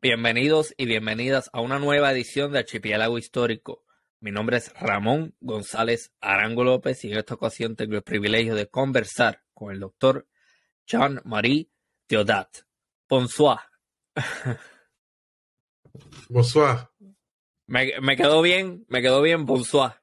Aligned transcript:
Bienvenidos 0.00 0.74
y 0.76 0.86
bienvenidas 0.86 1.50
a 1.52 1.60
una 1.60 1.80
nueva 1.80 2.12
edición 2.12 2.52
de 2.52 2.60
Archipiélago 2.60 3.18
Histórico. 3.18 3.84
Mi 4.20 4.30
nombre 4.30 4.58
es 4.58 4.72
Ramón 4.80 5.34
González 5.40 6.12
Arango 6.20 6.62
López 6.62 7.04
y 7.04 7.10
en 7.10 7.18
esta 7.18 7.34
ocasión 7.34 7.74
tengo 7.74 7.96
el 7.96 8.04
privilegio 8.04 8.54
de 8.54 8.68
conversar 8.68 9.42
con 9.52 9.72
el 9.72 9.80
doctor 9.80 10.28
Jean-Marie 10.86 11.72
Theodat. 12.06 12.58
Bonsoir. 13.08 13.58
Bonsoir. 16.28 16.90
Me, 17.66 17.94
me 18.00 18.16
quedó 18.16 18.40
bien, 18.40 18.84
me 18.86 19.02
quedó 19.02 19.20
bien, 19.20 19.46
bonsoir. 19.46 19.94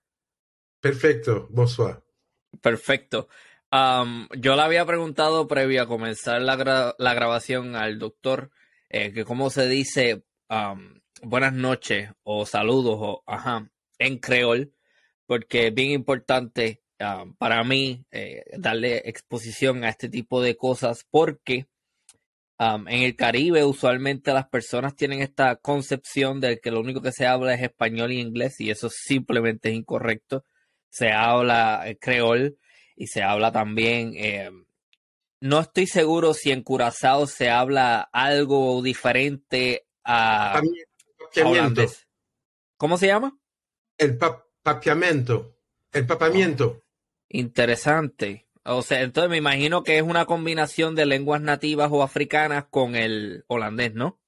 Perfecto, 0.81 1.47
bonsoir. 1.51 2.03
Perfecto. 2.61 3.29
Um, 3.71 4.27
yo 4.37 4.57
le 4.57 4.61
había 4.61 4.85
preguntado 4.85 5.47
previo 5.47 5.83
a 5.83 5.87
comenzar 5.87 6.41
la, 6.41 6.57
gra 6.57 6.95
la 6.97 7.13
grabación 7.13 7.77
al 7.77 7.97
doctor 7.97 8.51
eh, 8.89 9.11
que 9.11 9.25
cómo 9.25 9.49
se 9.49 9.67
dice 9.67 10.23
um, 10.49 10.99
buenas 11.21 11.53
noches 11.53 12.09
o 12.23 12.45
saludos 12.45 12.97
o 12.99 13.23
ajá 13.25 13.69
en 13.99 14.17
creol, 14.19 14.73
porque 15.25 15.67
es 15.67 15.73
bien 15.73 15.91
importante 15.91 16.81
um, 16.99 17.35
para 17.35 17.63
mí 17.63 18.05
eh, 18.11 18.43
darle 18.57 19.01
exposición 19.05 19.83
a 19.83 19.89
este 19.89 20.09
tipo 20.09 20.41
de 20.41 20.55
cosas 20.55 21.05
porque 21.09 21.67
um, 22.59 22.87
en 22.87 23.03
el 23.03 23.15
Caribe 23.15 23.63
usualmente 23.63 24.33
las 24.33 24.47
personas 24.49 24.95
tienen 24.95 25.21
esta 25.21 25.55
concepción 25.57 26.39
de 26.39 26.59
que 26.59 26.71
lo 26.71 26.81
único 26.81 27.01
que 27.01 27.11
se 27.11 27.25
habla 27.25 27.53
es 27.53 27.61
español 27.61 28.11
y 28.11 28.19
inglés 28.19 28.59
y 28.59 28.69
eso 28.69 28.89
simplemente 28.89 29.69
es 29.69 29.75
incorrecto. 29.75 30.45
Se 30.89 31.11
habla 31.11 31.83
eh, 31.85 31.97
creol 31.97 32.57
y 32.95 33.07
se 33.07 33.21
habla 33.23 33.51
también 33.51 34.13
eh, 34.15 34.49
no 35.45 35.59
estoy 35.59 35.85
seguro 35.85 36.33
si 36.33 36.51
en 36.51 36.63
Curazao 36.63 37.27
se 37.27 37.51
habla 37.51 38.09
algo 38.11 38.81
diferente 38.81 39.85
a, 40.03 40.57
a 40.57 40.61
holandés. 41.45 42.07
¿Cómo 42.77 42.97
se 42.97 43.07
llama? 43.07 43.37
El 43.97 44.17
papiamento. 44.63 45.55
El 45.91 46.07
papamiento. 46.07 46.83
Interesante. 47.29 48.47
O 48.63 48.81
sea, 48.81 49.03
entonces 49.03 49.29
me 49.29 49.37
imagino 49.37 49.83
que 49.83 49.97
es 49.97 50.03
una 50.03 50.25
combinación 50.25 50.95
de 50.95 51.05
lenguas 51.05 51.41
nativas 51.41 51.89
o 51.91 52.01
africanas 52.01 52.65
con 52.71 52.95
el 52.95 53.45
holandés, 53.47 53.93
¿no? 53.93 54.19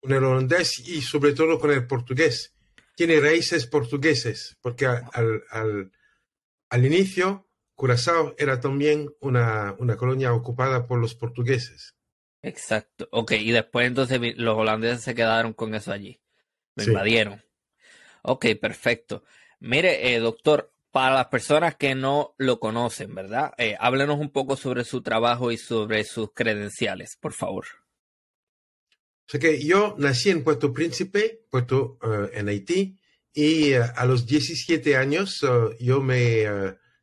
Con 0.00 0.12
el 0.12 0.24
holandés 0.24 0.78
y 0.78 1.02
sobre 1.02 1.34
todo 1.34 1.60
con 1.60 1.70
el 1.70 1.86
portugués. 1.86 2.54
Tiene 2.96 3.20
raíces 3.20 3.66
portugueses, 3.66 4.56
porque 4.62 4.86
al, 4.86 5.42
al, 5.50 5.92
al 6.70 6.86
inicio 6.86 7.46
Curazao 7.82 8.36
era 8.38 8.60
también 8.60 9.12
una, 9.18 9.74
una, 9.80 9.96
colonia 9.96 10.32
ocupada 10.32 10.86
por 10.86 11.00
los 11.00 11.16
portugueses. 11.16 11.96
Exacto. 12.40 13.08
Ok, 13.10 13.32
y 13.32 13.50
después 13.50 13.88
entonces 13.88 14.20
los 14.36 14.56
holandeses 14.56 15.02
se 15.02 15.16
quedaron 15.16 15.52
con 15.52 15.74
eso 15.74 15.90
allí. 15.90 16.20
Me 16.76 16.84
sí. 16.84 16.90
invadieron. 16.90 17.42
Ok, 18.22 18.46
perfecto. 18.60 19.24
Mire, 19.58 20.14
eh, 20.14 20.20
doctor, 20.20 20.72
para 20.92 21.12
las 21.12 21.26
personas 21.26 21.74
que 21.74 21.96
no 21.96 22.36
lo 22.38 22.60
conocen, 22.60 23.16
¿verdad? 23.16 23.52
Eh, 23.58 23.76
háblenos 23.80 24.20
un 24.20 24.30
poco 24.30 24.54
sobre 24.54 24.84
su 24.84 25.02
trabajo 25.02 25.50
y 25.50 25.56
sobre 25.56 26.04
sus 26.04 26.32
credenciales, 26.32 27.16
por 27.20 27.32
favor. 27.32 27.64
O 29.26 29.26
sea 29.26 29.40
que 29.40 29.60
yo 29.60 29.96
nací 29.98 30.30
en 30.30 30.44
Puerto 30.44 30.72
Príncipe, 30.72 31.46
Puerto 31.50 31.98
uh, 32.00 32.28
en 32.32 32.48
Haití, 32.48 32.96
y 33.34 33.74
uh, 33.74 33.82
a 33.96 34.06
los 34.06 34.24
17 34.24 34.96
años 34.96 35.42
uh, 35.42 35.74
yo 35.80 36.00
me 36.00 36.46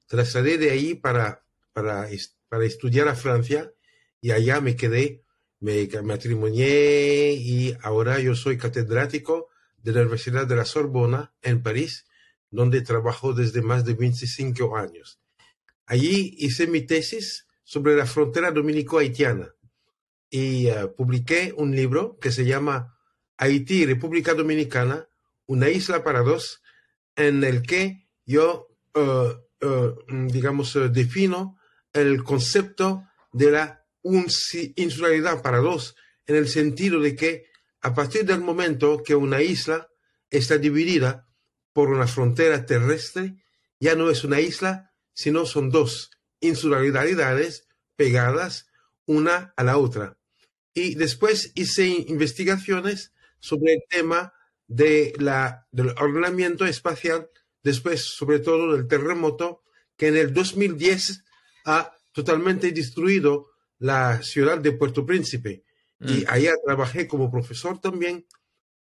trasladé 0.10 0.58
de 0.58 0.72
ahí 0.72 0.96
para, 0.96 1.46
para, 1.72 2.10
para 2.50 2.66
estudiar 2.66 3.08
a 3.08 3.16
Francia 3.16 3.72
y 4.20 4.32
allá 4.32 4.60
me 4.60 4.76
quedé, 4.76 5.24
me 5.60 5.88
matrimonié 6.04 7.34
y 7.34 7.78
ahora 7.84 8.20
yo 8.20 8.36
soy 8.36 8.58
catedrático 8.58 9.50
de 9.78 9.94
la 9.94 10.02
Universidad 10.02 10.48
de 10.48 10.56
la 10.56 10.66
Sorbona 10.66 11.34
en 11.44 11.62
París, 11.62 12.08
donde 12.50 12.82
trabajo 12.82 13.34
desde 13.34 13.62
más 13.62 13.86
de 13.86 13.94
25 13.94 14.76
años. 14.76 15.22
Allí 15.86 16.36
hice 16.39 16.66
mi 16.66 16.82
tesis 16.82 17.45
sobre 17.64 17.95
la 17.95 18.08
frontera 18.08 18.52
dominico-haitiana 18.52 19.54
y 20.30 20.72
uh, 20.72 20.94
publiqué 20.95 21.54
un 21.56 21.76
libro 21.76 22.17
que 22.20 22.32
se 22.32 22.45
llama 22.45 22.98
Haití, 23.38 23.86
República 23.86 24.33
Dominicana, 24.33 25.08
una 25.45 25.70
isla 25.70 26.04
para 26.04 26.22
dos, 26.22 26.64
en 27.16 27.44
el 27.44 27.62
que 27.62 28.08
yo 28.26 28.70
Uh, 28.95 29.38
digamos, 30.08 30.75
uh, 30.75 30.89
defino 30.89 31.58
el 31.93 32.23
concepto 32.23 33.03
de 33.31 33.52
la 33.52 33.86
insularidad 34.03 35.42
para 35.42 35.59
dos, 35.59 35.95
en 36.25 36.36
el 36.36 36.47
sentido 36.47 36.99
de 36.99 37.15
que 37.15 37.49
a 37.81 37.93
partir 37.93 38.25
del 38.25 38.42
momento 38.42 39.02
que 39.03 39.15
una 39.15 39.42
isla 39.42 39.89
está 40.30 40.58
dividida 40.58 41.27
por 41.73 41.89
una 41.89 42.08
frontera 42.08 42.65
terrestre, 42.65 43.43
ya 43.80 43.95
no 43.95 44.09
es 44.09 44.23
una 44.23 44.39
isla, 44.39 44.93
sino 45.14 45.45
son 45.45 45.70
dos 45.70 46.11
insularidades 46.39 47.67
pegadas 47.95 48.67
una 49.05 49.53
a 49.58 49.64
la 49.64 49.77
otra. 49.77 50.17
Y 50.73 50.95
después 50.95 51.52
hice 51.55 51.87
investigaciones 51.87 53.11
sobre 53.39 53.73
el 53.73 53.83
tema 53.89 54.33
de 54.67 55.14
la, 55.17 55.67
del 55.71 55.89
ordenamiento 55.97 56.65
espacial 56.65 57.30
después 57.64 58.03
sobre 58.03 58.39
todo 58.39 58.73
del 58.73 58.87
terremoto 58.87 59.64
que 59.95 60.08
en 60.08 60.17
el 60.17 60.33
2010 60.33 61.23
ha 61.65 61.93
totalmente 62.14 62.71
destruido 62.71 63.52
la 63.80 64.21
ciudad 64.23 64.58
de 64.58 64.71
Puerto 64.71 65.05
Príncipe. 65.05 65.64
Mm. 65.99 66.09
Y 66.09 66.25
allá 66.27 66.53
trabajé 66.65 67.08
como 67.08 67.31
profesor 67.31 67.80
también, 67.80 68.25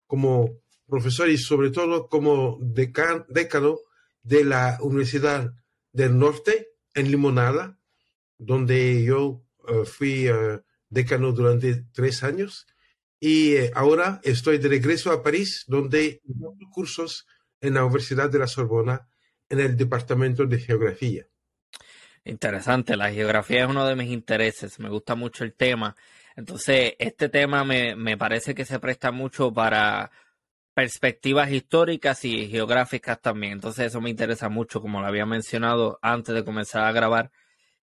como 0.07 0.61
profesor 0.87 1.29
y 1.29 1.39
sobre 1.39 1.71
todo 1.71 2.09
como 2.09 2.59
decan, 2.61 3.27
decano 3.29 3.79
de 4.23 4.45
la 4.45 4.79
Universidad 4.81 5.53
del 5.93 6.19
Norte 6.19 6.69
en 6.95 7.11
Limonada, 7.11 7.79
donde 8.39 9.03
yo 9.05 9.45
uh, 9.69 9.85
fui 9.85 10.31
uh, 10.31 10.61
decano 10.89 11.33
durante 11.33 11.85
tres 11.93 12.23
años. 12.23 12.67
Y 13.21 13.57
uh, 13.57 13.71
ahora 13.75 14.21
estoy 14.25 14.59
de 14.59 14.69
regreso 14.69 15.13
a 15.13 15.23
París, 15.23 15.65
donde 15.67 16.23
cursos 16.73 17.27
en 17.61 17.75
la 17.75 17.85
Universidad 17.85 18.31
de 18.31 18.39
la 18.39 18.47
Sorbona 18.47 19.09
en 19.49 19.61
el 19.61 19.77
Departamento 19.77 20.47
de 20.47 20.59
Geografía. 20.59 21.27
Interesante, 22.25 22.97
la 22.97 23.11
geografía 23.11 23.65
es 23.65 23.71
uno 23.71 23.87
de 23.87 23.97
mis 23.97 24.11
intereses, 24.11 24.79
me 24.79 24.91
gusta 24.91 25.15
mucho 25.15 25.45
el 25.45 25.55
tema. 25.55 25.97
Entonces, 26.37 26.95
este 26.99 27.29
tema 27.29 27.65
me, 27.65 27.97
me 27.97 28.17
parece 28.19 28.55
que 28.55 28.65
se 28.65 28.79
presta 28.79 29.11
mucho 29.11 29.53
para 29.53 30.11
perspectivas 30.75 31.51
históricas 31.51 32.25
y 32.25 32.49
geográficas 32.49 33.21
también. 33.21 33.55
Entonces, 33.55 33.87
eso 33.87 34.01
me 34.01 34.11
interesa 34.11 34.49
mucho, 34.49 34.81
como 34.81 35.01
lo 35.01 35.07
había 35.07 35.27
mencionado 35.27 35.99
antes 36.03 36.35
de 36.35 36.45
comenzar 36.45 36.85
a 36.85 36.93
grabar. 36.93 37.31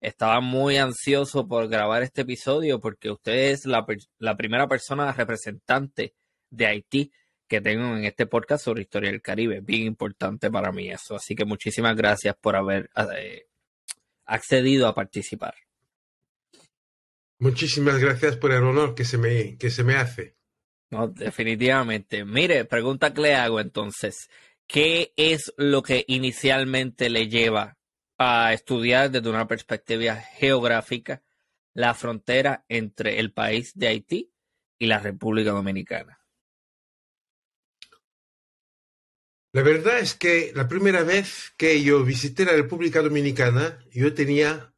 Estaba 0.01 0.41
muy 0.41 0.77
ansioso 0.77 1.47
por 1.47 1.67
grabar 1.67 2.01
este 2.01 2.21
episodio 2.21 2.79
porque 2.79 3.11
usted 3.11 3.51
es 3.51 3.65
la, 3.65 3.85
la 4.17 4.35
primera 4.35 4.67
persona 4.67 5.11
representante 5.11 6.15
de 6.49 6.65
Haití 6.65 7.11
que 7.51 7.59
tengo 7.59 7.97
en 7.97 8.05
este 8.05 8.27
podcast 8.27 8.63
sobre 8.63 8.83
historia 8.83 9.11
del 9.11 9.21
Caribe. 9.21 9.59
Bien 9.59 9.81
importante 9.81 10.49
para 10.49 10.71
mí 10.71 10.89
eso. 10.89 11.17
Así 11.17 11.35
que 11.35 11.43
muchísimas 11.43 11.97
gracias 11.97 12.33
por 12.39 12.55
haber 12.55 12.89
eh, 13.17 13.45
accedido 14.23 14.87
a 14.87 14.95
participar. 14.95 15.53
Muchísimas 17.39 17.99
gracias 17.99 18.37
por 18.37 18.53
el 18.53 18.63
honor 18.63 18.95
que 18.95 19.03
se 19.03 19.17
me, 19.17 19.57
que 19.57 19.69
se 19.69 19.83
me 19.83 19.95
hace. 19.95 20.37
No, 20.91 21.09
definitivamente. 21.09 22.23
Mire, 22.23 22.63
pregunta 22.63 23.13
que 23.13 23.21
le 23.21 23.35
hago 23.35 23.59
entonces. 23.59 24.29
¿Qué 24.65 25.11
es 25.17 25.53
lo 25.57 25.83
que 25.83 26.05
inicialmente 26.07 27.09
le 27.09 27.27
lleva 27.27 27.77
a 28.17 28.53
estudiar 28.53 29.11
desde 29.11 29.29
una 29.29 29.45
perspectiva 29.45 30.15
geográfica 30.15 31.21
la 31.73 31.93
frontera 31.95 32.63
entre 32.69 33.19
el 33.19 33.33
país 33.33 33.73
de 33.75 33.87
Haití 33.89 34.31
y 34.79 34.85
la 34.85 34.99
República 34.99 35.51
Dominicana? 35.51 36.20
La 39.53 39.63
verdad 39.63 39.99
es 39.99 40.15
que 40.15 40.53
la 40.55 40.69
primera 40.69 41.03
vez 41.03 41.51
que 41.57 41.83
yo 41.83 42.05
visité 42.05 42.45
la 42.45 42.53
República 42.53 43.01
Dominicana, 43.01 43.79
yo 43.91 44.13
tenía 44.13 44.73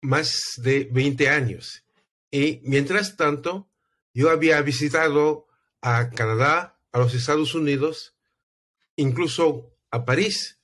más 0.00 0.54
de 0.56 0.88
20 0.90 1.28
años. 1.28 1.84
Y 2.30 2.60
mientras 2.64 3.16
tanto, 3.16 3.68
yo 4.12 4.30
había 4.30 4.60
visitado 4.62 5.46
a 5.80 6.10
Canadá, 6.10 6.76
a 6.90 6.98
los 6.98 7.14
Estados 7.14 7.54
Unidos, 7.54 8.16
incluso 8.96 9.70
a 9.92 10.04
París, 10.04 10.58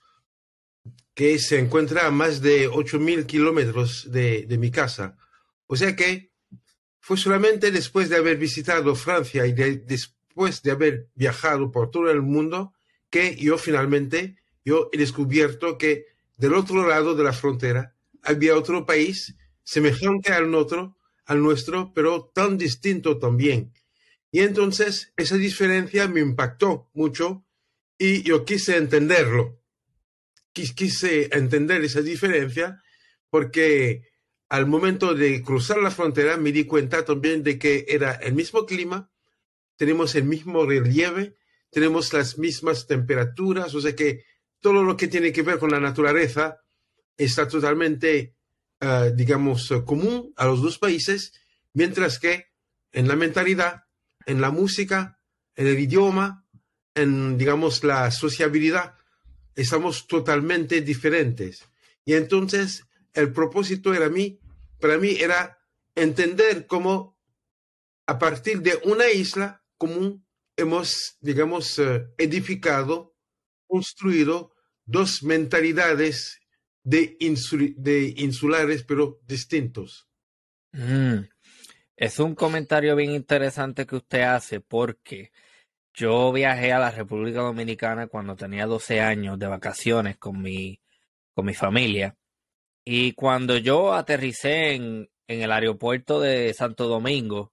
que 1.14 1.38
se 1.38 1.58
encuentra 1.58 2.06
a 2.06 2.10
más 2.10 2.42
de 2.42 2.69
8.000 2.69 3.26
kilómetros 3.26 4.10
de, 4.10 4.46
mi 4.58 4.72
casa. 4.72 5.16
O 5.66 5.76
sea 5.76 5.94
que 5.94 6.32
fue 6.99 7.16
solamente 7.16 7.70
después 7.70 8.08
de 8.08 8.16
haber 8.16 8.38
visitado 8.38 8.94
Francia 8.96 9.46
y 9.46 9.52
de, 9.52 9.76
después 9.76 10.62
de 10.62 10.72
haber 10.72 11.08
viajado 11.14 11.70
por 11.70 11.90
todo 11.90 12.10
el 12.10 12.22
mundo 12.22 12.75
que 13.10 13.36
yo 13.36 13.58
finalmente 13.58 14.36
yo 14.64 14.90
he 14.92 14.98
descubierto 14.98 15.78
que 15.78 16.06
del 16.36 16.54
otro 16.54 16.86
lado 16.86 17.14
de 17.14 17.24
la 17.24 17.32
frontera 17.32 17.94
había 18.22 18.56
otro 18.56 18.84
país 18.84 19.36
semejante 19.62 20.32
al 20.32 20.50
nuestro, 20.50 20.96
al 21.24 21.42
nuestro, 21.42 21.92
pero 21.94 22.30
tan 22.34 22.58
distinto 22.58 23.18
también. 23.18 23.72
Y 24.30 24.40
entonces 24.40 25.12
esa 25.16 25.36
diferencia 25.36 26.08
me 26.08 26.20
impactó 26.20 26.90
mucho 26.94 27.44
y 27.98 28.22
yo 28.22 28.44
quise 28.44 28.76
entenderlo. 28.76 29.60
Quise 30.52 31.28
entender 31.32 31.84
esa 31.84 32.00
diferencia 32.00 32.82
porque 33.30 34.08
al 34.48 34.66
momento 34.66 35.14
de 35.14 35.42
cruzar 35.42 35.78
la 35.78 35.90
frontera 35.90 36.36
me 36.36 36.52
di 36.52 36.64
cuenta 36.64 37.04
también 37.04 37.42
de 37.42 37.58
que 37.58 37.84
era 37.88 38.12
el 38.14 38.34
mismo 38.34 38.64
clima, 38.64 39.10
tenemos 39.76 40.14
el 40.14 40.24
mismo 40.24 40.64
relieve, 40.64 41.36
tenemos 41.76 42.11
las 42.14 42.38
mismas 42.38 42.87
temperaturas, 42.87 43.75
o 43.75 43.82
sea 43.82 43.94
que 43.94 44.25
todo 44.61 44.82
lo 44.82 44.96
que 44.96 45.08
tiene 45.08 45.31
que 45.31 45.43
ver 45.43 45.58
con 45.58 45.70
la 45.70 45.78
naturaleza 45.78 46.62
está 47.19 47.46
totalmente, 47.46 48.34
uh, 48.81 49.14
digamos, 49.14 49.70
común 49.84 50.32
a 50.37 50.46
los 50.46 50.62
dos 50.62 50.78
países, 50.78 51.34
mientras 51.75 52.19
que 52.19 52.46
en 52.93 53.06
la 53.06 53.14
mentalidad, 53.14 53.84
en 54.25 54.40
la 54.40 54.50
música, 54.50 55.20
en 55.55 55.67
el 55.67 55.78
idioma, 55.78 56.46
en, 56.94 57.37
digamos, 57.37 57.84
la 57.84 58.11
sociabilidad, 58.11 58.94
estamos 59.55 60.06
totalmente 60.06 60.81
diferentes. 60.81 61.62
Y 62.06 62.14
entonces 62.14 62.87
el 63.12 63.34
propósito 63.34 63.93
era 63.93 64.08
mí, 64.08 64.40
para 64.81 64.96
mí 64.96 65.11
era 65.20 65.58
entender 65.94 66.67
cómo 66.67 67.19
a 68.06 68.19
partir 68.19 68.62
de 68.62 68.81
una 68.84 69.11
isla 69.11 69.62
común 69.76 70.25
hemos, 70.56 71.16
digamos, 71.20 71.78
uh, 71.78 72.06
edificado, 72.18 73.14
construido 73.66 74.52
dos 74.84 75.22
mentalidades 75.22 76.40
de 76.82 77.16
insulares, 77.18 78.84
pero 78.84 79.20
distintos. 79.26 80.08
Mm. 80.72 81.24
Es 81.96 82.18
un 82.20 82.34
comentario 82.34 82.94
bien 82.94 83.12
interesante 83.12 83.86
que 83.86 83.96
usted 83.96 84.20
hace 84.20 84.60
porque 84.60 85.32
yo 85.94 86.30
viajé 86.30 86.72
a 86.72 86.78
la 86.78 86.90
República 86.90 87.40
Dominicana 87.40 88.06
cuando 88.06 88.36
tenía 88.36 88.66
12 88.66 89.00
años 89.00 89.38
de 89.38 89.46
vacaciones 89.46 90.18
con 90.18 90.40
mi, 90.42 90.78
con 91.34 91.46
mi 91.46 91.54
familia. 91.54 92.14
Y 92.84 93.12
cuando 93.12 93.56
yo 93.56 93.94
aterricé 93.94 94.74
en, 94.74 95.08
en 95.26 95.42
el 95.42 95.50
aeropuerto 95.50 96.20
de 96.20 96.52
Santo 96.52 96.86
Domingo, 96.86 97.52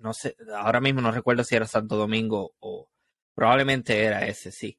no 0.00 0.12
sé, 0.14 0.36
ahora 0.56 0.80
mismo 0.80 1.00
no 1.00 1.12
recuerdo 1.12 1.44
si 1.44 1.54
era 1.54 1.66
Santo 1.66 1.96
Domingo 1.96 2.54
o 2.58 2.90
probablemente 3.34 4.02
era 4.02 4.26
ese, 4.26 4.50
sí. 4.52 4.78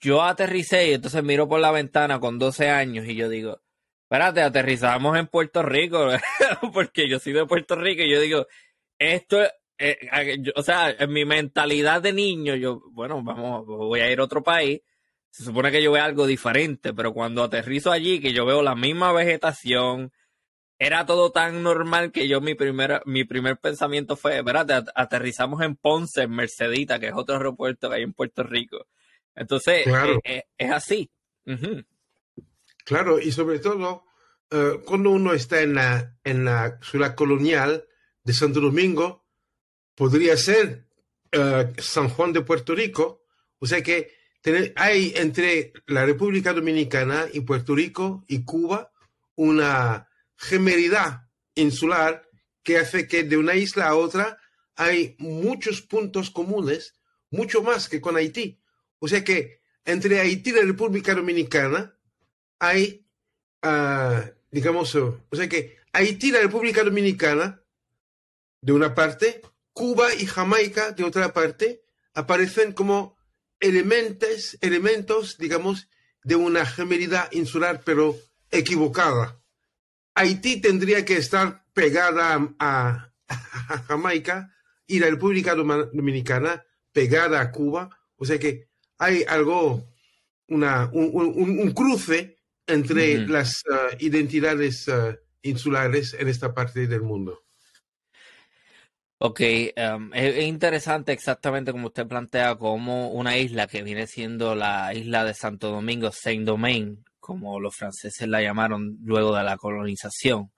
Yo 0.00 0.22
aterricé 0.22 0.88
y 0.88 0.94
entonces 0.94 1.22
miro 1.22 1.48
por 1.48 1.60
la 1.60 1.70
ventana 1.70 2.20
con 2.20 2.38
12 2.38 2.70
años 2.70 3.06
y 3.06 3.14
yo 3.14 3.28
digo, 3.28 3.60
espérate, 4.04 4.42
aterrizamos 4.42 5.16
en 5.18 5.26
Puerto 5.26 5.62
Rico, 5.62 6.08
porque 6.72 7.08
yo 7.08 7.18
soy 7.18 7.32
de 7.32 7.46
Puerto 7.46 7.74
Rico 7.76 8.02
y 8.02 8.10
yo 8.10 8.20
digo, 8.20 8.46
esto, 8.98 9.38
eh, 9.78 9.98
o 10.54 10.62
sea, 10.62 10.90
en 10.90 11.12
mi 11.12 11.24
mentalidad 11.24 12.00
de 12.02 12.12
niño, 12.12 12.54
yo, 12.54 12.80
bueno, 12.92 13.22
vamos, 13.22 13.66
voy 13.66 14.00
a 14.00 14.10
ir 14.10 14.20
a 14.20 14.24
otro 14.24 14.42
país, 14.42 14.80
se 15.30 15.42
supone 15.42 15.72
que 15.72 15.82
yo 15.82 15.90
veo 15.90 16.04
algo 16.04 16.26
diferente, 16.26 16.94
pero 16.94 17.12
cuando 17.12 17.42
aterrizo 17.42 17.90
allí, 17.90 18.20
que 18.20 18.32
yo 18.32 18.46
veo 18.46 18.62
la 18.62 18.76
misma 18.76 19.12
vegetación, 19.12 20.12
era 20.78 21.06
todo 21.06 21.30
tan 21.30 21.62
normal 21.62 22.10
que 22.10 22.28
yo 22.28 22.40
mi 22.40 22.54
primer, 22.54 23.02
mi 23.06 23.24
primer 23.24 23.58
pensamiento 23.58 24.16
fue, 24.16 24.38
espérate, 24.38 24.74
aterrizamos 24.94 25.62
en 25.62 25.76
Ponce, 25.76 26.22
en 26.22 26.30
Mercedita, 26.30 26.98
que 26.98 27.08
es 27.08 27.14
otro 27.14 27.36
aeropuerto 27.36 27.88
que 27.88 27.96
hay 27.96 28.02
en 28.02 28.12
Puerto 28.12 28.42
Rico. 28.42 28.86
Entonces, 29.34 29.86
eh, 29.86 30.20
eh, 30.24 30.44
es 30.58 30.70
así. 30.70 31.10
Claro, 32.84 33.18
y 33.18 33.32
sobre 33.32 33.58
todo, 33.58 34.04
uh, 34.52 34.80
cuando 34.84 35.10
uno 35.10 35.32
está 35.32 35.60
en 35.62 35.74
la, 35.74 36.16
en 36.24 36.44
la 36.44 36.78
ciudad 36.82 37.14
colonial 37.14 37.86
de 38.22 38.32
Santo 38.32 38.60
Domingo, 38.60 39.24
podría 39.94 40.36
ser 40.36 40.86
uh, 41.36 41.80
San 41.80 42.08
Juan 42.08 42.32
de 42.32 42.42
Puerto 42.42 42.74
Rico. 42.74 43.24
O 43.58 43.66
sea 43.66 43.82
que 43.82 44.12
tener, 44.40 44.72
hay 44.76 45.12
entre 45.16 45.72
la 45.86 46.04
República 46.04 46.52
Dominicana 46.52 47.26
y 47.32 47.40
Puerto 47.40 47.74
Rico 47.74 48.24
y 48.28 48.44
Cuba 48.44 48.92
una 49.36 50.08
gemeridad 50.36 51.28
insular 51.54 52.28
que 52.62 52.78
hace 52.78 53.06
que 53.06 53.24
de 53.24 53.36
una 53.36 53.54
isla 53.54 53.88
a 53.88 53.94
otra 53.94 54.38
hay 54.76 55.14
muchos 55.18 55.82
puntos 55.82 56.30
comunes, 56.30 56.94
mucho 57.30 57.62
más 57.62 57.88
que 57.88 58.00
con 58.00 58.16
Haití. 58.16 58.60
O 58.98 59.08
sea 59.08 59.22
que 59.22 59.60
entre 59.84 60.20
Haití 60.20 60.50
y 60.50 60.54
la 60.54 60.62
República 60.62 61.14
Dominicana 61.14 61.96
hay, 62.58 63.06
uh, 63.62 64.28
digamos, 64.50 64.94
o 64.94 65.20
sea 65.32 65.48
que 65.48 65.76
Haití 65.92 66.28
y 66.28 66.32
la 66.32 66.40
República 66.40 66.82
Dominicana, 66.82 67.62
de 68.60 68.72
una 68.72 68.94
parte, 68.94 69.42
Cuba 69.72 70.14
y 70.14 70.26
Jamaica, 70.26 70.92
de 70.92 71.04
otra 71.04 71.32
parte, 71.32 71.84
aparecen 72.14 72.72
como 72.72 73.16
elementos, 73.60 74.56
elementos, 74.60 75.36
digamos, 75.38 75.88
de 76.22 76.36
una 76.36 76.64
gemelidad 76.64 77.30
insular, 77.32 77.82
pero 77.84 78.16
equivocada. 78.50 79.40
Haití 80.14 80.60
tendría 80.60 81.04
que 81.04 81.16
estar 81.16 81.64
pegada 81.72 82.54
a, 82.58 83.12
a 83.28 83.78
Jamaica 83.88 84.54
y 84.86 85.00
la 85.00 85.10
República 85.10 85.54
Dominicana 85.54 86.64
pegada 86.92 87.40
a 87.40 87.50
Cuba. 87.50 87.90
O 88.16 88.24
sea 88.24 88.38
que 88.38 88.68
hay 88.98 89.24
algo, 89.26 89.92
una, 90.48 90.88
un, 90.92 91.10
un, 91.14 91.70
cruce 91.72 92.38
entre 92.66 93.26
las 93.26 93.62
uh, 93.68 93.96
identidades 93.98 94.88
uh, 94.88 95.16
insulares 95.42 96.14
en 96.14 96.28
esta 96.28 96.54
parte 96.54 96.86
del 96.86 97.02
mundo. 97.02 97.42
Ok, 99.18 99.40
um, 99.40 100.12
es, 100.12 100.36
es, 100.36 100.44
interesante 100.44 101.12
exactamente 101.12 101.72
como 101.72 101.86
usted 101.86 102.06
plantea, 102.06 102.56
como 102.56 103.10
una 103.10 103.38
isla 103.38 103.66
que 103.66 103.82
viene 103.82 104.06
siendo 104.06 104.54
la 104.54 104.92
isla 104.94 105.24
de 105.24 105.34
Santo 105.34 105.70
Domingo, 105.70 106.12
Saint-Domingue, 106.12 107.02
como 107.24 107.58
los 107.58 107.74
franceses 107.74 108.28
la 108.28 108.42
llamaron 108.42 108.98
luego 109.02 109.34
de 109.34 109.44
la 109.44 109.56
colonización, 109.56 110.52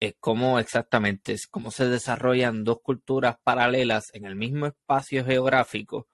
es 0.00 0.14
como 0.18 0.58
exactamente, 0.58 1.34
es 1.34 1.46
cómo 1.46 1.70
se 1.70 1.86
desarrollan 1.88 2.64
dos 2.64 2.78
culturas 2.82 3.36
paralelas 3.44 4.06
en 4.14 4.24
el 4.24 4.34
mismo 4.34 4.64
espacio 4.64 5.26
geográfico 5.26 6.08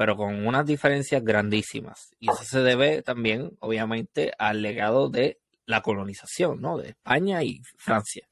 pero 0.00 0.16
con 0.16 0.46
unas 0.46 0.64
diferencias 0.64 1.22
grandísimas. 1.22 2.16
Y 2.18 2.30
eso 2.30 2.42
se 2.42 2.60
debe 2.60 3.02
también, 3.02 3.58
obviamente, 3.60 4.32
al 4.38 4.62
legado 4.62 5.10
de 5.10 5.42
la 5.66 5.82
colonización, 5.82 6.62
¿no? 6.62 6.78
De 6.78 6.88
España 6.88 7.44
y 7.44 7.60
Francia. 7.76 8.26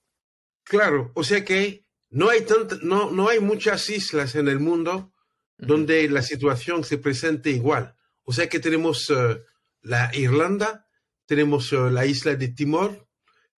Claro, 0.65 1.13
o 1.15 1.23
sea 1.23 1.45
que 1.45 1.85
no 2.09 2.31
hay, 2.31 2.47
no, 2.81 3.11
no 3.11 3.29
hay 3.29 3.41
muchas 3.41 3.91
islas 3.91 4.35
en 4.35 4.49
el 4.49 4.61
mundo 4.61 5.13
donde 5.59 6.09
la 6.09 6.23
situación 6.23 6.85
se 6.85 6.97
presente 6.97 7.51
igual. 7.51 7.95
O 8.23 8.33
sea 8.33 8.49
que 8.49 8.61
tenemos 8.61 9.11
uh, 9.11 9.39
la 9.83 10.11
Irlanda, 10.15 10.87
tenemos 11.27 11.73
uh, 11.73 11.91
la 11.91 12.07
isla 12.07 12.35
de 12.35 12.49
Timor, 12.49 13.07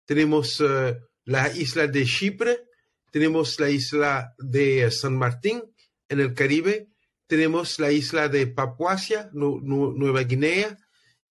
tenemos 0.05 0.61
uh, 0.61 0.97
la 1.25 1.53
isla 1.55 1.87
de 1.87 2.05
Chipre, 2.05 2.65
tenemos 3.11 3.59
la 3.61 3.71
isla 3.71 4.35
de 4.39 4.91
San 4.91 5.17
Martín 5.17 5.63
en 6.09 6.21
el 6.21 6.35
Caribe, 6.35 6.89
tenemos 7.27 7.79
la 7.79 7.93
isla 7.93 8.29
de 8.29 8.47
Papuasia, 8.47 9.31
Nueva 9.33 10.23
Guinea, 10.25 10.77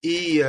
y 0.01 0.39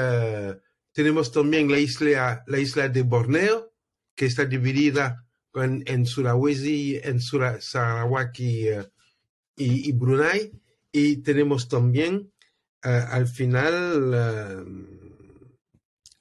tenemos 0.92 1.32
también 1.32 1.70
la 1.70 1.78
isla, 1.78 2.44
la 2.46 2.58
isla 2.58 2.88
de 2.88 3.02
Borneo, 3.02 3.72
que 4.14 4.26
está 4.26 4.44
dividida 4.44 5.26
en, 5.54 5.82
en 5.86 6.06
Sulawesi, 6.06 7.00
en 7.02 7.20
Sura, 7.20 7.60
Sarawak 7.60 8.38
y, 9.56 9.92
Brunei, 9.92 10.52
y 10.92 11.16
tenemos 11.18 11.68
también 11.68 12.29
al 12.82 13.28
final 13.28 14.10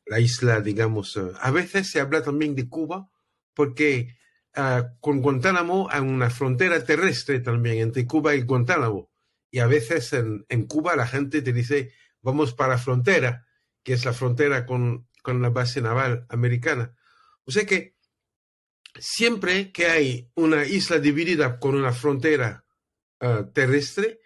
la 0.05 0.19
isla, 0.19 0.61
digamos, 0.61 1.17
a 1.17 1.51
veces 1.51 1.89
se 1.89 1.99
habla 1.99 2.21
también 2.21 2.55
de 2.55 2.67
Cuba, 2.67 3.09
porque 3.53 4.17
con 4.99 5.21
Guantánamo 5.21 5.87
hay 5.89 6.01
una 6.01 6.29
frontera 6.29 6.83
terrestre 6.83 7.39
también 7.39 7.77
entre 7.77 8.05
Cuba 8.05 8.35
y 8.35 8.41
Guantánamo 8.41 9.09
y 9.51 9.59
a 9.59 9.67
veces 9.67 10.13
en, 10.13 10.65
Cuba 10.67 10.95
la 10.95 11.07
gente 11.07 11.41
te 11.41 11.53
dice, 11.53 11.93
vamos 12.21 12.53
para 12.53 12.73
la 12.73 12.77
frontera, 12.77 13.47
que 13.83 13.93
es 13.93 14.05
la 14.05 14.13
frontera 14.13 14.65
con, 14.65 15.07
con 15.23 15.41
la 15.41 15.49
base 15.49 15.81
naval 15.81 16.25
americana. 16.29 16.95
O 17.45 17.51
sea 17.51 17.65
que 17.65 17.95
siempre 18.99 19.71
que 19.71 19.87
hay 19.87 20.31
una 20.35 20.65
isla 20.65 20.99
dividida 20.99 21.59
con 21.59 21.75
una 21.75 21.93
frontera 21.93 22.65
uh, 23.21 23.51
terrestre, 23.51 24.19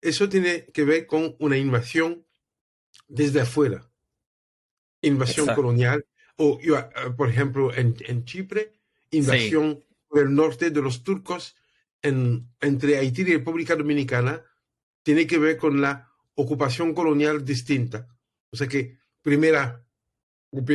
eso 0.00 0.28
tiene 0.28 0.66
que 0.66 0.84
ver 0.84 1.06
con 1.06 1.36
una 1.38 1.56
invasión 1.56 2.24
desde 3.08 3.40
afuera, 3.40 3.90
invasión 5.02 5.44
Exacto. 5.44 5.62
colonial, 5.62 6.06
o 6.36 6.58
uh, 6.58 7.16
por 7.16 7.28
ejemplo 7.28 7.74
en, 7.74 7.96
en 8.06 8.24
Chipre, 8.24 8.72
invasión 9.10 9.84
sí. 9.88 10.18
del 10.18 10.34
norte 10.34 10.70
de 10.70 10.82
los 10.82 11.02
turcos 11.02 11.56
en, 12.02 12.48
entre 12.60 12.98
Haití 12.98 13.22
y 13.22 13.32
República 13.36 13.74
Dominicana 13.74 14.44
tiene 15.02 15.26
que 15.26 15.38
ver 15.38 15.56
con 15.56 15.80
la 15.80 16.10
ocupación 16.34 16.94
colonial 16.94 17.44
distinta. 17.44 18.08
O 18.50 18.56
sea 18.56 18.68
que 18.68 18.98
primera 19.22 19.84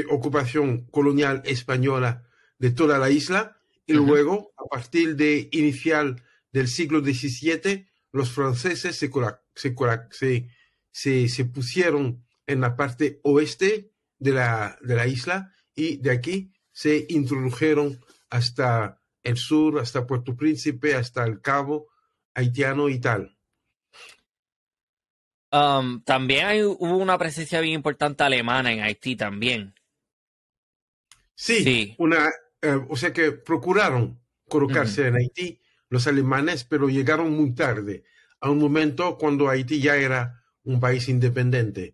ocupación 0.10 0.86
colonial 0.92 1.42
española 1.46 2.28
de 2.60 2.72
toda 2.72 2.98
la 3.00 3.10
isla 3.10 3.58
y 3.86 3.96
uh 3.96 4.02
-huh. 4.02 4.08
luego 4.08 4.54
a 4.58 4.66
partir 4.66 5.16
de 5.16 5.50
inicial 5.52 6.22
del 6.52 6.68
siglo 6.68 7.00
XVII, 7.00 7.88
los 8.14 8.32
franceses 8.32 8.96
se, 8.96 9.12
se, 10.92 11.28
se, 11.28 11.46
pusieron 11.46 12.24
en 12.46 12.62
la 12.62 12.76
parte 12.76 13.20
oeste 13.24 13.92
de 14.20 14.32
la, 14.32 14.78
de 14.82 14.96
la 14.96 15.08
isla 15.08 15.52
y 15.76 15.98
de 15.98 16.12
aquí 16.12 16.54
se 16.72 17.06
introdujeron 17.10 18.00
hasta 18.30 19.02
el 19.24 19.38
sur, 19.38 19.80
hasta 19.80 20.06
Puerto 20.06 20.36
Príncipe, 20.36 20.96
hasta 20.96 21.24
el 21.26 21.42
Cabo 21.42 21.88
haitiano 22.36 22.88
y 22.90 23.00
tal. 23.00 23.36
Um, 25.52 26.04
también 26.04 26.66
hubo 26.66 26.98
una 26.98 27.18
presencia 27.18 27.62
bien 27.62 27.76
importante 27.76 28.24
alemana 28.24 28.72
en 28.72 28.82
Haití 28.82 29.16
también. 29.16 29.74
Sí, 31.36 31.96
una, 31.98 32.30
eh, 32.62 32.80
o 32.90 32.96
sea 32.96 33.12
que 33.12 33.32
procuraron 33.32 34.20
colocarse 34.48 35.08
en 35.08 35.16
Haití 35.16 35.63
los 35.94 36.08
alemanes, 36.08 36.64
pero 36.64 36.90
llegaron 36.90 37.30
muy 37.34 37.54
tarde, 37.54 38.04
a 38.40 38.50
un 38.50 38.58
momento 38.58 39.16
cuando 39.16 39.48
Haití 39.48 39.80
ya 39.80 39.96
era 39.96 40.44
un 40.64 40.80
país 40.80 41.08
independiente, 41.08 41.94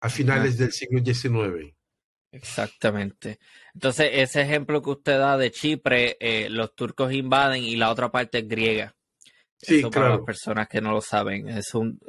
a 0.00 0.08
finales 0.08 0.58
del 0.58 0.72
siglo 0.72 0.98
XIX. 0.98 1.72
Exactamente. 2.32 3.38
Entonces, 3.72 4.10
ese 4.14 4.42
ejemplo 4.42 4.82
que 4.82 4.90
usted 4.90 5.16
da 5.20 5.38
de 5.38 5.52
Chipre, 5.52 6.16
eh, 6.18 6.48
los 6.50 6.74
turcos 6.74 7.12
invaden 7.12 7.62
y 7.62 7.76
la 7.76 7.92
otra 7.92 8.10
parte 8.10 8.38
es 8.38 8.48
griega. 8.48 8.96
Sí, 9.58 9.78
claro. 9.78 9.90
Para 9.92 10.08
las 10.16 10.20
personas 10.26 10.68
que 10.68 10.80
no 10.80 10.90
lo 10.90 11.00
saben. 11.00 11.48
Es 11.48 11.72
un, 11.72 12.00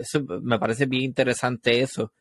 me 0.41 0.57
parece 0.57 0.87
bien 0.87 1.03
interesante 1.03 1.81
eso. 1.81 2.13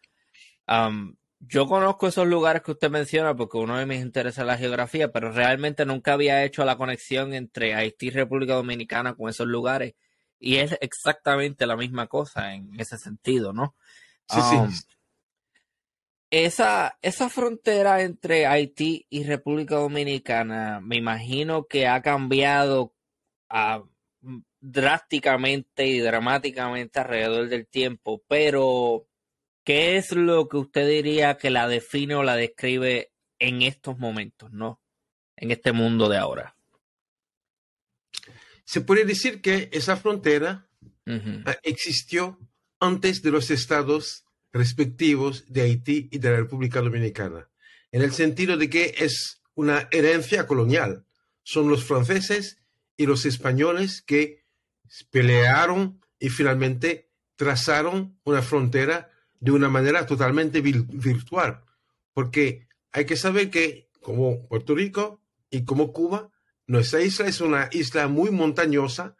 Yo 1.48 1.66
conozco 1.66 2.06
esos 2.08 2.26
lugares 2.26 2.62
que 2.62 2.72
usted 2.72 2.90
menciona 2.90 3.34
porque 3.34 3.58
uno 3.58 3.78
de 3.78 3.86
mis 3.86 4.00
intereses 4.00 4.38
es 4.38 4.46
la 4.46 4.58
geografía, 4.58 5.12
pero 5.12 5.32
realmente 5.32 5.84
nunca 5.84 6.12
había 6.14 6.44
hecho 6.44 6.64
la 6.64 6.76
conexión 6.76 7.34
entre 7.34 7.74
Haití 7.74 8.08
y 8.08 8.10
República 8.10 8.54
Dominicana 8.54 9.14
con 9.14 9.28
esos 9.28 9.46
lugares. 9.46 9.94
Y 10.38 10.56
es 10.56 10.76
exactamente 10.80 11.66
la 11.66 11.76
misma 11.76 12.06
cosa 12.06 12.54
en 12.54 12.78
ese 12.78 12.98
sentido, 12.98 13.52
¿no? 13.52 13.74
Sí, 14.28 14.40
sí 14.50 14.86
esa, 16.30 16.98
esa 17.02 17.28
frontera 17.28 18.02
entre 18.02 18.46
Haití 18.46 19.06
y 19.08 19.24
República 19.24 19.76
Dominicana, 19.76 20.80
me 20.80 20.96
imagino 20.96 21.66
que 21.66 21.86
ha 21.86 22.02
cambiado 22.02 22.94
ah, 23.48 23.84
drásticamente 24.60 25.86
y 25.86 26.00
dramáticamente 26.00 26.98
alrededor 26.98 27.48
del 27.48 27.66
tiempo, 27.66 28.22
pero 28.28 29.06
¿qué 29.66 29.96
es 29.96 30.12
lo 30.12 30.48
que 30.48 30.58
usted 30.58 30.88
diría 30.88 31.36
que 31.36 31.50
la 31.50 31.66
define 31.66 32.14
o 32.14 32.22
la 32.22 32.36
describe 32.36 33.10
en 33.40 33.62
estos 33.62 33.98
momentos, 33.98 34.52
no? 34.52 34.80
En 35.36 35.50
este 35.50 35.72
mundo 35.72 36.08
de 36.08 36.16
ahora. 36.16 36.56
Se 38.64 38.80
puede 38.80 39.04
decir 39.04 39.42
que 39.42 39.68
esa 39.72 39.96
frontera 39.96 40.68
ah, 41.06 41.56
existió 41.64 42.38
antes 42.78 43.22
de 43.22 43.32
los 43.32 43.50
estados 43.50 44.24
respectivos 44.52 45.44
de 45.48 45.62
Haití 45.62 46.08
y 46.12 46.18
de 46.18 46.30
la 46.30 46.36
República 46.36 46.80
Dominicana, 46.80 47.50
en 47.90 48.02
el 48.02 48.12
sentido 48.12 48.56
de 48.56 48.70
que 48.70 48.94
es 48.98 49.42
una 49.54 49.88
herencia 49.90 50.46
colonial. 50.46 51.04
Son 51.42 51.68
los 51.68 51.84
franceses 51.84 52.58
y 52.96 53.06
los 53.06 53.26
españoles 53.26 54.00
que 54.00 54.44
pelearon 55.10 56.00
y 56.20 56.28
finalmente 56.28 57.10
trazaron 57.34 58.18
una 58.24 58.42
frontera 58.42 59.10
de 59.40 59.52
una 59.52 59.68
manera 59.68 60.06
totalmente 60.06 60.60
virtual, 60.60 61.62
porque 62.12 62.66
hay 62.92 63.04
que 63.04 63.16
saber 63.16 63.50
que 63.50 63.88
como 64.00 64.46
Puerto 64.48 64.74
Rico 64.74 65.20
y 65.50 65.64
como 65.64 65.92
Cuba, 65.92 66.30
nuestra 66.66 67.02
isla 67.02 67.26
es 67.26 67.40
una 67.40 67.68
isla 67.72 68.08
muy 68.08 68.30
montañosa, 68.30 69.16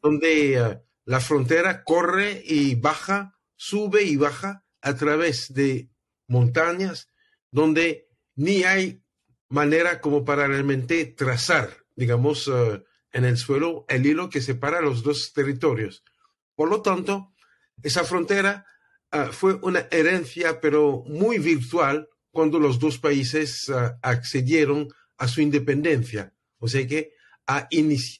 donde 0.00 0.54
eh, 0.54 0.80
la 1.04 1.20
frontera 1.20 1.82
corre 1.82 2.40
y 2.46 2.76
baja 2.76 3.36
sube 3.56 4.04
y 4.04 4.16
baja 4.16 4.64
a 4.80 4.94
través 4.94 5.52
de 5.52 5.90
montañas 6.28 7.08
donde 7.50 8.08
ni 8.36 8.62
hay 8.62 9.02
manera 9.48 10.00
como 10.00 10.24
para 10.24 10.46
realmente 10.46 11.04
trazar, 11.04 11.84
digamos, 11.94 12.48
eh, 12.48 12.82
en 13.12 13.24
el 13.24 13.36
suelo 13.36 13.84
el 13.88 14.06
hilo 14.06 14.30
que 14.30 14.40
separa 14.40 14.80
los 14.80 15.02
dos 15.02 15.32
territorios. 15.32 16.04
Por 16.54 16.70
lo 16.70 16.80
tanto, 16.80 17.34
esa 17.82 18.04
frontera 18.04 18.64
eh, 19.12 19.28
fue 19.32 19.54
una 19.62 19.88
herencia, 19.90 20.60
pero 20.60 21.02
muy 21.06 21.38
virtual, 21.38 22.08
cuando 22.30 22.58
los 22.58 22.78
dos 22.78 22.98
países 22.98 23.68
eh, 23.68 23.72
accedieron 24.02 24.88
a 25.18 25.28
su 25.28 25.40
independencia. 25.40 26.34
O 26.58 26.68
sea 26.68 26.86
que 26.86 27.14
a, 27.46 27.68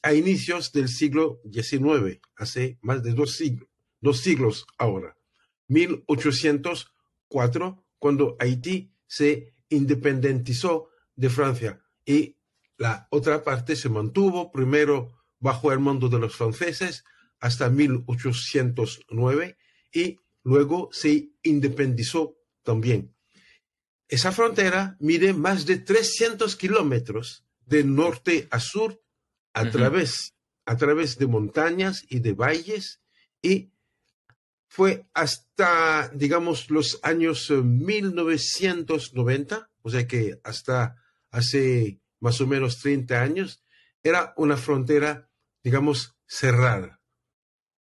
a, 0.03 0.13
inicios 0.13 0.71
del 0.71 0.89
siglo 0.89 1.41
XIX, 1.51 2.19
hace 2.35 2.77
más 2.81 3.03
de 3.03 3.13
dos 3.13 3.35
siglos, 3.35 3.69
dos 4.01 4.19
siglos 4.19 4.65
ahora. 4.77 5.15
1804, 5.67 7.85
cuando 7.97 8.35
Haití 8.39 8.93
se 9.07 9.53
independentizó 9.69 10.89
de 11.15 11.29
Francia 11.29 11.81
y 12.05 12.35
la 12.77 13.07
otra 13.11 13.43
parte 13.43 13.75
se 13.75 13.89
mantuvo 13.89 14.51
primero 14.51 15.11
bajo 15.39 15.71
el 15.71 15.79
mando 15.79 16.09
de 16.09 16.19
los 16.19 16.35
franceses 16.35 17.05
hasta 17.39 17.69
1809 17.69 19.57
y 19.93 20.19
luego 20.43 20.89
se 20.91 21.31
independizó 21.43 22.37
también. 22.63 23.15
Esa 24.07 24.31
frontera 24.31 24.97
mide 24.99 25.33
más 25.33 25.65
de 25.65 25.77
300 25.77 26.55
kilómetros 26.55 27.45
de 27.65 27.83
norte 27.83 28.47
a 28.51 28.59
sur 28.59 29.01
a, 29.53 29.69
través, 29.69 30.35
a 30.65 30.77
través 30.77 31.17
de 31.17 31.27
montañas 31.27 32.05
y 32.09 32.19
de 32.19 32.33
valles 32.33 33.01
y 33.41 33.71
fue 34.67 35.05
hasta, 35.13 36.09
digamos, 36.13 36.69
los 36.69 36.99
años 37.03 37.49
1990, 37.49 39.55
eh, 39.55 39.59
o 39.81 39.89
sea 39.89 40.07
que 40.07 40.39
hasta 40.43 40.95
hace 41.29 42.01
más 42.21 42.39
o 42.39 42.47
menos 42.47 42.79
30 42.79 43.21
años, 43.21 43.63
era 44.03 44.33
una 44.37 44.55
frontera, 44.55 45.29
digamos, 45.63 46.15
cerrada. 46.25 47.01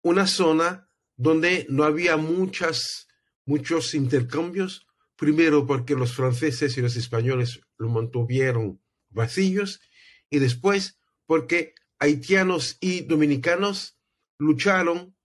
Una 0.02 0.28
zona 0.28 0.87
donde 1.18 1.66
no 1.70 1.84
había 1.84 2.16
muchas, 2.16 3.08
muchos 3.46 3.94
intercambios, 3.94 4.88
primero 5.16 5.66
porque 5.66 5.96
los 5.96 6.14
franceses 6.14 6.78
y 6.78 6.82
los 6.82 6.96
españoles 6.96 7.60
lo 7.78 7.90
mantuvieron 7.90 8.80
vacíos, 9.10 9.82
y 10.30 10.40
después 10.40 11.00
porque 11.26 11.74
haitianos 12.00 12.78
y 12.80 13.02
dominicanos 13.02 13.98
lucharon 14.38 15.16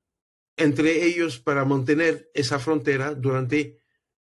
entre 0.56 1.04
ellos 1.04 1.38
para 1.38 1.64
mantener 1.64 2.30
esa 2.34 2.58
frontera 2.58 3.14
durante, 3.14 3.78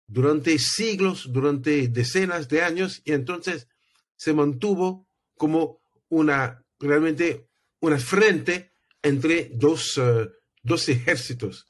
durante 0.07 0.59
siglos, 0.59 1.33
durante 1.33 1.89
decenas 1.89 2.49
de 2.49 2.63
años, 2.63 3.03
y 3.05 3.13
entonces 3.13 3.69
se 4.17 4.33
mantuvo 4.33 5.09
como 5.37 5.81
una, 6.09 6.65
realmente, 6.79 7.49
una 7.81 7.99
frente 7.99 8.73
entre 9.03 9.51
dos, 9.55 9.99
eh, 9.99 10.31
dos 10.63 10.89
ejércitos. 10.89 11.67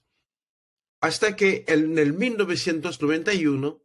Hasta 1.01 1.35
que 1.35 1.65
en 1.67 1.99
el 1.99 2.13
1991, 2.13 3.83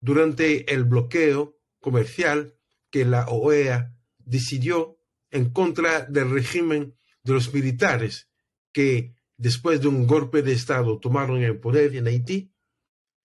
durante 0.00 0.72
el 0.74 0.84
bloqueo 0.84 1.58
comercial 1.80 2.56
que 2.90 3.04
la 3.04 3.26
OEA 3.28 3.94
decidió 4.18 4.98
en 5.30 5.50
contra 5.50 6.04
del 6.06 6.30
régimen 6.30 6.96
de 7.22 7.32
los 7.32 7.52
militares 7.54 8.28
que 8.72 9.14
después 9.36 9.80
de 9.80 9.88
un 9.88 10.06
golpe 10.06 10.42
de 10.42 10.52
Estado 10.52 10.98
tomaron 10.98 11.42
el 11.42 11.58
poder 11.58 11.94
en 11.96 12.06
Haití, 12.06 12.52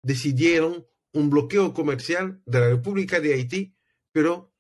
decidieron 0.02 0.88
un 1.14 1.30
bloqueo 1.30 1.74
comercial 1.74 2.42
de 2.46 2.60
la 2.60 2.70
República 2.70 3.20
de 3.20 3.34
Haití, 3.34 3.76
pero 4.12 4.54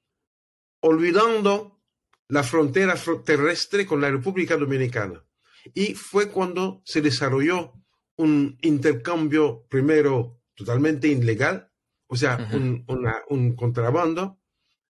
olvidando 0.81 1.81
la 2.27 2.43
frontera 2.43 2.95
terrestre 3.23 3.85
con 3.85 4.01
la 4.01 4.09
República 4.09 4.57
Dominicana. 4.57 5.26
Y 5.73 5.93
fue 5.93 6.29
cuando 6.29 6.81
se 6.85 7.01
desarrolló 7.01 7.73
un 8.15 8.57
intercambio 8.61 9.65
primero 9.69 10.41
totalmente 10.55 11.07
ilegal, 11.07 11.71
o 12.07 12.15
sea, 12.15 12.49
un, 12.53 12.85
un 13.29 13.55
contrabando 13.55 14.39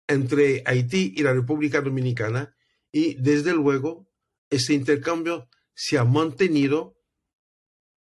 entre 0.07 0.63
Haití 0.65 1.13
y 1.17 1.24
la 1.24 1.34
República 1.34 1.81
Dominicana, 1.81 2.55
y 2.91 3.15
desde 3.15 3.53
luego 3.53 4.10
ese 4.50 4.74
intercambio 4.74 5.50
se 5.74 5.98
ha 5.98 6.05
mantenido 6.05 6.98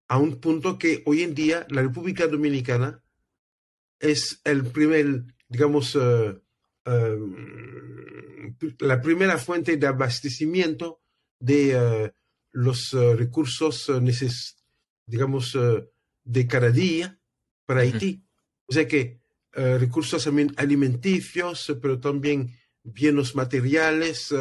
a 0.09 0.19
un 0.19 0.41
punto 0.41 0.79
que 0.79 1.03
hoy 1.07 1.23
en 1.23 1.35
día 1.35 1.67
la 1.71 1.83
República 1.83 2.27
Dominicana 2.27 3.03
es 3.99 4.41
el 4.45 4.65
primer, 4.67 5.25
digamos, 5.49 5.97
eh, 6.01 6.41
eh, 6.85 7.19
la 8.79 9.01
primera 9.01 9.39
fuente 9.39 9.77
de 9.77 9.87
abastecimiento 9.87 11.01
de 11.41 11.73
eh, 11.75 12.13
los 12.57 12.93
recursos, 12.93 13.91
digamos, 15.07 15.59
de 16.25 16.47
cada 16.47 16.71
día 16.71 17.21
para 17.67 17.83
Haití. 17.83 18.25
O 18.67 18.73
sea 18.73 18.89
que 18.89 19.21
recursos 19.53 20.27
alimenticios, 20.57 21.77
pero 21.83 22.01
también 22.01 22.57
bienes 22.83 23.35
materiales, 23.35 24.35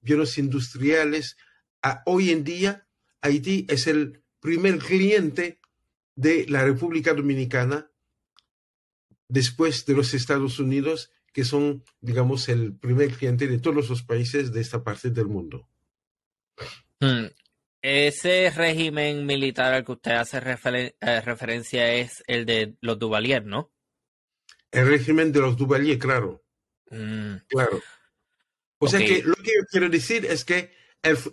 bienes 0.00 0.38
industriales, 0.38 1.36
hoy 2.06 2.30
en 2.30 2.44
día 2.44 2.86
Haití 3.20 3.66
es 3.68 3.86
el 3.86 4.22
primer 4.40 4.78
cliente 4.78 5.60
de 6.16 6.46
la 6.48 6.64
República 6.64 7.12
Dominicana 7.12 7.90
después 9.28 9.84
de 9.86 9.94
los 9.94 10.14
Estados 10.14 10.58
Unidos, 10.58 11.10
que 11.32 11.44
son, 11.44 11.84
digamos, 12.00 12.48
el 12.48 12.74
primer 12.74 13.12
cliente 13.12 13.46
de 13.46 13.58
todos 13.58 13.88
los 13.88 14.02
países 14.02 14.52
de 14.52 14.60
esta 14.60 14.82
parte 14.82 15.10
del 15.10 15.26
mundo. 15.26 15.68
Hmm. 17.00 17.26
Ese 17.82 18.50
régimen 18.50 19.24
militar 19.24 19.72
al 19.72 19.84
que 19.84 19.92
usted 19.92 20.12
hace 20.12 20.38
eh, 20.38 21.20
referencia 21.22 21.94
es 21.94 22.22
el 22.26 22.44
de 22.44 22.76
los 22.80 22.98
Duvalier, 22.98 23.46
¿no? 23.46 23.72
El 24.70 24.86
régimen 24.86 25.32
de 25.32 25.40
los 25.40 25.56
Duvalier, 25.56 25.98
claro. 25.98 26.44
Mm. 26.90 27.36
Claro. 27.48 27.80
O 28.78 28.88
sea 28.88 29.00
que 29.00 29.22
lo 29.22 29.34
que 29.36 29.52
yo 29.56 29.66
quiero 29.70 29.88
decir 29.88 30.26
es 30.26 30.44
que 30.44 30.72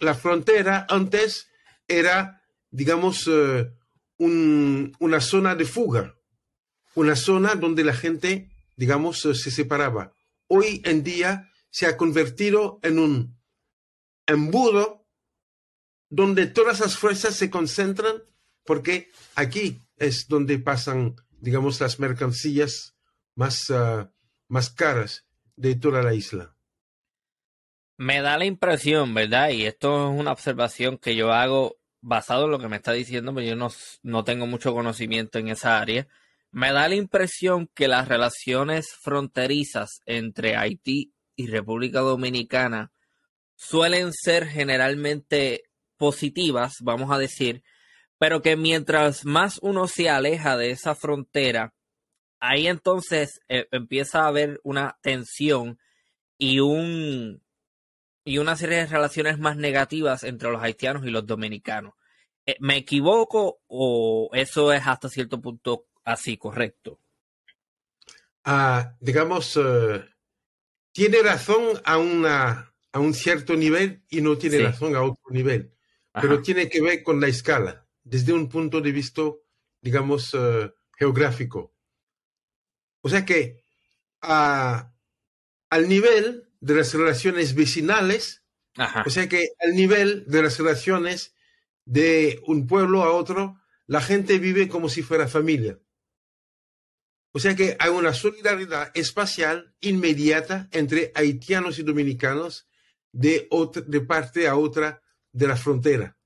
la 0.02 0.16
frontera 0.16 0.86
antes 0.90 1.50
era, 1.88 2.44
digamos, 2.70 3.28
eh, 3.28 3.72
una 4.18 5.22
zona 5.22 5.56
de 5.56 5.66
fuga, 5.66 6.18
una 6.96 7.16
zona 7.16 7.56
donde 7.56 7.84
la 7.84 7.94
gente, 7.94 8.50
digamos, 8.76 9.26
eh, 9.26 9.36
se 9.36 9.52
separaba. 9.52 10.14
Hoy 10.48 10.82
en 10.86 11.04
día 11.04 11.52
se 11.70 11.86
ha 11.86 11.98
convertido 11.98 12.80
en 12.84 13.00
un 13.00 13.40
embudo 14.26 15.07
donde 16.10 16.48
todas 16.48 16.80
las 16.80 16.98
fuerzas 16.98 17.36
se 17.36 17.50
concentran, 17.50 18.24
porque 18.66 19.12
aquí 19.36 19.82
es 19.98 20.28
donde 20.28 20.60
pasan, 20.60 21.16
digamos, 21.40 21.80
las 21.82 22.00
mercancías 22.00 22.96
más, 23.36 23.70
ah, 23.72 24.12
más 24.48 24.70
caras 24.70 25.26
de 25.56 25.76
toda 25.76 26.02
la 26.04 26.14
isla. 26.14 26.56
Me 27.98 28.22
da 28.22 28.38
la 28.38 28.46
impresión, 28.46 29.14
¿verdad? 29.14 29.50
Y 29.50 29.66
esto 29.66 30.14
es 30.14 30.20
una 30.20 30.32
observación 30.32 30.98
que 30.98 31.16
yo 31.16 31.34
hago 31.34 31.78
basado 32.02 32.46
en 32.46 32.52
lo 32.52 32.60
que 32.60 32.68
me 32.68 32.76
está 32.78 32.94
diciendo, 32.94 33.34
pero 33.34 33.48
yo 33.48 33.56
no, 33.56 33.70
no 34.04 34.24
tengo 34.24 34.46
mucho 34.46 34.74
conocimiento 34.74 35.40
en 35.40 35.50
esa 35.50 35.80
área. 35.80 36.08
Me 36.52 36.72
da 36.72 36.88
la 36.88 36.96
impresión 36.96 37.70
que 37.74 37.88
las 37.88 38.08
relaciones 38.08 38.94
fronterizas 39.02 40.02
entre 40.06 40.56
Haití 40.56 41.14
y 41.36 41.48
República 41.48 42.00
Dominicana 42.00 42.92
suelen 43.56 44.14
ser 44.14 44.46
generalmente 44.46 45.64
positivas, 45.98 46.78
vamos 46.82 47.12
a 47.12 47.18
decir, 47.18 47.64
pero 48.18 48.42
que 48.42 48.56
mientras 48.56 49.26
más 49.26 49.60
uno 49.62 49.88
se 49.88 50.10
aleja 50.10 50.58
de 50.58 50.72
esa 50.72 50.96
frontera, 50.96 51.74
ahí 52.40 52.68
entonces 52.68 53.42
eh, 53.48 53.68
empieza 53.72 54.24
a 54.24 54.28
haber 54.28 54.60
una 54.64 54.98
tensión 55.02 55.80
y 56.38 56.60
un 56.60 57.42
y 58.24 58.40
una 58.40 58.58
serie 58.58 58.78
de 58.78 58.88
relaciones 58.88 59.40
más 59.40 59.56
negativas 59.56 60.24
entre 60.24 60.52
los 60.52 60.62
haitianos 60.62 61.06
y 61.06 61.12
los 61.12 61.26
dominicanos. 61.26 61.94
Eh, 62.46 62.58
¿Me 62.60 62.76
equivoco 62.76 63.62
o 63.68 64.30
eso 64.34 64.74
es 64.74 64.86
hasta 64.86 65.08
cierto 65.08 65.40
punto 65.40 65.88
así 66.04 66.38
correcto? 66.38 67.00
Ah, 68.44 68.96
digamos, 69.00 69.58
eh, 69.58 70.04
tiene 70.92 71.22
razón 71.22 71.82
a, 71.86 71.98
una, 71.98 72.74
a 72.92 73.00
un 73.00 73.14
cierto 73.14 73.56
nivel 73.56 74.04
y 74.10 74.22
no 74.22 74.38
tiene 74.38 74.60
razón 74.60 74.96
a 74.96 75.04
otro 75.04 75.24
nivel 75.30 75.77
pero 76.22 76.42
tiene 76.42 76.70
que 76.70 76.82
ver 76.82 77.04
con 77.04 77.20
la 77.20 77.28
escala, 77.28 77.86
desde 78.04 78.34
un 78.34 78.50
punto 78.50 78.82
de 78.82 78.92
vista, 78.92 79.24
digamos, 79.82 80.34
eh, 80.34 80.72
geográfico. 80.98 81.74
O 83.02 83.10
sea 83.10 83.26
que 83.26 83.64
al 84.20 85.88
nivel 85.88 86.50
de 86.60 86.76
las 86.76 86.94
relaciones 86.94 87.56
vecinales, 87.56 88.44
o 89.06 89.10
sea 89.10 89.28
que 89.30 89.50
al 89.60 89.76
nivel 89.76 90.26
de 90.28 90.44
las 90.44 90.58
relaciones 90.58 91.36
de 91.86 92.42
un 92.48 92.68
pueblo 92.68 93.04
a 93.04 93.12
otro, 93.12 93.62
la 93.86 94.02
gente 94.02 94.40
vive 94.40 94.68
como 94.68 94.90
si 94.90 95.02
fuera 95.02 95.28
familia. 95.28 95.80
O 97.32 97.40
sea 97.40 97.56
que 97.56 97.78
hay 97.80 97.90
una 97.90 98.14
solidaridad 98.14 98.92
espacial 98.96 99.76
inmediata 99.80 100.68
entre 100.72 101.12
haitianos 101.16 101.78
y 101.80 101.84
dominicanos 101.84 102.68
de, 103.12 103.48
otra, 103.52 103.84
de 103.84 104.02
parte 104.02 104.48
a 104.48 104.56
otra 104.56 105.02
de 105.38 105.48
la 105.48 105.56
frontera, 105.56 106.18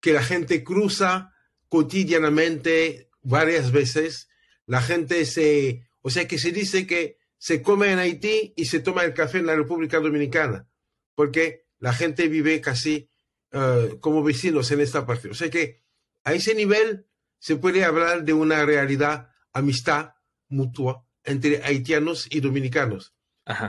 que 0.00 0.12
la 0.12 0.22
gente 0.22 0.64
cruza 0.64 1.32
cotidianamente 1.68 3.08
varias 3.22 3.70
veces, 3.70 4.28
la 4.66 4.82
gente 4.82 5.24
se, 5.24 5.86
o 6.02 6.10
sea 6.10 6.26
que 6.26 6.38
se 6.38 6.50
dice 6.50 6.86
que 6.86 7.18
se 7.38 7.62
come 7.62 7.92
en 7.92 8.00
Haití 8.00 8.52
y 8.56 8.64
se 8.64 8.80
toma 8.80 9.04
el 9.04 9.14
café 9.14 9.38
en 9.38 9.46
la 9.46 9.54
República 9.54 10.00
Dominicana, 10.00 10.66
porque 11.14 11.66
la 11.78 11.92
gente 11.92 12.28
vive 12.28 12.60
casi 12.60 13.08
eh, 13.52 13.98
como 14.00 14.24
vecinos 14.24 14.70
en 14.72 14.80
esta 14.80 15.06
parte. 15.06 15.28
O 15.28 15.34
sea 15.34 15.48
que 15.48 15.82
a 16.24 16.32
ese 16.32 16.54
nivel 16.54 17.06
se 17.38 17.56
puede 17.56 17.84
hablar 17.84 18.24
de 18.24 18.32
una 18.32 18.64
realidad, 18.64 19.30
amistad 19.52 20.14
mutua 20.48 21.06
entre 21.22 21.62
haitianos 21.62 22.26
y 22.30 22.40
dominicanos. 22.40 23.14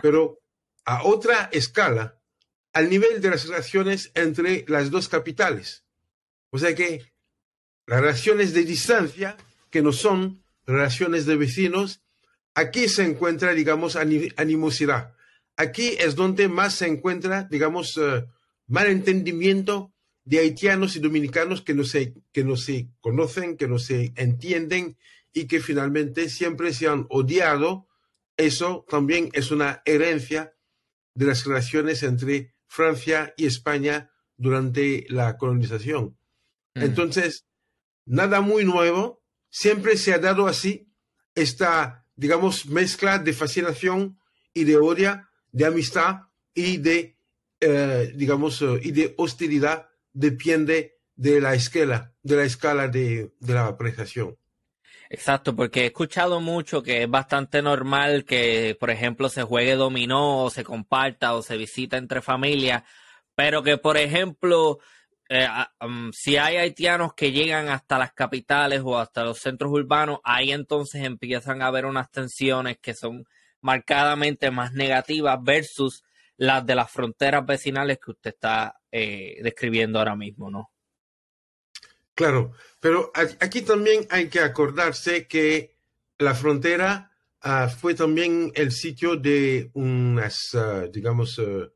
Pero 0.02 0.42
a 0.86 1.04
otra 1.04 1.50
escala, 1.52 2.20
al 2.76 2.90
nivel 2.90 3.22
de 3.22 3.30
las 3.30 3.48
relaciones 3.48 4.12
entre 4.16 4.66
las 4.68 4.92
dos 4.92 5.08
capitales. 5.08 5.86
O 6.50 6.60
sea 6.60 6.76
que 6.76 7.14
las 7.88 8.02
relaciones 8.02 8.54
de 8.54 8.66
distancia, 8.66 9.38
que 9.70 9.82
no 9.82 9.94
son 9.94 10.44
relaciones 10.68 11.26
de 11.26 11.38
vecinos, 11.38 12.02
aquí 12.54 12.90
se 12.90 13.04
encuentra, 13.06 13.54
digamos, 13.54 13.96
animosidad. 13.96 15.16
Aquí 15.56 15.96
es 16.00 16.16
donde 16.16 16.50
más 16.50 16.76
se 16.76 16.88
encuentra, 16.88 17.48
digamos, 17.50 17.96
uh, 17.96 18.28
malentendimiento 18.68 19.94
de 20.26 20.40
haitianos 20.40 20.98
y 20.98 21.00
dominicanos 21.00 21.62
que 21.62 21.74
no, 21.74 21.86
se, 21.86 22.14
que 22.34 22.44
no 22.44 22.58
se 22.58 22.90
conocen, 23.00 23.56
que 23.56 23.70
no 23.70 23.80
se 23.80 24.12
entienden 24.18 24.98
y 25.32 25.46
que 25.46 25.62
finalmente 25.62 26.28
siempre 26.28 26.74
se 26.74 26.90
han 26.90 27.06
odiado. 27.10 27.88
Eso 28.36 28.86
también 28.90 29.30
es 29.32 29.52
una 29.52 29.82
herencia 29.86 30.58
de 31.14 31.26
las 31.28 31.46
relaciones 31.46 32.04
entre 32.04 32.55
Francia 32.76 33.34
y 33.38 33.46
España 33.46 34.12
durante 34.36 35.06
la 35.10 35.38
colonización. 35.38 36.18
Mm. 36.74 36.84
Entonces, 36.84 37.46
nada 38.06 38.42
muy 38.42 38.66
nuevo, 38.66 39.24
siempre 39.50 39.96
se 39.96 40.14
ha 40.14 40.20
dado 40.20 40.48
así 40.48 40.92
esta, 41.34 42.06
digamos, 42.16 42.66
mezcla 42.66 43.18
de 43.20 43.32
fascinación 43.32 44.20
y 44.54 44.66
de 44.66 44.76
odio, 44.76 45.26
de 45.52 45.66
amistad 45.66 46.24
y 46.54 46.78
de, 46.78 47.18
eh, 47.62 48.12
digamos, 48.16 48.62
y 48.62 48.92
de 48.92 49.14
hostilidad, 49.18 49.88
depende 50.12 50.98
de 51.16 51.40
la 51.40 51.56
escala, 51.56 52.14
de 52.24 52.36
la 52.36 52.44
escala 52.44 52.88
de, 52.90 53.34
de 53.40 53.54
la 53.54 53.68
apreciación. 53.68 54.38
Exacto, 55.16 55.56
porque 55.56 55.84
he 55.84 55.86
escuchado 55.86 56.42
mucho 56.42 56.84
que 56.84 57.04
es 57.04 57.10
bastante 57.10 57.62
normal 57.62 58.26
que, 58.26 58.76
por 58.78 58.90
ejemplo, 58.90 59.30
se 59.30 59.44
juegue 59.44 59.78
dominó 59.78 60.44
o 60.44 60.50
se 60.50 60.66
comparta 60.66 61.36
o 61.36 61.42
se 61.42 61.56
visita 61.56 61.96
entre 61.96 62.22
familias, 62.22 62.84
pero 63.34 63.64
que, 63.64 63.78
por 63.78 63.96
ejemplo, 63.96 64.80
eh, 65.30 65.48
si 66.12 66.36
hay 66.36 66.58
haitianos 66.58 67.14
que 67.14 67.32
llegan 67.32 67.70
hasta 67.70 67.98
las 67.98 68.12
capitales 68.12 68.82
o 68.84 69.00
hasta 69.00 69.24
los 69.24 69.40
centros 69.40 69.72
urbanos, 69.72 70.20
ahí 70.26 70.52
entonces 70.52 71.06
empiezan 71.06 71.62
a 71.62 71.68
haber 71.68 71.86
unas 71.86 72.12
tensiones 72.12 72.78
que 72.82 72.94
son 72.94 73.24
marcadamente 73.62 74.52
más 74.52 74.74
negativas 74.74 75.42
versus 75.42 76.04
las 76.36 76.66
de 76.66 76.76
las 76.76 76.92
fronteras 76.92 77.46
vecinales 77.46 78.00
que 78.04 78.12
usted 78.12 78.32
está 78.32 78.82
eh, 78.92 79.38
describiendo 79.42 79.98
ahora 79.98 80.18
mismo, 80.18 80.52
¿no? 80.52 80.72
Claro, 82.16 82.54
pero 82.80 83.12
aquí 83.42 83.62
también 83.62 84.08
hay 84.10 84.30
que 84.30 84.40
acordarse 84.40 85.28
que 85.28 85.76
la 86.18 86.34
frontera 86.34 87.12
ah, 87.42 87.68
fue 87.68 87.94
también 87.94 88.54
el 88.56 88.72
sitio 88.72 89.18
de 89.18 89.70
unas, 89.74 90.56
ah, 90.56 90.88
digamos, 90.92 91.38
ah, 91.40 91.70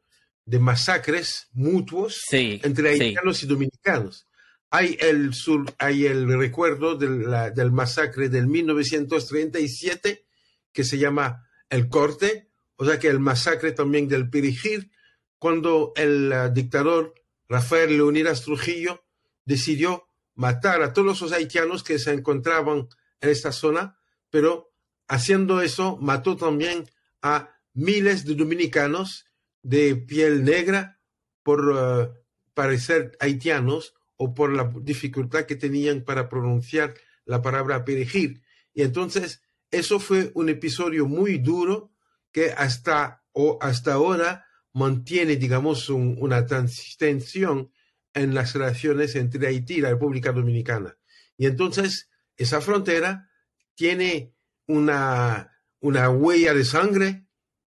de 0.45 0.60
masacres 0.60 1.49
mutuos 1.52 2.21
entre 2.32 2.89
haitianos 2.89 3.43
y 3.43 3.47
dominicanos. 3.47 4.28
Hay 4.71 4.97
el, 4.99 5.34
sur, 5.34 5.65
hay 5.78 6.06
el 6.06 6.28
recuerdo 6.38 6.95
del 6.95 7.71
masacre 7.71 8.30
del 8.30 8.47
1937 8.47 10.25
que 10.71 10.84
se 10.84 10.97
llama 10.97 11.47
el 11.69 11.89
corte, 11.89 12.49
o 12.78 12.86
sea 12.86 12.97
que 12.97 13.08
el 13.08 13.19
masacre 13.19 13.73
también 13.73 14.08
del 14.08 14.30
Perigir, 14.30 14.91
cuando 15.38 15.91
el 15.95 16.34
dictador 16.54 17.13
Rafael 17.47 17.89
Leonidas 17.97 18.43
Trujillo 18.43 19.04
decidió 19.45 20.09
matar 20.39 20.82
a 20.82 20.93
todos 20.93 21.21
los 21.21 21.32
haitianos 21.34 21.84
que 21.84 21.99
se 21.99 22.13
encontraban 22.13 22.88
en 23.19 23.30
esta 23.30 23.52
zona, 23.52 23.97
pero 24.30 24.71
haciendo 25.10 25.62
eso 25.62 25.97
mató 25.97 26.38
también 26.38 26.89
a 27.21 27.49
miles 27.73 28.23
de 28.23 28.36
dominicanos 28.36 29.25
de 29.63 29.97
piel 29.97 30.45
negra 30.45 30.97
por 31.43 31.69
uh, 31.69 32.13
parecer 32.54 33.17
haitianos 33.19 33.95
o 34.15 34.34
por 34.34 34.54
la 34.54 34.71
dificultad 34.80 35.43
que 35.43 35.58
tenían 35.58 36.06
para 36.06 36.30
pronunciar 36.30 36.93
la 37.25 37.41
palabra 37.41 37.84
perejil. 37.84 38.41
Y 38.73 38.84
entonces 38.84 39.41
eso 39.71 39.99
fue 39.99 40.32
un 40.36 40.47
episodio 40.47 41.06
muy 41.06 41.39
duro 41.39 41.91
que 42.32 42.52
hasta, 42.52 43.25
o 43.34 43.60
hasta 43.60 43.91
ahora 43.91 44.45
mantiene, 44.71 45.36
digamos, 45.36 45.89
una 45.89 46.45
tensión 46.45 47.73
en 48.19 48.34
las 48.34 48.53
relaciones 48.53 49.15
entre 49.15 49.47
Haití 49.47 49.75
y 49.75 49.82
la 49.82 49.89
República 49.89 50.32
Dominicana. 50.32 50.97
Y 51.38 51.45
entonces 51.45 52.10
esa 52.36 52.62
frontera 52.62 53.29
tiene 53.75 54.34
una, 54.67 55.51
una 55.79 56.10
huella 56.10 56.53
de 56.53 56.65
sangre 56.65 57.25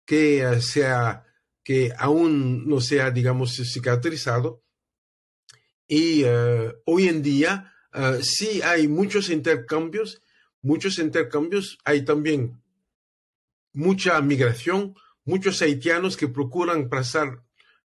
que, 0.06 0.44
eh, 0.44 0.62
sea, 0.62 1.26
que 1.64 1.92
aún 1.98 2.68
no 2.68 2.80
sea, 2.80 3.12
digamos, 3.12 3.56
cicatrizado. 3.56 4.64
Y 5.88 6.24
eh, 6.24 6.74
hoy 6.86 7.08
en 7.08 7.22
día 7.22 7.74
uh, 7.94 8.22
sí 8.22 8.62
hay 8.64 8.88
muchos 8.88 9.30
intercambios, 9.30 10.22
muchos 10.62 10.98
intercambios, 11.00 11.78
hay 11.84 12.04
también 12.04 12.62
mucha 13.74 14.20
migración, 14.22 14.96
muchos 15.26 15.62
haitianos 15.62 16.18
que 16.18 16.28
procuran 16.28 16.90
pasar, 16.90 17.44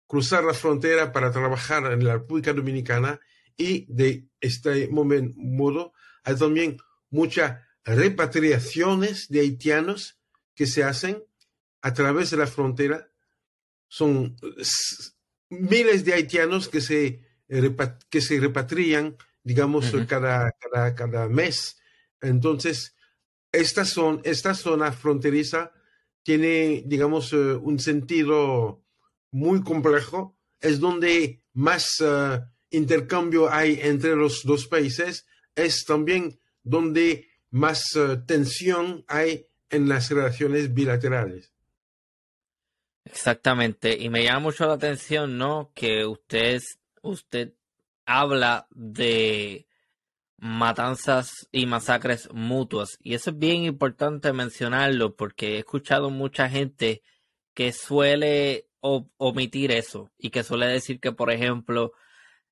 cruzar 0.09 0.43
la 0.43 0.55
frontera 0.55 1.11
para 1.11 1.31
trabajar 1.31 1.93
en 1.93 2.03
la 2.03 2.13
República 2.13 2.51
Dominicana 2.51 3.19
y 3.55 3.85
de 3.93 4.27
este 4.41 4.87
modo 4.87 5.93
hay 6.23 6.35
también 6.35 6.77
muchas 7.11 7.61
repatriaciones 7.85 9.29
de 9.29 9.41
haitianos 9.41 10.19
que 10.55 10.65
se 10.65 10.83
hacen 10.83 11.23
a 11.81 11.93
través 11.93 12.31
de 12.31 12.37
la 12.37 12.47
frontera. 12.47 13.11
Son 13.87 14.35
miles 15.49 16.03
de 16.05 16.13
haitianos 16.13 16.69
que 16.69 16.81
se, 16.81 17.23
que 18.09 18.21
se 18.21 18.39
repatrian, 18.39 19.15
digamos, 19.43 19.93
cada, 20.07 20.51
cada, 20.53 20.95
cada 20.95 21.29
mes. 21.29 21.79
Entonces, 22.19 22.95
esta, 23.51 23.85
son, 23.85 24.21
esta 24.23 24.55
zona 24.55 24.91
fronteriza 24.91 25.71
tiene, 26.23 26.83
digamos, 26.87 27.31
eh, 27.33 27.53
un 27.53 27.77
sentido 27.77 28.83
muy 29.31 29.63
complejo. 29.63 30.35
Es 30.59 30.79
donde 30.79 31.41
más 31.53 31.87
eh, 32.01 32.41
intercambio 32.69 33.51
hay 33.51 33.79
entre 33.81 34.15
los 34.15 34.43
dos 34.43 34.67
países. 34.67 35.25
Es 35.55 35.85
también 35.85 36.39
donde 36.63 37.27
más 37.51 37.95
eh, 37.95 38.17
tensión 38.25 39.03
hay 39.07 39.47
en 39.69 39.87
las 39.87 40.09
relaciones 40.09 40.73
bilaterales. 40.73 41.53
Exactamente. 43.05 43.97
Y 43.97 44.09
me 44.09 44.23
llama 44.23 44.39
mucho 44.39 44.67
la 44.67 44.73
atención, 44.73 45.37
¿no? 45.37 45.71
Que 45.73 46.05
usted, 46.05 46.61
usted 47.01 47.53
habla 48.05 48.67
de 48.71 49.67
matanzas 50.37 51.47
y 51.51 51.65
masacres 51.65 52.29
mutuas. 52.31 52.97
Y 53.01 53.13
eso 53.13 53.31
es 53.31 53.39
bien 53.39 53.63
importante 53.63 54.31
mencionarlo 54.33 55.15
porque 55.15 55.55
he 55.55 55.59
escuchado 55.59 56.09
mucha 56.09 56.49
gente 56.49 57.01
que 57.53 57.73
suele 57.73 58.68
omitir 58.81 59.71
eso 59.71 60.11
y 60.17 60.29
que 60.29 60.43
suele 60.43 60.67
decir 60.67 60.99
que, 60.99 61.11
por 61.11 61.31
ejemplo, 61.31 61.93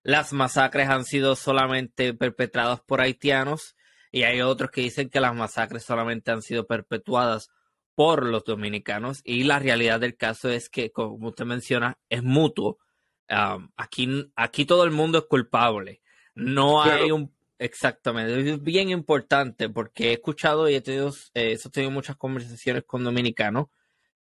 las 0.03 0.33
masacres 0.33 0.89
han 0.89 1.05
sido 1.05 1.35
solamente 1.35 2.13
perpetradas 2.13 2.81
por 2.81 3.01
haitianos 3.01 3.75
y 4.11 4.23
hay 4.23 4.41
otros 4.41 4.71
que 4.71 4.81
dicen 4.81 5.09
que 5.09 5.19
las 5.19 5.35
masacres 5.35 5.83
solamente 5.83 6.31
han 6.31 6.41
sido 6.41 6.65
perpetuadas 6.67 7.49
por 7.95 8.25
los 8.25 8.43
dominicanos 8.43 9.21
y 9.23 9.43
la 9.43 9.59
realidad 9.59 9.99
del 9.99 10.15
caso 10.15 10.49
es 10.49 10.69
que, 10.69 10.91
como 10.91 11.29
usted 11.29 11.45
menciona, 11.45 11.97
es 12.09 12.23
mutuo. 12.23 12.79
aquí, 13.27 14.31
aquí 14.35 14.65
todo 14.65 14.83
el 14.83 14.91
mundo 14.91 15.19
es 15.19 15.25
culpable. 15.25 16.01
No 16.35 16.83
hay 16.83 17.11
un 17.11 17.35
Exactamente, 17.59 18.51
es 18.51 18.61
bien 18.61 18.89
importante 18.89 19.67
porque 19.67 20.09
he 20.09 20.13
escuchado 20.13 20.69
y 20.69 20.75
he 20.75 20.81
tenido, 20.81 21.09
eh, 21.33 21.57
he 21.63 21.69
tenido 21.69 21.91
muchas 21.91 22.15
conversaciones 22.15 22.83
con 22.85 23.03
dominicanos 23.03 23.67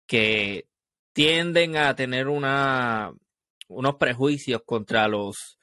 que 0.06 0.68
tienden 1.14 1.78
a 1.78 1.96
tener 1.96 2.28
una, 2.28 3.14
unos 3.68 3.94
prejuicios 3.96 4.60
contra 4.66 5.08
los, 5.08 5.58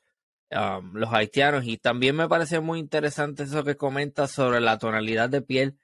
los 0.50 1.14
haitianos. 1.14 1.66
Y 1.66 1.78
también 1.78 2.16
me 2.16 2.28
parece 2.28 2.60
muy 2.60 2.80
interesante 2.80 3.44
eso 3.44 3.64
que 3.64 3.78
comenta 3.78 4.28
sobre 4.28 4.60
la 4.60 4.80
tonalidad 4.80 5.30
de 5.30 5.44
piel 5.44 5.78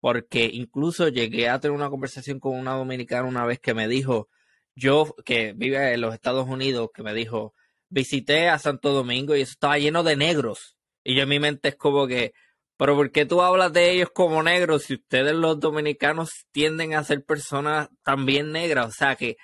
porque 0.00 0.50
incluso 0.52 1.08
llegué 1.08 1.48
a 1.48 1.60
tener 1.60 1.76
una 1.76 1.90
conversación 1.90 2.40
con 2.40 2.58
una 2.58 2.72
dominicana 2.72 3.28
una 3.28 3.44
vez 3.44 3.60
que 3.60 3.74
me 3.74 3.86
dijo, 3.86 4.28
yo 4.74 5.14
que 5.24 5.52
vive 5.52 5.92
en 5.92 6.00
los 6.00 6.14
Estados 6.14 6.48
Unidos, 6.48 6.88
que 6.94 7.02
me 7.02 7.12
dijo, 7.12 7.54
visité 7.90 8.48
a 8.48 8.58
Santo 8.58 8.92
Domingo 8.92 9.36
y 9.36 9.42
eso 9.42 9.52
estaba 9.52 9.78
lleno 9.78 10.02
de 10.02 10.16
negros 10.16 10.78
y 11.04 11.14
yo 11.14 11.22
en 11.22 11.28
mi 11.28 11.38
mente 11.38 11.68
es 11.68 11.76
como 11.76 12.06
que, 12.06 12.32
pero 12.80 12.96
¿por 12.96 13.12
qué 13.12 13.26
tú 13.26 13.42
hablas 13.42 13.74
de 13.74 13.90
ellos 13.90 14.08
como 14.10 14.42
negros 14.42 14.84
si 14.84 14.94
ustedes 14.94 15.34
los 15.34 15.60
dominicanos 15.60 16.46
tienden 16.50 16.94
a 16.94 17.04
ser 17.04 17.22
personas 17.22 17.90
también 18.02 18.52
negras? 18.52 18.86
O 18.86 18.92
sea 18.92 19.16
que 19.16 19.36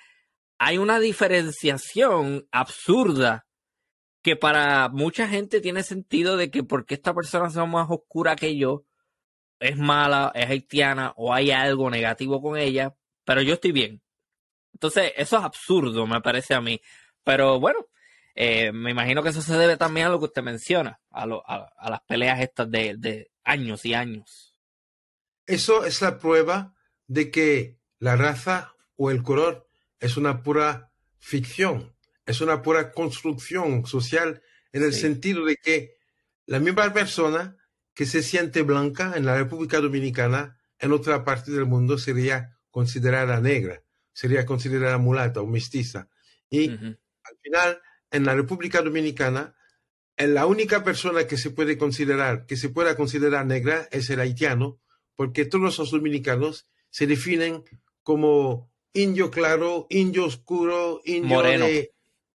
hay 0.57 0.79
una 0.79 0.99
diferenciación 0.99 2.47
absurda 2.51 3.45
que 4.23 4.37
para 4.37 4.89
mucha 4.89 5.27
gente 5.27 5.61
tiene 5.61 5.83
sentido 5.83 6.35
de 6.35 6.49
que 6.49 6.63
porque 6.63 6.95
esta 6.95 7.13
persona 7.13 7.51
sea 7.51 7.65
más 7.65 7.85
oscura 7.91 8.35
que 8.35 8.57
yo, 8.57 8.85
es 9.59 9.77
mala, 9.77 10.31
es 10.33 10.49
haitiana 10.49 11.13
o 11.15 11.31
hay 11.31 11.51
algo 11.51 11.91
negativo 11.91 12.41
con 12.41 12.57
ella, 12.57 12.95
pero 13.23 13.43
yo 13.43 13.53
estoy 13.53 13.71
bien. 13.71 14.01
Entonces, 14.73 15.13
eso 15.15 15.37
es 15.37 15.43
absurdo, 15.43 16.07
me 16.07 16.21
parece 16.21 16.55
a 16.55 16.61
mí. 16.61 16.81
Pero 17.23 17.59
bueno, 17.59 17.85
eh, 18.39 18.71
me 18.71 18.91
imagino 18.91 19.23
que 19.23 19.29
eso 19.29 19.41
se 19.41 19.57
debe 19.57 19.77
también 19.77 20.05
a 20.05 20.09
lo 20.11 20.19
que 20.19 20.25
usted 20.25 20.43
menciona, 20.43 20.99
a, 21.09 21.25
las 21.25 22.01
peleas 22.07 22.39
estas 22.39 22.69
de, 22.69 23.31
años 23.43 23.83
y 23.83 23.95
años. 23.95 24.53
Eso 25.47 25.83
es 25.85 26.03
la 26.03 26.19
prueba 26.19 26.75
de 27.07 27.31
que 27.31 27.79
la 27.97 28.15
raza 28.15 28.75
o 28.95 29.09
el 29.09 29.23
color 29.23 29.67
es 29.99 30.17
una 30.17 30.43
pura 30.43 30.91
ficción, 31.17 31.95
es 32.27 32.39
una 32.39 32.61
pura 32.61 32.91
construcción 32.91 33.87
social 33.87 34.43
en 34.71 34.83
el 34.83 34.93
sentido 34.93 35.43
de 35.43 35.55
que 35.55 35.95
la 36.45 36.59
misma 36.59 36.93
persona 36.93 37.57
que 37.95 38.05
se 38.05 38.21
siente 38.21 38.61
blanca 38.61 39.13
en 39.15 39.25
la 39.25 39.35
República 39.35 39.79
Dominicana, 39.79 40.59
en 40.77 40.91
otra 40.91 41.23
parte 41.25 41.51
del 41.51 41.65
mundo 41.65 41.97
sería 41.97 42.55
considerada 42.69 43.41
negra, 43.41 43.81
sería 44.13 44.45
considerada 44.45 44.99
mulata 44.99 45.41
o 45.41 45.47
mestiza. 45.47 46.07
Y 46.51 46.69
al 46.69 47.37
final 47.41 47.81
en 48.11 48.25
la 48.25 48.35
República 48.35 48.81
Dominicana, 48.81 49.55
la 50.17 50.45
única 50.47 50.83
persona 50.83 51.27
que 51.27 51.37
se 51.37 51.51
puede 51.51 51.77
considerar, 51.77 52.45
que 52.45 52.57
se 52.57 52.69
pueda 52.69 52.95
considerar 52.95 53.45
negra 53.45 53.87
es 53.91 54.09
el 54.09 54.19
haitiano, 54.19 54.79
porque 55.15 55.45
todos 55.45 55.77
los 55.77 55.91
dominicanos 55.91 56.67
se 56.89 57.05
definen 57.05 57.63
como 58.01 58.71
indio 58.93 59.29
claro, 59.29 59.85
indio 59.89 60.25
oscuro, 60.25 61.01
indio 61.05 61.35
moreno. 61.35 61.65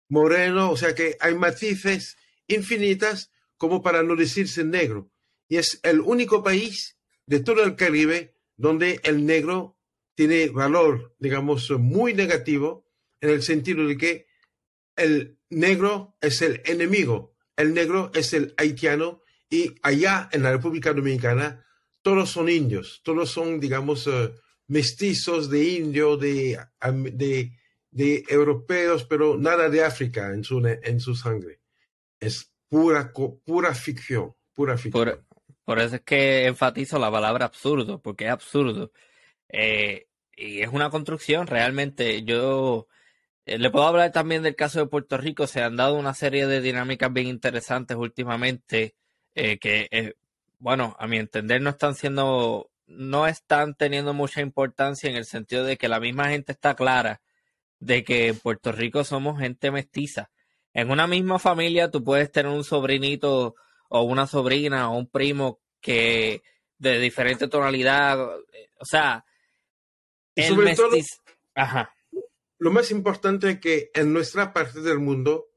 moreno, 0.08 0.70
o 0.70 0.76
sea 0.76 0.94
que 0.94 1.16
hay 1.20 1.34
matices 1.34 2.16
infinitas 2.48 3.30
como 3.56 3.82
para 3.82 4.02
no 4.02 4.16
decirse 4.16 4.64
negro. 4.64 5.10
Y 5.48 5.56
es 5.56 5.80
el 5.82 6.00
único 6.00 6.42
país 6.42 6.98
de 7.26 7.40
todo 7.40 7.62
el 7.62 7.76
Caribe 7.76 8.34
donde 8.56 9.00
el 9.04 9.24
negro 9.24 9.78
tiene 10.14 10.48
valor, 10.48 11.14
digamos, 11.18 11.70
muy 11.70 12.12
negativo, 12.12 12.84
en 13.22 13.30
el 13.30 13.42
sentido 13.42 13.86
de 13.86 13.96
que 13.96 14.26
el 14.96 15.38
negro 15.50 16.16
es 16.20 16.42
el 16.42 16.62
enemigo, 16.64 17.34
el 17.56 17.74
negro 17.74 18.10
es 18.14 18.32
el 18.32 18.54
haitiano 18.56 19.22
y 19.50 19.74
allá 19.82 20.28
en 20.32 20.44
la 20.44 20.52
República 20.52 20.92
Dominicana 20.92 21.64
todos 22.02 22.30
son 22.30 22.48
indios, 22.48 23.02
todos 23.04 23.30
son, 23.30 23.60
digamos, 23.60 24.06
eh, 24.06 24.32
mestizos 24.68 25.50
de 25.50 25.64
indio, 25.64 26.16
de, 26.16 26.58
de, 27.90 28.24
europeos, 28.28 29.04
pero 29.04 29.36
nada 29.36 29.68
de 29.68 29.84
África 29.84 30.32
en 30.32 30.44
su, 30.44 30.64
en 30.64 31.00
su 31.00 31.14
sangre. 31.14 31.60
Es 32.18 32.50
pura, 32.68 33.12
pura 33.44 33.74
ficción, 33.74 34.34
pura 34.54 34.78
ficción. 34.78 35.26
Por, 35.64 35.78
eso 35.80 35.96
es 35.96 36.02
que 36.02 36.46
enfatizo 36.46 36.98
la 36.98 37.10
palabra 37.10 37.46
absurdo, 37.46 38.00
porque 38.00 38.26
es 38.26 38.30
absurdo. 38.30 38.92
Eh, 39.48 40.06
y 40.36 40.62
es 40.62 40.68
una 40.68 40.90
construcción, 40.90 41.46
realmente. 41.46 42.22
Yo 42.22 42.86
le 43.46 43.70
puedo 43.70 43.86
hablar 43.86 44.12
también 44.12 44.42
del 44.42 44.56
caso 44.56 44.80
de 44.80 44.86
Puerto 44.86 45.16
Rico. 45.16 45.46
Se 45.46 45.62
han 45.62 45.76
dado 45.76 45.94
una 45.94 46.14
serie 46.14 46.46
de 46.46 46.60
dinámicas 46.60 47.12
bien 47.12 47.26
interesantes 47.26 47.96
últimamente 47.96 48.94
eh, 49.34 49.58
que, 49.58 49.88
eh, 49.90 50.14
bueno, 50.58 50.96
a 50.98 51.06
mi 51.06 51.18
entender 51.18 51.60
no 51.60 51.70
están 51.70 51.94
siendo, 51.94 52.70
no 52.86 53.26
están 53.26 53.74
teniendo 53.74 54.14
mucha 54.14 54.40
importancia 54.40 55.08
en 55.10 55.16
el 55.16 55.24
sentido 55.24 55.64
de 55.64 55.76
que 55.76 55.88
la 55.88 56.00
misma 56.00 56.28
gente 56.28 56.52
está 56.52 56.74
clara 56.74 57.20
de 57.78 58.04
que 58.04 58.28
en 58.28 58.38
Puerto 58.38 58.72
Rico 58.72 59.04
somos 59.04 59.40
gente 59.40 59.70
mestiza. 59.70 60.30
En 60.74 60.90
una 60.90 61.06
misma 61.06 61.38
familia 61.38 61.90
tú 61.90 62.04
puedes 62.04 62.30
tener 62.30 62.52
un 62.52 62.62
sobrinito 62.62 63.56
o 63.88 64.02
una 64.02 64.26
sobrina 64.26 64.90
o 64.90 64.98
un 64.98 65.08
primo 65.08 65.60
que 65.80 66.42
de 66.78 66.98
diferente 66.98 67.48
tonalidad, 67.48 68.20
o 68.20 68.84
sea, 68.84 69.24
el 70.34 70.56
mestiz... 70.56 71.20
Ajá 71.54 71.92
lo 72.60 72.70
más 72.70 72.92
importante 72.92 73.50
es 73.50 73.60
que 73.60 73.90
en 73.94 74.12
nuestra 74.12 74.52
parte 74.52 74.80
del 74.80 75.00
mundo, 75.00 75.48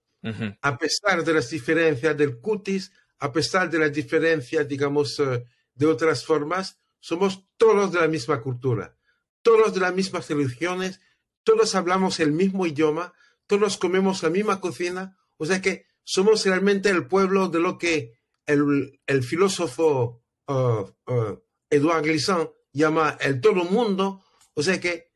a 0.61 0.77
pesar 0.77 1.23
de 1.23 1.33
las 1.33 1.49
diferencias 1.49 2.17
del 2.17 2.39
cutis, 2.39 2.91
a 3.19 3.31
pesar 3.31 3.69
de 3.69 3.77
las 3.77 3.93
diferencias, 3.93 4.67
digamos, 4.67 5.19
eh, 5.19 5.45
de 5.75 5.85
otras 5.85 6.25
formas, 6.25 6.79
somos 6.99 7.45
todos 7.57 7.91
de 7.91 7.99
la 7.99 8.07
misma 8.07 8.41
cultura, 8.41 8.97
todos 9.41 9.73
de 9.73 9.81
las 9.81 9.93
mismas 9.93 10.29
religiones, 10.29 11.01
todos 11.43 11.75
hablamos 11.75 12.19
el 12.21 12.31
mismo 12.31 12.65
idioma, 12.65 13.13
todos 13.47 13.77
comemos 13.77 14.23
la 14.23 14.29
misma 14.29 14.61
cocina, 14.61 15.17
o 15.37 15.45
sea 15.45 15.61
que 15.61 15.85
somos 16.03 16.45
realmente 16.45 16.89
el 16.89 17.07
pueblo 17.07 17.49
de 17.49 17.59
lo 17.59 17.77
que 17.77 18.13
el, 18.45 19.01
el 19.05 19.23
filósofo 19.23 20.23
uh, 20.47 20.53
uh, 20.53 21.43
Edouard 21.69 22.03
Glissant 22.03 22.49
llama 22.71 23.17
el 23.21 23.41
todo 23.41 23.63
mundo. 23.63 24.23
O 24.53 24.63
sea 24.63 24.79
que, 24.79 25.12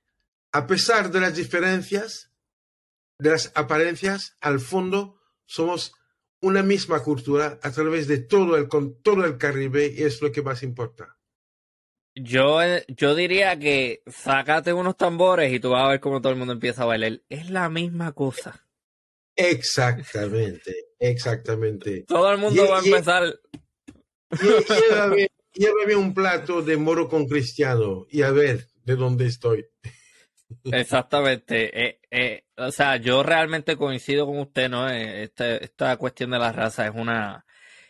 a 0.58 0.65
pesar 0.65 1.12
de 1.12 1.20
las 1.20 1.36
diferencias, 1.36 2.32
de 3.20 3.30
las 3.30 3.52
apariencias, 3.54 4.38
al 4.41 4.60
fondo 4.60 5.20
somos 5.46 5.93
una 6.41 6.63
misma 6.63 7.04
cultura 7.04 7.60
a 7.62 7.72
través 7.72 8.08
de 8.08 8.17
todo 8.17 8.58
el, 8.58 8.67
todo 9.04 9.24
el 9.24 9.38
Caribe 9.38 9.93
y 9.96 10.02
es 10.02 10.20
lo 10.20 10.32
que 10.32 10.41
más 10.41 10.63
importa. 10.63 11.15
Yo, 12.15 12.63
eh, 12.63 12.86
yo 12.88 13.13
diría 13.13 13.60
que 13.60 14.02
sácate 14.08 14.74
unos 14.74 14.98
tambores 14.98 15.54
y 15.54 15.60
tú 15.60 15.70
vas 15.70 15.86
a 15.86 15.89
ver 15.89 16.00
cómo 16.00 16.22
todo 16.22 16.34
el 16.34 16.39
mundo 16.39 16.54
empieza 16.54 16.82
a 16.82 16.88
bailar. 16.88 17.22
Es 17.30 17.52
la 17.52 17.70
misma 17.70 18.13
cosa. 18.13 18.67
Exactamente, 19.36 20.88
exactamente. 20.98 22.04
Todo 22.08 22.32
el 22.32 22.39
mundo 22.39 22.67
va 22.67 22.80
a 22.80 22.84
empezar. 22.84 23.39
Llévame, 25.54 25.96
un 25.96 26.15
plato 26.15 26.63
de 26.63 26.78
moro 26.78 27.08
con 27.08 27.28
cristiano 27.28 28.08
y 28.10 28.24
a 28.24 28.32
ver 28.32 28.67
de 28.84 28.96
dónde 28.96 29.28
estoy. 29.28 29.67
Exactamente. 30.65 31.88
Eh, 31.88 31.99
eh, 32.10 32.43
o 32.57 32.71
sea, 32.71 32.97
yo 32.97 33.23
realmente 33.23 33.75
coincido 33.75 34.25
con 34.25 34.39
usted, 34.39 34.69
¿no? 34.69 34.89
Esta, 34.89 35.57
esta 35.57 35.97
cuestión 35.97 36.31
de 36.31 36.39
la 36.39 36.51
raza 36.51 36.88
es 36.88 36.95
una, 36.95 37.45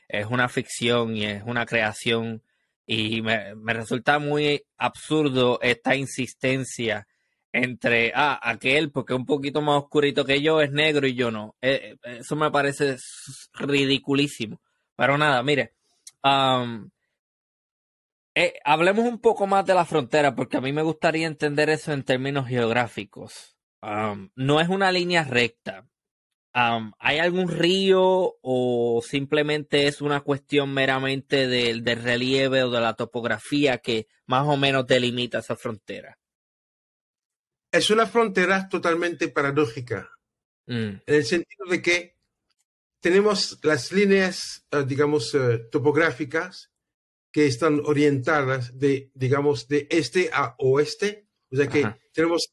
es 0.07 0.25
una 0.25 0.49
ficción 0.49 1.15
y 1.15 1.25
es 1.25 1.43
una 1.45 1.65
creación 1.65 2.41
y 2.87 3.21
me, 3.21 3.53
resulta 3.73 4.17
muy 4.17 4.63
absurdo 4.77 5.59
esta 5.61 5.95
insistencia 5.95 7.05
entre, 7.51 8.13
ah, 8.15 8.39
aquel, 8.41 8.91
porque 8.91 9.13
es 9.13 9.19
un 9.19 9.25
poquito 9.25 9.61
más 9.61 9.83
oscurito 9.83 10.23
que 10.23 10.41
yo, 10.41 10.61
es 10.61 10.71
negro 10.71 11.05
y 11.05 11.13
yo 11.13 11.29
no. 11.29 11.55
Eh, 11.61 11.95
eh, 12.03 12.17
eso 12.19 12.35
me 12.37 12.49
parece 12.49 12.97
ridiculísimo. 13.53 14.61
Pero 14.95 15.17
nada, 15.17 15.43
mire, 15.43 15.73
eh, 18.39 18.53
hablemos 18.63 19.03
un 19.05 19.19
poco 19.19 19.47
más 19.47 19.65
de 19.65 19.73
la 19.73 19.83
frontera, 19.83 20.35
porque 20.35 20.57
a 20.57 20.61
mí 20.61 20.71
me 20.71 20.83
gustaría 20.83 21.25
entender 21.25 21.71
eso 21.71 21.91
en 21.91 22.03
términos 22.03 22.47
geográficos. 22.47 23.57
no 24.35 24.61
es 24.61 24.69
una 24.69 24.91
línea 24.91 25.23
recta. 25.23 25.87
¿Hay 26.53 27.17
algún 27.17 27.49
río 27.49 28.37
o 28.41 29.01
simplemente 29.03 29.87
es 29.87 30.01
una 30.01 30.21
cuestión 30.21 30.71
meramente 30.71 31.47
del, 31.47 31.83
relieve 31.83 32.61
o 32.61 32.69
de 32.69 32.79
la 32.79 32.93
topografía 32.93 33.79
que 33.79 34.07
más 34.27 34.47
o 34.47 34.55
menos 34.55 34.85
delimita 34.85 35.39
esa 35.39 35.55
frontera? 35.55 36.19
Es 37.71 37.89
una 37.89 38.05
frontera 38.05 38.69
totalmente 38.69 39.29
paradójica, 39.29 40.11
mm. 40.67 40.73
en 40.73 41.01
el 41.07 41.25
sentido 41.25 41.65
de 41.71 41.81
que 41.81 42.17
tenemos 42.99 43.57
las 43.63 43.91
líneas, 43.91 44.63
eh, 44.69 44.83
digamos, 44.85 45.33
eh, 45.33 45.57
topográficas 45.71 46.71
que 47.37 47.45
están 47.45 47.83
orientadas 47.85 48.79
de, 48.79 49.11
digamos, 49.13 49.67
de 49.67 49.87
este 49.91 50.31
a 50.33 50.55
oeste. 50.57 51.27
O 51.51 51.55
sea 51.55 51.67
que 51.67 51.85
tenemos 52.11 52.51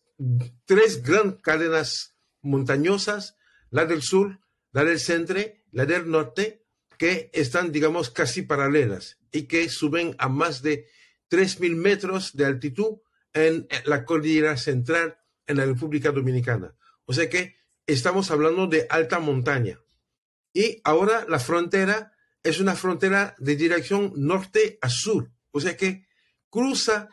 tres 0.66 1.02
grandes 1.02 1.40
cadenas 1.40 2.14
montañosas 2.42 3.34
la 3.70 3.86
del 3.86 4.02
sur, 4.02 4.40
la 4.72 4.84
del 4.84 5.00
centro, 5.00 5.40
la 5.72 5.86
del 5.86 6.10
norte, 6.10 6.66
que 6.98 7.30
están, 7.32 7.72
digamos, 7.72 8.10
casi 8.10 8.42
paralelas 8.42 9.18
y 9.32 9.44
que 9.44 9.70
suben 9.70 10.16
a 10.18 10.28
más 10.28 10.60
de 10.60 10.86
3.000 11.30 11.76
metros 11.76 12.36
de 12.36 12.44
altitud 12.44 12.98
en 13.32 13.66
la 13.86 14.04
cordillera 14.04 14.58
central 14.58 15.16
en 15.46 15.56
la 15.56 15.64
República 15.64 16.10
Dominicana. 16.10 16.74
O 17.06 17.14
sea 17.14 17.30
que 17.30 17.56
estamos 17.86 18.30
hablando 18.30 18.66
de 18.66 18.86
alta 18.90 19.18
montaña. 19.18 19.80
Y 20.52 20.82
ahora 20.84 21.24
la 21.26 21.38
frontera 21.38 22.13
es 22.44 22.60
una 22.60 22.76
frontera 22.76 23.34
de 23.38 23.56
dirección 23.56 24.12
norte 24.16 24.78
a 24.80 24.88
sur. 24.88 25.32
O 25.50 25.60
sea 25.60 25.76
que 25.76 26.06
cruza 26.50 27.08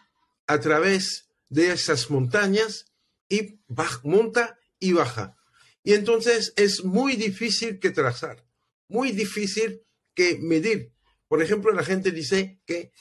a 0.45 0.59
través 0.59 1.29
de 1.49 1.71
esas 1.71 2.09
montañas 2.09 2.85
y 3.29 3.59
monta 4.03 4.59
y 4.79 4.91
baja. 4.91 5.37
Y 5.83 5.93
entonces 5.93 6.53
es 6.57 6.83
muy 6.83 7.15
difícil 7.15 7.79
que 7.79 7.91
trazar, 7.91 8.45
muy 8.87 9.11
difícil 9.11 9.81
que 10.13 10.37
medir. 10.37 10.91
Por 11.27 11.41
ejemplo, 11.41 11.71
la 11.71 11.83
gente 11.83 12.11
dice 12.11 12.59
que 12.65 12.91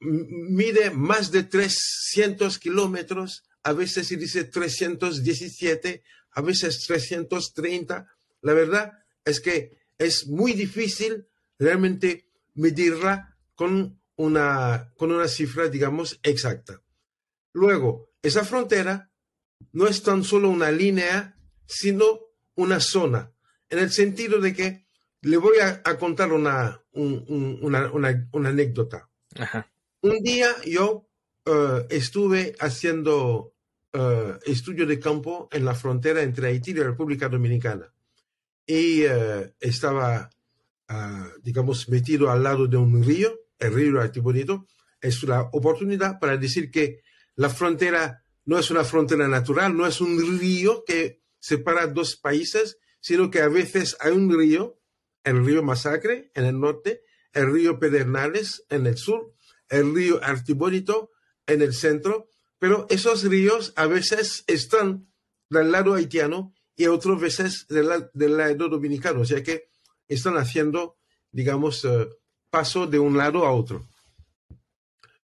mide 0.00 0.90
más 0.90 1.30
de 1.32 1.44
300 1.44 2.58
kilómetros, 2.58 3.42
a 3.62 3.72
veces 3.72 4.06
se 4.08 4.16
dice 4.16 4.44
317, 4.44 6.04
a 6.32 6.42
veces 6.42 6.84
330. 6.86 8.06
La 8.42 8.52
verdad 8.52 8.92
es 9.24 9.40
que 9.40 9.78
es 9.98 10.26
muy 10.26 10.52
difícil 10.52 11.26
realmente 11.58 12.30
medirla 12.54 13.36
con 13.54 14.00
una, 14.16 14.92
con 14.96 15.10
una 15.10 15.28
cifra, 15.28 15.68
digamos, 15.68 16.18
exacta. 16.22 16.82
Luego, 17.52 18.10
esa 18.22 18.44
frontera 18.44 19.10
no 19.72 19.86
es 19.86 20.02
tan 20.02 20.24
solo 20.24 20.48
una 20.48 20.70
línea 20.70 21.36
sino 21.66 22.20
una 22.56 22.78
zona, 22.80 23.32
en 23.68 23.78
el 23.78 23.90
sentido 23.90 24.40
de 24.40 24.54
que 24.54 24.86
le 25.22 25.36
voy 25.38 25.56
a, 25.58 25.82
contar 25.98 26.32
una, 26.32 26.82
una, 26.92 27.90
anécdota. 28.32 29.08
Un 30.02 30.22
día 30.22 30.50
yo 30.66 31.08
eh, 31.46 31.86
estuve 31.88 32.54
haciendo 32.60 33.54
uh, 33.94 34.38
estudio 34.44 34.86
de 34.86 35.00
campo 35.00 35.48
en 35.50 35.64
la 35.64 35.74
frontera 35.74 36.22
entre 36.22 36.48
Haití 36.48 36.72
y 36.72 36.74
la 36.74 36.84
República 36.84 37.28
Dominicana 37.28 37.94
y 38.66 39.02
eh, 39.02 39.54
estaba, 39.60 40.30
ah, 40.88 41.28
digamos, 41.42 41.88
metido 41.88 42.30
al 42.30 42.42
lado 42.42 42.66
de 42.66 42.76
un 42.76 43.02
río, 43.02 43.38
el 43.58 43.72
río 43.72 44.00
Artibonito. 44.00 44.66
Es 45.00 45.22
una 45.22 45.42
oportunidad 45.52 46.18
para 46.18 46.36
decir 46.36 46.70
que 46.70 47.00
la 47.36 47.48
frontera 47.48 48.24
no 48.44 48.58
es 48.58 48.70
una 48.70 48.84
frontera 48.84 49.28
natural, 49.28 49.76
no 49.76 49.86
es 49.86 50.00
un 50.00 50.38
río 50.38 50.84
que 50.86 51.22
separa 51.38 51.86
dos 51.86 52.16
países, 52.16 52.78
sino 53.00 53.30
que 53.30 53.40
a 53.40 53.48
veces 53.48 53.96
hay 54.00 54.12
un 54.12 54.30
río, 54.36 54.80
el 55.24 55.44
río 55.44 55.62
Masacre 55.62 56.30
en 56.34 56.44
el 56.44 56.60
norte, 56.60 57.02
el 57.32 57.52
río 57.52 57.78
Pedernales 57.78 58.64
en 58.68 58.86
el 58.86 58.96
sur, 58.96 59.34
el 59.68 59.94
río 59.94 60.22
Artibonito 60.22 61.10
en 61.46 61.62
el 61.62 61.74
centro, 61.74 62.28
pero 62.58 62.86
esos 62.88 63.24
ríos 63.24 63.72
a 63.76 63.86
veces 63.86 64.44
están 64.46 65.08
del 65.50 65.72
lado 65.72 65.94
haitiano 65.94 66.54
y 66.76 66.86
otras 66.86 67.20
veces 67.20 67.66
del, 67.68 67.88
lado 68.36 68.68
dominicano, 68.68 69.20
o 69.20 69.24
sea 69.24 69.42
que 69.42 69.68
están 70.08 70.36
haciendo, 70.36 70.96
digamos, 71.32 71.84
eh, 71.84 72.08
paso 72.50 72.86
de 72.86 72.98
un 72.98 73.16
lado 73.16 73.46
a 73.46 73.52
otro. 73.52 73.88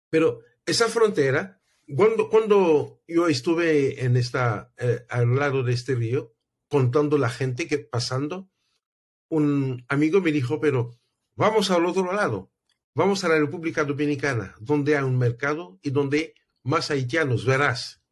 Pero 0.10 0.42
esa 0.65 0.88
frontera 0.88 1.60
cuando, 1.96 2.30
cuando 2.30 3.02
yo 3.08 3.28
estuve 3.28 4.04
en 4.04 4.15
esta, 4.15 4.72
eh, 4.78 5.06
al 5.10 5.36
lado 5.36 5.63
de 5.63 5.74
este 5.74 5.96
río, 5.96 6.36
contando 6.68 7.18
la 7.18 7.30
gente 7.30 7.68
que 7.68 7.80
pasando, 7.80 8.50
un 9.30 9.86
amigo 9.89 10.22
me 10.22 10.32
dijo, 10.32 10.60
pero 10.60 11.00
vamos 11.36 11.72
al 11.72 11.86
otro 11.86 12.13
lado, 12.13 12.52
vamos 12.94 13.24
a 13.24 13.30
la 13.30 13.39
República 13.39 13.84
Dominicana, 13.84 14.56
donde 14.60 14.98
hay 14.98 15.04
un 15.04 15.18
mercado 15.18 15.80
y 15.82 15.89
donde 15.89 16.36
más 16.63 16.92
haitianos, 16.92 17.46
verás. 17.46 18.04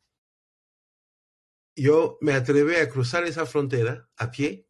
Yo 1.75 2.17
me 2.21 2.33
atreví 2.33 2.75
a 2.75 2.89
cruzar 2.89 3.25
esa 3.25 3.45
frontera 3.45 4.09
a 4.17 4.31
pie, 4.31 4.66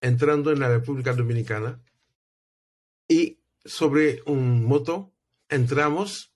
entrando 0.00 0.52
en 0.52 0.60
la 0.60 0.68
República 0.68 1.12
Dominicana, 1.12 1.80
y 3.08 3.40
sobre 3.64 4.22
un 4.26 4.64
moto 4.64 5.12
entramos 5.48 6.32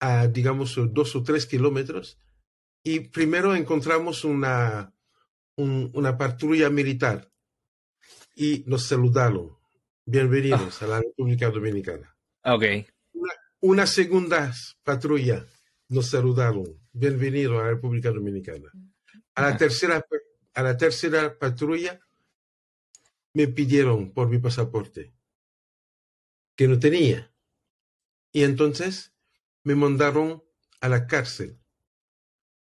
a, 0.00 0.26
digamos, 0.28 0.78
dos 0.92 1.16
o 1.16 1.22
tres 1.22 1.46
kilómetros 1.46 2.18
y 2.84 3.00
primero 3.00 3.54
encontramos 3.54 4.24
una, 4.24 4.92
una 5.56 6.16
patrulla 6.16 6.70
militar 6.70 7.30
y 8.34 8.64
nos 8.66 8.86
saludaron. 8.86 9.56
Bienvenidos 10.04 10.82
a 10.82 10.86
la 10.86 11.00
República 11.00 11.50
Dominicana. 11.50 12.16
Ok. 12.44 12.64
Una, 13.60 13.86
segunda 13.86 14.52
patrulla 14.82 15.46
nos 15.88 16.10
saludaron. 16.10 16.64
Bienvenido 16.92 17.60
a 17.60 17.64
la 17.64 17.70
República 17.70 18.10
Dominicana. 18.10 18.72
A 19.34 19.42
la, 19.42 19.56
tercera, 19.56 20.04
a 20.54 20.62
la 20.62 20.76
tercera 20.76 21.38
patrulla 21.38 22.00
me 23.34 23.48
pidieron 23.48 24.12
por 24.12 24.28
mi 24.28 24.38
pasaporte, 24.38 25.14
que 26.56 26.68
no 26.68 26.78
tenía. 26.78 27.32
Y 28.32 28.44
entonces 28.44 29.14
me 29.62 29.74
mandaron 29.74 30.42
a 30.80 30.88
la 30.88 31.06
cárcel. 31.06 31.58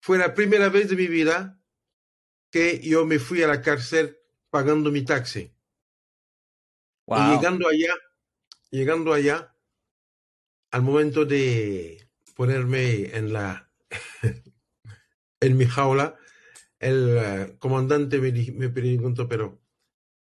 Fue 0.01 0.17
la 0.17 0.33
primera 0.33 0.69
vez 0.69 0.89
de 0.89 0.95
mi 0.95 1.07
vida 1.07 1.61
que 2.51 2.79
yo 2.79 3.05
me 3.05 3.19
fui 3.19 3.43
a 3.43 3.47
la 3.47 3.61
cárcel 3.61 4.17
pagando 4.49 4.91
mi 4.91 5.03
taxi. 5.03 5.55
Y 7.07 7.35
llegando 7.35 7.67
allá, 7.67 7.93
llegando 8.69 9.13
allá, 9.13 9.55
al 10.71 10.81
momento 10.81 11.25
de 11.25 12.09
ponerme 12.35 13.15
en 13.15 13.33
la 13.33 13.69
en 15.41 15.57
mi 15.57 15.65
jaula, 15.65 16.17
el 16.79 17.17
eh, 17.17 17.55
comandante 17.59 18.19
me, 18.19 18.31
me 18.31 18.69
preguntó, 18.69 19.27
pero 19.27 19.60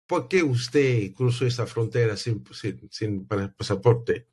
¿por 0.08 0.28
qué 0.30 0.43
usted 0.43 1.13
cruzó 1.13 1.46
esa 1.46 1.67
frontera 1.67 2.17
sin, 2.17 2.43
sin, 2.89 3.28
pasaporte? 3.28 4.28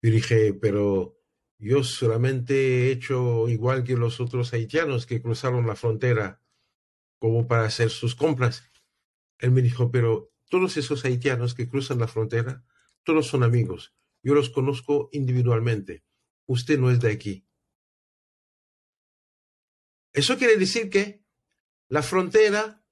Y 0.00 0.10
dije, 0.10 0.54
pero 0.54 1.18
yo 1.58 1.82
solamente 1.82 2.54
he 2.54 2.92
hecho 2.92 3.48
igual 3.48 3.82
que 3.84 3.96
los 3.96 4.20
otros 4.20 4.52
haitianos 4.52 5.06
que 5.06 5.20
cruzaron 5.20 5.66
la 5.66 5.74
frontera 5.74 6.40
como 7.18 7.48
para 7.48 7.64
hacer 7.64 7.90
sus 7.90 8.14
compras. 8.14 8.70
Él 9.38 9.50
me 9.50 9.62
dijo, 9.62 9.90
pero 9.90 10.32
todos 10.48 10.76
esos 10.76 11.04
haitianos 11.04 11.54
que 11.54 11.68
cruzan 11.68 11.98
la 11.98 12.06
frontera, 12.06 12.64
todos 13.02 13.26
son 13.26 13.42
amigos. 13.42 13.94
Yo 14.22 14.34
los 14.34 14.50
conozco 14.50 15.08
individualmente. 15.12 16.04
Usted 16.46 16.78
no 16.78 16.90
es 16.90 17.00
de 17.00 17.10
aquí. 17.10 17.44
Eso 20.12 20.38
quiere 20.38 20.56
decir 20.56 20.90
que 20.90 21.24
la 21.88 22.02
frontera 22.02 22.84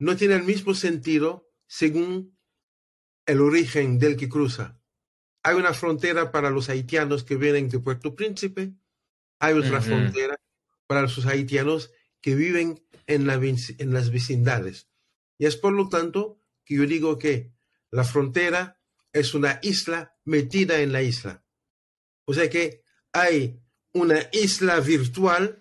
no 0.00 0.16
tiene 0.16 0.34
el 0.34 0.42
mismo 0.42 0.74
sentido 0.74 1.48
según 1.66 2.36
el 3.26 3.40
origen 3.40 3.98
del 3.98 4.16
que 4.16 4.28
cruza. 4.28 4.80
Hay 5.42 5.54
una 5.54 5.74
frontera 5.74 6.32
para 6.32 6.50
los 6.50 6.68
haitianos 6.68 7.22
que 7.22 7.36
vienen 7.36 7.68
de 7.68 7.78
Puerto 7.78 8.16
Príncipe, 8.16 8.72
hay 9.38 9.54
otra 9.54 9.80
frontera 9.80 10.40
para 10.86 11.02
los 11.02 11.24
haitianos 11.24 11.92
que 12.20 12.34
viven 12.34 12.82
en, 13.06 13.30
en 13.30 13.92
las 13.92 14.10
vecindades. 14.10 14.88
Y 15.38 15.46
es 15.46 15.56
por 15.56 15.72
lo 15.72 15.88
tanto 15.88 16.42
que 16.64 16.76
yo 16.76 16.86
digo 16.86 17.18
que 17.18 17.52
la 17.90 18.04
frontera 18.04 18.80
es 19.12 19.34
una 19.34 19.60
isla 19.62 20.16
metida 20.24 20.80
en 20.80 20.92
la 20.92 21.02
isla. 21.02 21.44
O 22.24 22.34
sea 22.34 22.48
que 22.48 22.82
hay 23.12 23.60
una 23.92 24.28
isla 24.32 24.80
virtual 24.80 25.59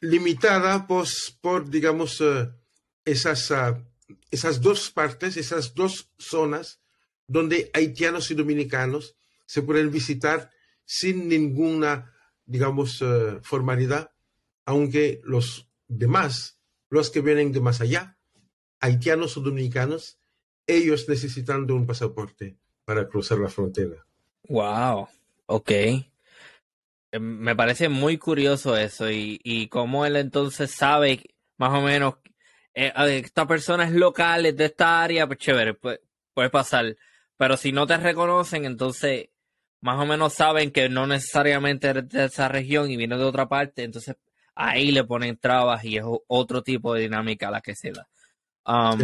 limitada 0.00 0.86
por, 0.86 1.68
digamos, 1.68 2.20
eh, 2.20 2.50
esas, 3.04 3.50
ah, 3.50 3.82
esas 4.30 4.60
dos 4.60 4.90
partes, 4.90 5.36
esas 5.36 5.74
dos 5.74 6.10
zonas 6.18 6.80
donde 7.26 7.70
haitianos 7.74 8.30
y 8.30 8.34
dominicanos 8.34 9.16
se 9.46 9.62
pueden 9.62 9.90
visitar 9.90 10.50
sin 10.84 11.28
ninguna, 11.28 12.12
digamos, 12.46 13.02
eh, 13.02 13.38
formalidad, 13.42 14.12
aunque 14.64 15.20
los 15.24 15.68
demás, 15.86 16.58
los 16.88 17.10
que 17.10 17.20
vienen 17.20 17.52
de 17.52 17.60
más 17.60 17.80
allá, 17.80 18.18
haitianos 18.80 19.36
o 19.36 19.40
dominicanos, 19.40 20.18
ellos 20.66 21.08
necesitan 21.08 21.66
de 21.66 21.72
un 21.72 21.86
pasaporte 21.86 22.56
para 22.84 23.08
cruzar 23.08 23.38
la 23.38 23.48
frontera. 23.48 24.06
Wow, 24.48 25.08
ok. 25.46 25.70
Em, 27.12 27.22
me 27.22 27.56
parece 27.56 27.88
muy 27.88 28.18
curioso 28.18 28.76
eso 28.76 29.10
y, 29.10 29.40
y 29.42 29.68
cómo 29.68 30.04
él 30.04 30.16
entonces 30.16 30.70
sabe 30.70 31.24
más 31.56 31.72
o 31.72 31.80
menos 31.80 32.16
eh, 32.74 32.92
esta 33.24 33.46
persona 33.46 33.84
es 33.84 33.92
local, 33.92 34.46
es 34.46 34.56
de 34.56 34.66
esta 34.66 35.02
área, 35.02 35.26
pues 35.26 35.40
chévere, 35.40 35.74
puede 35.74 36.50
pasar. 36.50 36.96
Pero 37.36 37.56
si 37.56 37.72
no 37.72 37.86
te 37.86 37.96
reconocen, 37.96 38.64
entonces 38.64 39.30
más 39.80 39.98
o 40.00 40.06
menos 40.06 40.34
saben 40.34 40.70
que 40.70 40.88
no 40.88 41.06
necesariamente 41.06 41.88
eres 41.88 42.08
de 42.08 42.26
esa 42.26 42.48
región 42.48 42.90
y 42.90 42.96
viene 42.96 43.16
de 43.16 43.24
otra 43.24 43.48
parte, 43.48 43.82
entonces 43.82 44.16
ahí 44.54 44.92
le 44.92 45.04
ponen 45.04 45.36
trabas 45.38 45.84
y 45.84 45.96
es 45.96 46.04
otro 46.26 46.62
tipo 46.62 46.94
de 46.94 47.02
dinámica 47.02 47.50
la 47.50 47.60
que 47.60 47.74
se 47.74 47.92
da. 47.92 48.08
Um, 48.64 49.00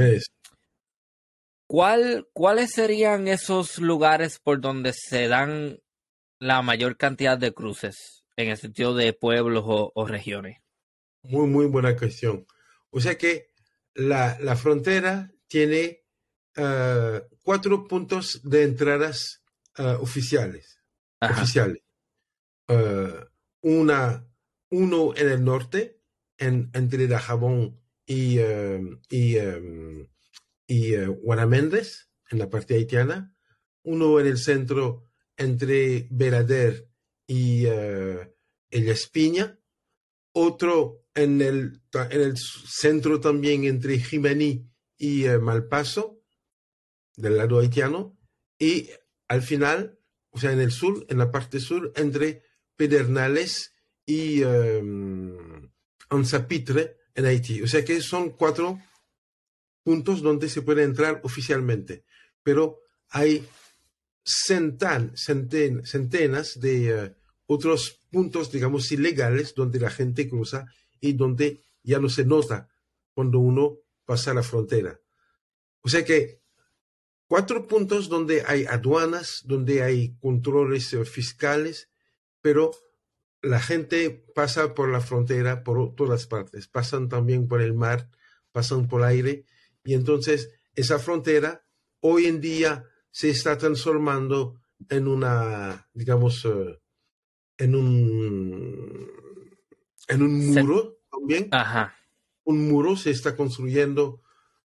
¿cuál, 1.66 2.28
¿Cuáles 2.32 2.72
serían 2.72 3.28
esos 3.28 3.78
lugares 3.78 4.38
por 4.38 4.60
donde 4.60 4.92
se 4.92 5.28
dan 5.28 5.78
la 6.38 6.62
mayor 6.62 6.96
cantidad 6.96 7.38
de 7.38 7.52
cruces 7.52 8.24
en 8.36 8.48
el 8.48 8.56
sentido 8.56 8.94
de 8.94 9.12
pueblos 9.12 9.64
o, 9.66 10.06
regiones? 10.06 10.58
Muy, 11.22 11.46
muy 11.46 11.66
buena 11.66 11.96
cuestión. 11.96 12.46
O 12.90 13.00
sea 13.00 13.16
que 13.16 13.48
la, 13.94 14.38
la 14.40 14.56
frontera 14.56 15.32
tiene 15.46 16.04
uh, 16.56 17.20
cuatro 17.42 17.86
puntos 17.86 18.40
de 18.42 18.64
entradas 18.64 19.42
uh, 19.78 20.02
oficiales. 20.02 20.80
oficiales. 21.20 21.82
Uh, 22.68 23.24
una, 23.62 24.26
uno 24.70 25.14
en 25.16 25.28
el 25.28 25.44
norte, 25.44 26.00
en, 26.38 26.70
entre 26.74 27.06
Dajabón 27.06 27.80
y, 28.06 28.38
y, 29.08 29.38
um, 29.38 30.06
y 30.66 30.96
Guanaméndez, 30.96 32.10
en 32.30 32.38
la 32.38 32.50
parte 32.50 32.74
haitiana. 32.74 33.34
Uno 33.82 34.18
en 34.20 34.26
el 34.26 34.38
centro 34.38 35.08
entre 35.36 36.08
Belader 36.10 36.88
y 37.26 37.66
uh, 37.66 38.20
El 38.70 38.88
Espiña, 38.88 39.58
otro 40.32 41.06
en 41.14 41.40
el, 41.40 41.80
en 41.92 42.20
el 42.20 42.36
centro 42.36 43.20
también 43.20 43.64
entre 43.64 43.98
Jimení 43.98 44.68
y 44.98 45.28
uh, 45.28 45.40
Malpaso, 45.40 46.20
del 47.16 47.36
lado 47.36 47.60
haitiano, 47.60 48.18
y 48.58 48.90
al 49.28 49.42
final, 49.42 49.98
o 50.30 50.38
sea, 50.38 50.52
en 50.52 50.60
el 50.60 50.72
sur, 50.72 51.06
en 51.08 51.18
la 51.18 51.30
parte 51.30 51.60
sur, 51.60 51.92
entre 51.96 52.42
Pedernales 52.76 53.74
y 54.06 54.42
um, 54.42 55.70
Anzapitre 56.10 56.98
en 57.14 57.26
Haití. 57.26 57.62
O 57.62 57.66
sea 57.66 57.84
que 57.84 58.00
son 58.00 58.30
cuatro 58.30 58.80
puntos 59.82 60.22
donde 60.22 60.48
se 60.48 60.62
puede 60.62 60.82
entrar 60.82 61.20
oficialmente, 61.22 62.04
pero 62.42 62.80
hay 63.10 63.46
centenas 64.24 65.28
de 66.60 66.88
eh, 66.88 67.14
otros 67.46 68.00
puntos, 68.10 68.50
digamos, 68.50 68.90
ilegales 68.90 69.54
donde 69.54 69.78
la 69.78 69.90
gente 69.90 70.28
cruza 70.28 70.66
y 71.00 71.12
donde 71.12 71.62
ya 71.82 71.98
no 71.98 72.08
se 72.08 72.24
nota 72.24 72.68
cuando 73.12 73.38
uno 73.38 73.78
pasa 74.04 74.34
la 74.34 74.42
frontera. 74.42 75.00
O 75.82 75.88
sea 75.88 76.04
que 76.04 76.40
cuatro 77.26 77.68
puntos 77.68 78.08
donde 78.08 78.42
hay 78.46 78.64
aduanas, 78.64 79.42
donde 79.44 79.82
hay 79.82 80.16
controles 80.20 80.92
eh, 80.94 81.04
fiscales, 81.04 81.90
pero 82.40 82.72
la 83.42 83.60
gente 83.60 84.24
pasa 84.34 84.74
por 84.74 84.88
la 84.88 85.02
frontera 85.02 85.64
por 85.64 85.94
todas 85.94 86.26
partes, 86.26 86.66
pasan 86.66 87.10
también 87.10 87.46
por 87.46 87.60
el 87.60 87.74
mar, 87.74 88.08
pasan 88.52 88.88
por 88.88 89.02
el 89.02 89.08
aire, 89.08 89.44
y 89.84 89.92
entonces 89.92 90.50
esa 90.74 90.98
frontera 90.98 91.66
hoy 92.00 92.26
en 92.26 92.40
día 92.40 92.88
se 93.14 93.30
está 93.30 93.56
transformando 93.56 94.60
en 94.88 95.06
una, 95.06 95.88
digamos, 95.94 96.44
eh, 96.46 96.80
en 97.58 97.76
un, 97.76 99.08
en 100.08 100.22
un 100.22 100.48
muro 100.48 100.98
también. 101.08 101.48
Ajá. 101.52 101.94
Un 102.42 102.68
muro 102.68 102.96
se 102.96 103.12
está 103.12 103.36
construyendo 103.36 104.20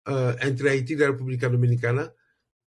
eh, 0.07 0.35
entre 0.41 0.71
Haití 0.71 0.93
y 0.93 0.95
la 0.95 1.09
República 1.09 1.49
Dominicana 1.49 2.15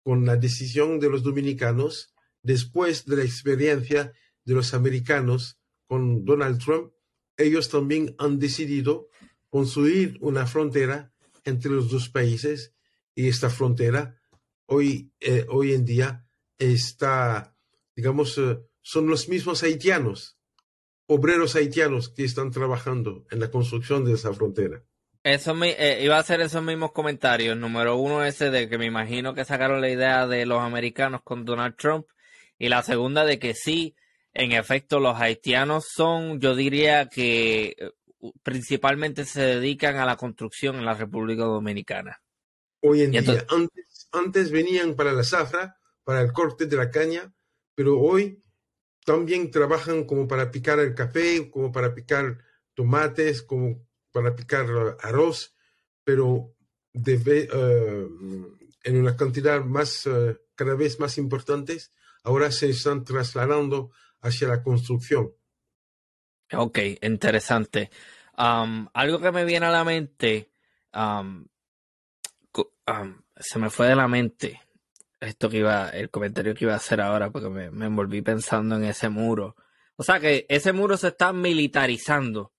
con 0.04 0.26
la 0.26 0.36
decisión 0.36 1.00
de 1.00 1.10
los 1.10 1.24
dominicanos 1.24 2.14
después 2.42 3.06
de 3.06 3.16
la 3.16 3.24
experiencia 3.24 4.12
de 4.44 4.54
los 4.54 4.74
americanos 4.74 5.62
con 5.88 6.26
Donald 6.26 6.62
Trump. 6.62 6.92
Ellos 7.38 7.70
también 7.70 8.14
han 8.18 8.38
decidido 8.38 9.08
construir 9.50 10.18
una 10.20 10.46
frontera 10.46 11.14
entre 11.46 11.72
los 11.72 11.90
dos 11.90 12.10
países 12.10 12.74
y 13.16 13.30
esta 13.30 13.50
frontera 13.50 14.20
hoy, 14.74 15.12
eh, 15.20 15.46
hoy 15.50 15.74
en 15.74 15.86
día 15.86 16.26
está, 16.58 17.56
digamos, 17.96 18.38
eh, 18.38 18.60
son 18.82 19.08
los 19.08 19.30
mismos 19.30 19.64
haitianos, 19.64 20.38
obreros 21.08 21.56
haitianos 21.56 22.10
que 22.10 22.24
están 22.24 22.52
trabajando 22.52 23.26
en 23.32 23.40
la 23.40 23.52
construcción 23.52 24.04
de 24.06 24.14
esa 24.14 24.34
frontera. 24.34 24.84
Eso 25.24 25.56
me, 25.56 25.72
eh, 25.72 26.04
iba 26.04 26.18
a 26.18 26.20
hacer 26.20 26.42
esos 26.42 26.62
mismos 26.62 26.92
comentarios. 26.92 27.56
Número 27.58 27.96
uno, 27.96 28.26
ese 28.26 28.50
de 28.50 28.68
que 28.68 28.78
me 28.78 28.86
imagino 28.86 29.34
que 29.34 29.46
sacaron 29.46 29.80
la 29.80 29.90
idea 29.90 30.28
de 30.28 30.46
los 30.46 30.60
americanos 30.60 31.22
con 31.24 31.46
Donald 31.46 31.76
Trump. 31.78 32.08
Y 32.60 32.68
la 32.68 32.84
segunda, 32.84 33.24
de 33.24 33.40
que 33.40 33.54
sí, 33.54 33.96
en 34.34 34.52
efecto, 34.52 35.00
los 35.00 35.18
haitianos 35.18 35.86
son, 35.96 36.42
yo 36.42 36.56
diría 36.56 37.08
que 37.08 37.76
principalmente 38.42 39.26
se 39.26 39.42
dedican 39.42 39.98
a 39.98 40.06
la 40.06 40.18
construcción 40.18 40.76
en 40.76 40.86
la 40.86 40.94
República 40.94 41.44
Dominicana. 41.44 42.22
Hoy 42.82 43.04
en 43.04 43.12
día, 43.12 43.46
antes 43.50 43.86
antes 44.14 44.52
venían 44.52 44.96
para 44.96 45.12
la 45.12 45.24
zafra, 45.24 45.78
para 46.04 46.22
el 46.22 46.32
corte 46.32 46.68
de 46.68 46.78
la 46.78 46.92
caña, 46.92 47.34
pero 47.76 48.00
hoy 48.00 48.42
también 49.06 49.52
trabajan 49.52 50.06
como 50.06 50.28
para 50.28 50.52
picar 50.52 50.80
el 50.80 50.96
café, 50.96 51.50
como 51.50 51.72
para 51.72 51.94
picar 51.94 52.38
tomates, 52.74 53.42
como 53.42 53.86
para 54.12 54.36
picar 54.36 54.66
arroz, 55.02 55.56
pero 56.04 56.56
debe, 56.94 57.50
eh, 57.52 58.08
en 58.84 58.98
una 58.98 59.18
cantidad 59.18 59.64
más, 59.64 60.06
eh, 60.06 60.38
cada 60.56 60.76
vez 60.76 61.00
más 61.00 61.18
importantes, 61.18 61.92
ahora 62.24 62.52
se 62.52 62.70
están 62.70 63.04
trasladando 63.04 63.92
hacia 64.22 64.48
la 64.48 64.64
construcción. 64.64 65.34
Ok, 66.54 66.80
interesante. 67.02 67.90
Um, 68.38 68.88
algo 68.94 69.20
que 69.20 69.32
me 69.32 69.46
viene 69.46 69.66
a 69.66 69.72
la 69.72 69.84
mente, 69.84 70.52
um, 70.94 71.46
se 73.38 73.60
me 73.60 73.70
fue 73.70 73.88
de 73.88 73.96
la 73.96 74.08
mente 74.08 74.62
esto 75.24 75.50
que 75.50 75.58
iba, 75.58 75.90
el 75.90 76.10
comentario 76.10 76.54
que 76.54 76.66
iba 76.66 76.74
a 76.74 76.78
hacer 76.78 77.02
ahora, 77.02 77.32
porque 77.32 77.50
me, 77.50 77.72
me 77.72 77.86
envolví 77.86 78.22
pensando 78.22 78.76
en 78.76 78.84
ese 78.84 79.10
muro. 79.10 79.56
O 79.96 80.04
sea 80.04 80.20
que 80.20 80.46
ese 80.50 80.74
muro 80.74 80.98
se 80.98 81.10
está 81.10 81.34
militarizando. 81.34 82.52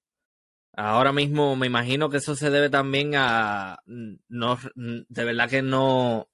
Ahora 0.73 1.13
mismo 1.13 1.57
me 1.57 1.67
imagino 1.67 2.11
que 2.11 2.17
eso 2.17 2.35
se 2.35 2.51
debe 2.51 2.69
también 2.69 3.13
a 3.15 3.79
no 3.87 4.59
de 4.75 5.25
verdad 5.25 5.49
que 5.49 5.63
no 5.63 6.29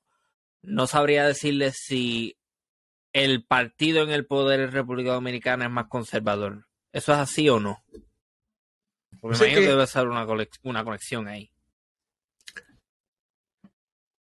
no 0.62 0.86
sabría 0.86 1.26
decirle 1.26 1.72
si 1.72 2.38
el 3.12 3.44
partido 3.44 4.02
en 4.02 4.10
el 4.10 4.26
poder 4.26 4.60
en 4.60 4.72
República 4.72 5.12
Dominicana 5.12 5.66
es 5.66 5.70
más 5.70 5.88
conservador. 5.88 6.66
¿Eso 6.92 7.12
es 7.12 7.18
así 7.18 7.48
o 7.48 7.60
no? 7.60 7.84
Porque 9.20 9.38
me 9.38 9.46
imagino 9.46 9.60
que, 9.60 9.68
debe 9.68 9.86
ser 9.86 10.08
una, 10.08 10.26
una 10.62 10.84
conexión 10.84 11.28
ahí. 11.28 11.50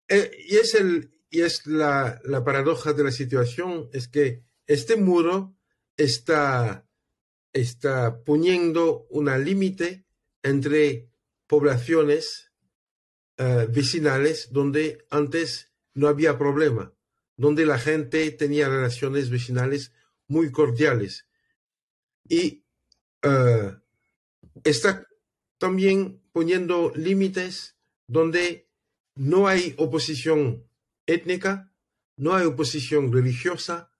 Eh, 0.09 0.31
y 0.47 0.57
es, 0.57 0.73
el, 0.73 1.11
y 1.29 1.41
es 1.41 1.65
la, 1.67 2.19
la, 2.23 2.43
paradoja 2.43 2.93
de 2.93 3.03
la 3.03 3.11
situación, 3.11 3.89
es 3.93 4.07
que 4.07 4.43
este 4.65 4.95
muro 4.95 5.55
está, 5.95 6.87
está 7.53 8.23
poniendo 8.23 9.05
una 9.09 9.37
límite 9.37 10.05
entre 10.41 11.09
poblaciones 11.47 12.51
uh, 13.39 13.71
vecinales 13.71 14.51
donde 14.51 15.05
antes 15.09 15.71
no 15.93 16.07
había 16.07 16.37
problema, 16.37 16.93
donde 17.35 17.65
la 17.65 17.79
gente 17.79 18.31
tenía 18.31 18.69
relaciones 18.69 19.29
vecinales 19.29 19.93
muy 20.27 20.51
cordiales. 20.51 21.27
Y 22.27 22.63
uh, 23.25 23.73
está 24.63 25.07
también 25.57 26.21
poniendo 26.31 26.91
límites 26.95 27.75
donde 28.07 28.68
no 29.19 29.49
hay 29.49 29.75
oposición 29.77 30.63
étnica, 31.05 31.73
no 32.15 32.35
hay 32.35 32.45
oposición 32.45 33.11
religiosa, 33.11 33.91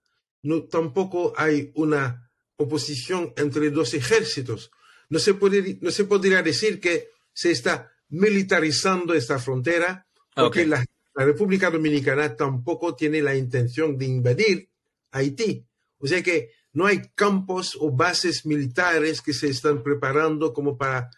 no, 0.44 0.64
tampoco 0.64 1.34
hay 1.36 1.74
una 1.76 2.32
oposición 2.56 3.34
entre 3.36 3.70
dos 3.70 3.94
ejércitos. 3.94 4.72
No 5.10 5.20
se, 5.20 5.34
puede, 5.34 5.78
no 5.82 5.92
se 5.92 6.06
podría 6.06 6.42
decir 6.42 6.80
que 6.80 7.10
se 7.34 7.52
está 7.52 7.92
militarizando 8.08 9.14
esta 9.14 9.40
frontera, 9.40 10.08
porque 10.34 10.66
la, 10.66 10.86
la, 11.14 11.26
República 11.26 11.70
Dominicana 11.70 12.38
tampoco 12.38 12.96
tiene 12.96 13.22
la 13.22 13.36
intención 13.36 13.98
de 13.98 14.06
invadir 14.06 14.70
Haití. 15.12 15.68
O 15.98 16.08
sea 16.08 16.24
que 16.24 16.52
no 16.72 16.86
hay 16.86 17.02
campos 17.14 17.78
o 17.78 17.92
bases 17.92 18.46
militares 18.46 19.22
que 19.22 19.34
se 19.34 19.50
están 19.50 19.84
preparando 19.84 20.54
como 20.54 20.78
para, 20.78 21.10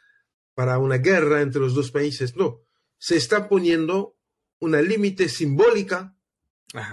para 0.55 0.79
una 0.79 0.97
guerra 0.97 1.41
entre 1.41 1.61
los 1.61 1.75
dos 1.75 1.91
países. 1.91 2.35
No, 2.35 2.63
se 3.01 3.17
está 3.17 3.49
poniendo 3.49 4.15
una 4.59 4.79
límite 4.79 5.27
simbólica 5.27 6.15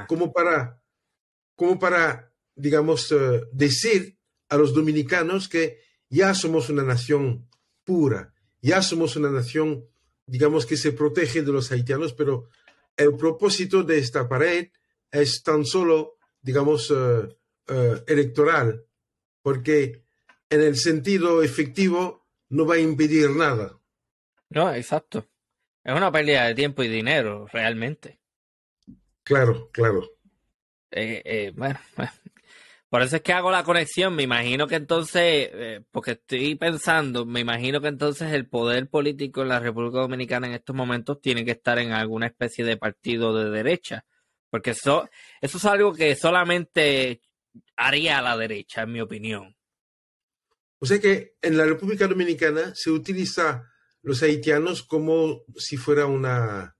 como 0.07 0.33
para, 0.33 0.83
como 1.55 1.79
para, 1.79 2.33
digamos, 2.55 3.13
eh, 3.13 3.43
decir 3.53 4.19
a 4.49 4.57
los 4.57 4.73
dominicanos 4.73 5.51
que 5.51 5.83
ya 6.09 6.33
somos 6.33 6.71
una 6.71 6.83
nación 6.83 7.47
pura, 7.85 8.33
ya 8.63 8.81
somos 8.81 9.17
una 9.17 9.31
nación, 9.31 9.85
digamos, 10.25 10.65
que 10.65 10.79
se 10.79 10.93
protege 10.93 11.43
de 11.43 11.53
los 11.53 11.71
haitianos, 11.71 12.15
pero 12.15 12.49
el 12.97 13.15
propósito 13.15 13.83
de 13.83 13.99
esta 13.99 14.27
pared 14.27 14.71
es 15.11 15.43
tan 15.43 15.67
solo, 15.67 16.17
digamos, 16.41 16.91
eh, 16.91 17.37
eh, 17.67 18.03
electoral, 18.07 18.83
porque 19.43 20.07
en 20.49 20.63
el 20.63 20.77
sentido 20.77 21.43
efectivo 21.43 22.27
no 22.49 22.65
va 22.65 22.77
a 22.77 22.81
impedir 22.81 23.29
nada. 23.29 23.79
No, 24.49 24.73
exacto. 24.73 25.29
Es 25.89 25.95
una 25.95 26.12
pérdida 26.12 26.45
de 26.45 26.55
tiempo 26.55 26.82
y 26.82 26.89
dinero, 26.89 27.47
realmente. 27.51 28.20
Claro, 29.22 29.70
claro. 29.72 30.07
Eh, 30.91 31.22
eh, 31.24 31.53
bueno, 31.57 31.80
por 32.91 33.01
eso 33.01 33.16
es 33.16 33.22
que 33.22 33.32
hago 33.32 33.51
la 33.51 33.64
conexión. 33.64 34.14
Me 34.14 34.22
imagino 34.22 34.66
que 34.66 34.74
entonces, 34.74 35.51
porque 35.91 36.11
estoy 36.11 36.57
pensando, 36.57 37.24
me 37.24 37.41
imagino 37.41 37.80
que 37.80 37.89
entonces 37.89 38.34
el 38.34 38.47
poder 38.47 38.91
político 38.91 39.41
en 39.41 39.49
la 39.49 39.61
República 39.61 40.01
Dominicana 40.01 40.49
en 40.49 40.53
estos 40.53 40.76
momentos 40.76 41.22
tiene 41.22 41.43
que 41.47 41.53
estar 41.53 41.78
en 41.78 41.93
alguna 41.93 42.26
especie 42.26 42.66
de 42.66 42.76
partido 42.76 43.34
de 43.34 43.49
derecha. 43.49 44.05
Porque 44.51 44.72
eso, 44.72 45.09
eso 45.41 45.57
es 45.57 45.64
algo 45.64 45.95
que 45.95 46.14
solamente 46.16 47.22
haría 47.76 48.18
a 48.18 48.22
la 48.22 48.36
derecha, 48.36 48.82
en 48.82 48.93
mi 48.93 49.01
opinión. 49.01 49.57
O 50.80 50.84
sea 50.84 50.99
que 50.99 51.36
en 51.41 51.57
la 51.57 51.64
República 51.64 52.07
Dominicana 52.07 52.74
se 52.74 52.91
utiliza 52.91 53.64
los 54.09 54.23
haitianos 54.23 54.83
como 54.83 55.45
si 55.59 55.77
fuera 55.77 56.07
una, 56.07 56.79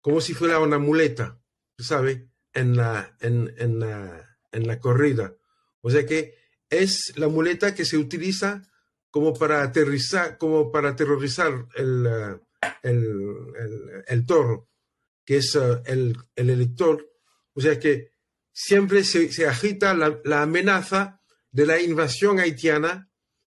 como 0.00 0.20
si 0.20 0.34
fuera 0.34 0.58
una 0.58 0.76
muleta, 0.76 1.40
¿sabe? 1.78 2.30
En 2.52 2.76
la, 2.76 3.16
en, 3.20 3.54
en 3.58 3.78
la, 3.78 4.38
en 4.50 4.66
la 4.66 4.80
corrida. 4.80 5.36
O 5.82 5.90
sea 5.92 6.04
que 6.04 6.34
es 6.68 7.16
la 7.16 7.28
muleta 7.28 7.76
que 7.76 7.84
se 7.84 7.96
utiliza 7.96 8.68
como 9.08 9.32
para 9.34 9.62
aterrizar, 9.62 10.36
como 10.36 10.72
para 10.72 10.88
aterrorizar 10.90 11.68
el, 11.76 12.08
el, 12.82 13.04
el, 13.56 14.04
el 14.04 14.26
toro, 14.26 14.68
que 15.24 15.36
es 15.36 15.54
uh, 15.54 15.80
el, 15.86 16.16
el 16.34 16.50
elector. 16.50 17.08
O 17.54 17.60
sea 17.60 17.78
que 17.78 18.10
siempre 18.52 19.04
se, 19.04 19.46
agita 19.46 19.94
la, 19.94 20.42
amenaza 20.42 21.22
de 21.52 21.66
la 21.66 21.80
invasión 21.80 22.40
haitiana 22.40 23.12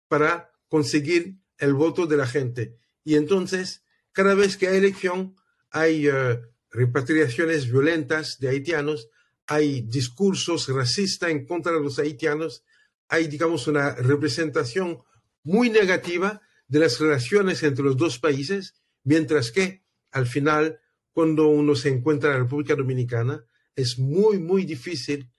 para 0.06 0.52
conseguir 0.68 1.38
el 1.58 1.74
voto 1.74 2.06
de 2.06 2.16
la 2.16 2.26
gente. 2.26 2.76
Y 3.04 3.16
entonces, 3.16 3.84
cada 4.12 4.34
vez 4.34 4.56
que 4.56 4.68
hay 4.68 4.78
elección, 4.78 5.36
hay 5.70 6.08
eh, 6.08 6.40
repatriaciones 6.70 7.70
violentas 7.70 8.38
de 8.38 8.48
haitianos, 8.48 9.08
hay 9.46 9.82
discursos 9.82 10.68
racistas 10.68 11.30
en 11.30 11.46
contra 11.46 11.72
de 11.72 11.80
los 11.80 11.98
haitianos, 11.98 12.64
hay, 13.08 13.28
digamos, 13.28 13.66
una 13.66 13.94
representación 13.94 15.02
muy 15.42 15.68
negativa 15.68 16.40
de 16.68 16.78
las 16.78 16.98
relaciones 16.98 17.62
entre 17.62 17.84
los 17.84 17.96
dos 17.96 18.18
países, 18.18 18.74
mientras 19.02 19.50
que, 19.50 19.84
al 20.10 20.26
final, 20.26 20.80
cuando 21.12 21.48
uno 21.48 21.74
se 21.74 21.90
encuentra 21.90 22.30
en 22.30 22.36
la 22.36 22.42
República 22.44 22.74
Dominicana, 22.74 23.44
es 23.76 23.98
muy, 23.98 24.38
muy 24.38 24.64
difícil 24.64 25.30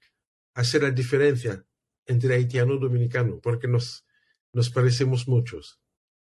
hacer 0.54 0.84
la 0.84 0.92
diferencia 0.92 1.66
entre 2.06 2.36
haitiano 2.36 2.76
y 2.76 2.80
dominicano, 2.80 3.40
porque 3.42 3.68
nos, 3.68 4.06
nos 4.54 4.70
parecemos 4.70 5.28
muchos. 5.28 5.80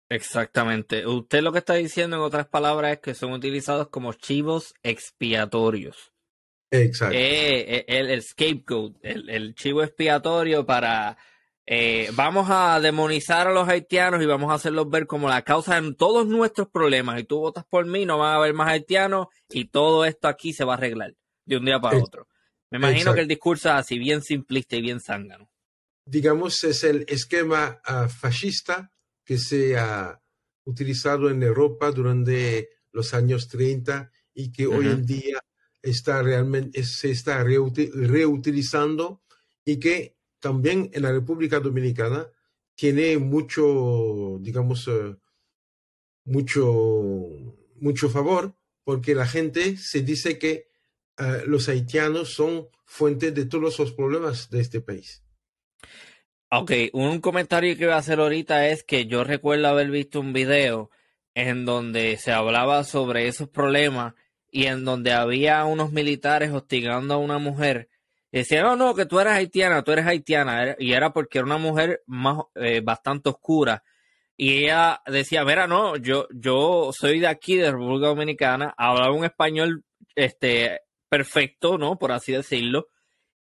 Exactamente. 0.08 1.06
Usted 1.06 1.42
lo 1.42 1.52
que 1.52 1.58
está 1.58 1.74
diciendo, 1.74 2.16
en 2.16 2.22
otras 2.22 2.46
palabras, 2.46 2.92
es 2.92 2.98
que 3.00 3.14
son 3.14 3.32
utilizados 3.32 3.88
como 3.88 4.12
chivos 4.12 4.74
expiatorios. 4.82 6.12
Exacto. 6.70 7.14
Eh, 7.16 7.76
eh, 7.78 7.84
el, 7.88 8.22
scapegoat, 8.22 8.94
el, 9.02 9.54
chivo 9.54 9.82
expiatorio 9.82 10.66
para... 10.66 11.16
Eh, 11.66 12.10
vamos 12.12 12.48
a 12.50 12.78
demonizar 12.78 13.48
a 13.48 13.52
los 13.52 13.66
haitianos 13.66 14.22
y 14.22 14.26
vamos 14.26 14.50
a 14.50 14.54
hacerlos 14.54 14.90
ver 14.90 15.06
como 15.06 15.30
la 15.30 15.40
causa 15.40 15.80
de 15.80 15.94
todos 15.94 16.26
nuestros 16.26 16.68
problemas. 16.68 17.18
Y 17.18 17.24
tú 17.24 17.38
votas 17.38 17.64
por 17.64 17.86
mí, 17.86 18.04
no 18.04 18.18
van 18.18 18.32
a 18.32 18.36
haber 18.36 18.52
más 18.52 18.68
haitianos 18.68 19.28
y 19.48 19.68
todo 19.68 20.04
esto 20.04 20.28
aquí 20.28 20.52
se 20.52 20.64
va 20.64 20.74
a 20.74 20.76
arreglar 20.76 21.14
de 21.46 21.56
un 21.56 21.64
día 21.64 21.80
para 21.80 21.98
otro. 21.98 22.28
Me 22.70 22.76
imagino 22.76 23.14
que 23.14 23.20
el 23.20 23.28
discurso 23.28 23.70
es 23.70 23.76
así, 23.76 23.98
bien 23.98 24.20
simplista 24.20 24.76
y 24.76 24.82
bien 24.82 25.00
zángano. 25.00 25.48
Digamos, 26.04 26.62
es 26.64 26.84
el 26.84 27.06
esquema 27.08 27.80
uh, 27.88 28.08
fascista 28.08 28.90
que 29.24 29.38
se 29.38 29.76
ha 29.76 30.20
utilizado 30.64 31.30
en 31.30 31.42
Europa 31.42 31.90
durante 31.90 32.70
los 32.92 33.14
años 33.14 33.48
30 33.48 34.10
y 34.34 34.52
que 34.52 34.66
hoy 34.66 34.86
en 34.86 35.04
día 35.04 35.42
está 35.82 36.22
realmente, 36.22 36.82
se 36.84 37.10
está 37.10 37.42
reutilizando 37.42 39.22
y 39.64 39.78
que 39.78 40.16
también 40.40 40.90
en 40.92 41.02
la 41.02 41.12
República 41.12 41.60
Dominicana 41.60 42.28
tiene 42.74 43.18
mucho, 43.18 44.38
digamos, 44.40 44.86
uh, 44.88 45.16
mucho, 46.24 47.54
mucho 47.76 48.08
favor 48.08 48.54
porque 48.84 49.14
la 49.14 49.26
gente 49.26 49.76
se 49.76 50.02
dice 50.02 50.38
que 50.38 50.68
eh, 51.18 51.42
los 51.46 51.68
haitianos 51.68 52.34
son 52.34 52.68
fuente 52.84 53.30
de 53.30 53.46
todos 53.46 53.78
los 53.78 53.92
problemas 53.92 54.50
de 54.50 54.60
este 54.60 54.80
país. 54.80 55.22
Ok, 56.56 56.70
un 56.92 57.20
comentario 57.20 57.76
que 57.76 57.86
voy 57.86 57.94
a 57.94 57.98
hacer 57.98 58.20
ahorita 58.20 58.68
es 58.68 58.84
que 58.84 59.06
yo 59.06 59.24
recuerdo 59.24 59.66
haber 59.66 59.90
visto 59.90 60.20
un 60.20 60.32
video 60.32 60.88
en 61.34 61.64
donde 61.64 62.16
se 62.16 62.30
hablaba 62.30 62.84
sobre 62.84 63.26
esos 63.26 63.48
problemas 63.48 64.14
y 64.52 64.66
en 64.66 64.84
donde 64.84 65.12
había 65.12 65.64
unos 65.64 65.90
militares 65.90 66.52
hostigando 66.52 67.14
a 67.14 67.18
una 67.18 67.38
mujer. 67.38 67.88
Y 68.30 68.38
decían, 68.38 68.62
no, 68.62 68.76
no, 68.76 68.94
que 68.94 69.04
tú 69.04 69.18
eres 69.18 69.32
haitiana, 69.32 69.82
tú 69.82 69.90
eres 69.90 70.06
haitiana. 70.06 70.76
Y 70.78 70.92
era 70.92 71.12
porque 71.12 71.38
era 71.38 71.46
una 71.46 71.58
mujer 71.58 72.02
más, 72.06 72.44
eh, 72.54 72.80
bastante 72.80 73.30
oscura. 73.30 73.82
Y 74.36 74.64
ella 74.64 75.02
decía, 75.06 75.44
mira, 75.44 75.66
no, 75.66 75.96
yo, 75.96 76.28
yo 76.30 76.90
soy 76.92 77.18
de 77.18 77.26
aquí, 77.26 77.56
de 77.56 77.72
República 77.72 78.08
Dominicana, 78.08 78.74
hablaba 78.76 79.12
un 79.12 79.24
español 79.24 79.84
este, 80.14 80.82
perfecto, 81.08 81.78
¿no? 81.78 81.98
Por 81.98 82.12
así 82.12 82.30
decirlo. 82.32 82.88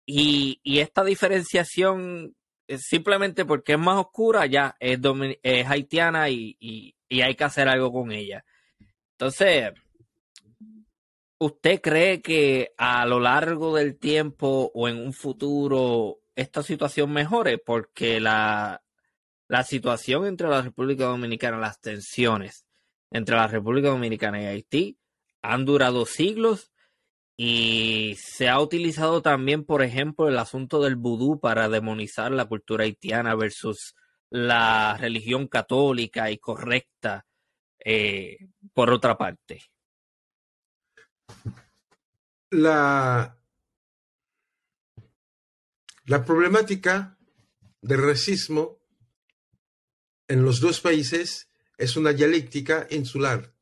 Y, 0.07 0.61
esta 0.65 1.05
diferenciación, 1.05 2.35
simplemente 2.79 3.45
porque 3.45 3.73
es 3.73 3.79
más 3.79 3.99
oscura, 3.99 4.47
ya 4.47 4.77
es, 4.81 4.99
es 5.43 5.67
haitiana 5.67 6.29
y, 6.29 6.97
hay 7.11 7.35
que 7.35 7.45
hacer 7.45 7.69
algo 7.69 7.93
con 7.93 8.11
ella. 8.13 8.45
Entonces, 9.13 9.73
¿usted 11.39 11.81
cree 11.81 12.23
que 12.23 12.73
a 12.79 13.05
lo 13.07 13.21
largo 13.21 13.77
del 13.77 13.99
tiempo 13.99 14.71
o 14.75 14.89
en 14.89 14.97
un 14.97 15.13
futuro 15.13 16.21
esta 16.35 16.63
situación 16.63 17.13
mejore? 17.13 17.59
Porque 17.59 18.19
la, 18.21 18.83
la 19.49 19.63
situación 19.63 20.27
entre 20.27 20.49
la 20.49 20.63
República 20.63 21.05
Dominicana, 21.05 21.59
las 21.59 21.81
tensiones 21.81 22.65
entre 23.11 23.37
la 23.37 23.47
República 23.47 23.89
Dominicana 23.89 24.43
y 24.43 24.47
Haití 24.47 24.99
han 25.43 25.65
durado 25.65 26.07
siglos 26.07 26.72
y 27.45 28.15
se 28.21 28.49
ha 28.49 28.61
utilizado 28.61 29.21
también, 29.21 29.65
por 29.65 29.83
ejemplo, 29.83 30.29
el 30.29 30.39
asunto 30.39 30.81
del 30.81 30.95
vudú 30.95 31.41
para 31.41 31.69
demonizar 31.69 32.31
la 32.31 32.45
cultura 32.45 32.85
haitiana 32.85 33.35
versus 33.35 33.97
la 34.31 34.97
religión 34.97 35.49
católica 35.49 36.31
y 36.31 36.39
correcta, 36.39 37.27
eh, 37.85 38.47
por 38.73 38.93
otra 38.93 39.19
parte. 39.19 39.61
La, 42.51 43.37
la 46.05 46.25
problemática 46.25 47.19
del 47.81 48.07
racismo 48.07 48.79
en 50.29 50.45
los 50.45 50.61
dos 50.61 50.81
países 50.81 51.49
es 51.77 51.97
una 51.97 52.13
dialéctica 52.13 52.87
insular, 52.91 53.53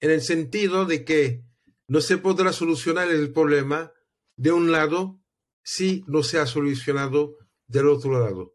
en 0.00 0.10
el 0.10 0.22
sentido 0.22 0.86
de 0.86 1.04
que 1.04 1.47
no 1.88 2.00
se 2.00 2.18
podrá 2.18 2.52
solucionar 2.52 3.10
el 3.10 3.32
problema 3.32 3.92
de 4.36 4.52
un 4.52 4.70
lado 4.70 5.20
si 5.62 6.04
no 6.06 6.22
se 6.22 6.38
ha 6.38 6.46
solucionado 6.46 7.36
del 7.66 7.88
otro 7.88 8.20
lado. 8.20 8.54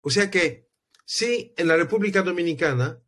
O 0.00 0.10
sea 0.10 0.30
que 0.30 0.68
si 1.04 1.52
en 1.56 1.68
la 1.68 1.76
República 1.76 2.22
Dominicana 2.22 3.02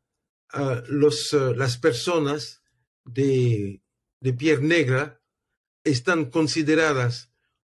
uh, 0.55 0.83
los, 0.89 1.33
uh, 1.33 1.55
las 1.55 1.79
personas 1.79 2.63
de, 3.05 3.83
de 4.21 4.33
piel 4.33 4.67
negra 4.67 5.21
están 5.85 6.31
consideradas 6.31 7.31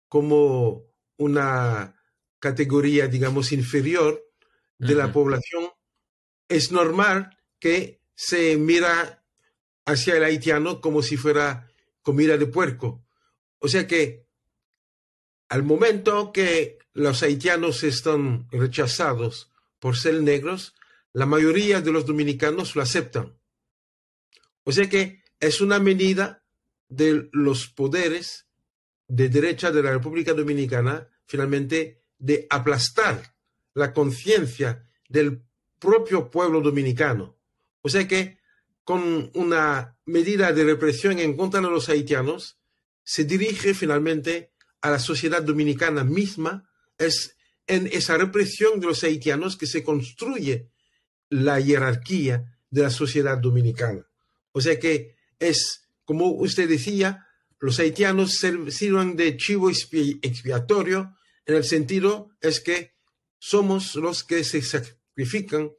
como 0.07 0.85
una 1.17 1.95
categoría, 2.39 3.07
digamos, 3.07 3.51
inferior 3.51 4.23
de 4.77 4.93
uh 4.93 4.97
-huh. 4.97 4.99
la 4.99 5.13
población, 5.13 5.69
es 6.49 6.71
normal 6.71 7.37
que 7.59 8.01
se 8.15 8.57
mira 8.57 9.25
hacia 9.85 10.15
el 10.17 10.23
haitiano 10.23 10.81
como 10.81 11.01
si 11.01 11.17
fuera 11.17 11.72
comida 12.03 12.37
de 12.37 12.45
puerco. 12.45 13.03
O 13.59 13.67
sea 13.67 13.87
que 13.87 14.27
al 15.49 15.63
momento 15.63 16.31
que 16.31 16.77
los 16.93 17.23
haitianos 17.23 17.83
están 17.83 18.47
rechazados 18.51 19.51
por 19.79 19.97
ser 19.97 20.21
negros, 20.21 20.75
la 21.13 21.25
mayoría 21.25 21.81
de 21.81 21.91
los 21.91 22.05
dominicanos 22.05 22.75
lo 22.75 22.81
aceptan. 22.81 23.37
O 24.63 24.71
sea 24.71 24.87
que 24.89 25.23
es 25.39 25.61
una 25.61 25.79
medida 25.79 26.43
de 26.87 27.29
los 27.31 27.67
poderes 27.67 28.47
de 29.07 29.29
derecha 29.29 29.71
de 29.71 29.83
la 29.83 29.91
República 29.91 30.33
Dominicana, 30.33 31.09
finalmente, 31.25 32.01
de 32.17 32.47
aplastar 32.49 33.35
la 33.73 33.93
conciencia 33.93 34.87
del 35.09 35.43
propio 35.79 36.31
pueblo 36.31 36.61
dominicano. 36.61 37.37
O 37.81 37.89
sea 37.89 38.07
que 38.07 38.39
con 38.83 39.31
una 39.33 39.97
medida 40.05 40.51
de 40.51 40.63
represión 40.63 41.19
en 41.19 41.37
contra 41.37 41.61
de 41.61 41.69
los 41.69 41.89
haitianos, 41.89 42.57
se 43.03 43.23
dirige 43.23 43.73
finalmente 43.73 44.51
a 44.81 44.91
la 44.91 44.99
sociedad 44.99 45.41
dominicana 45.41 46.03
misma. 46.03 46.69
Es 46.97 47.35
en 47.67 47.87
esa 47.87 48.17
represión 48.17 48.79
de 48.79 48.87
los 48.87 49.03
haitianos 49.03 49.57
que 49.57 49.67
se 49.67 49.83
construye 49.83 50.69
la 51.29 51.61
jerarquía 51.61 52.59
de 52.69 52.81
la 52.81 52.89
sociedad 52.89 53.37
dominicana. 53.37 54.05
O 54.51 54.61
sea 54.61 54.79
que 54.79 55.15
es, 55.39 55.87
como 56.05 56.31
usted 56.31 56.67
decía, 56.67 57.27
los 57.59 57.79
haitianos 57.79 58.33
sirven 58.33 59.15
de 59.15 59.37
chivo 59.37 59.69
expiatorio 59.69 61.15
en 61.45 61.55
el 61.55 61.63
sentido 61.63 62.31
es 62.41 62.59
que 62.59 62.93
somos 63.37 63.95
los 63.95 64.23
que 64.23 64.43
se 64.43 64.61
sacrifican 64.61 65.71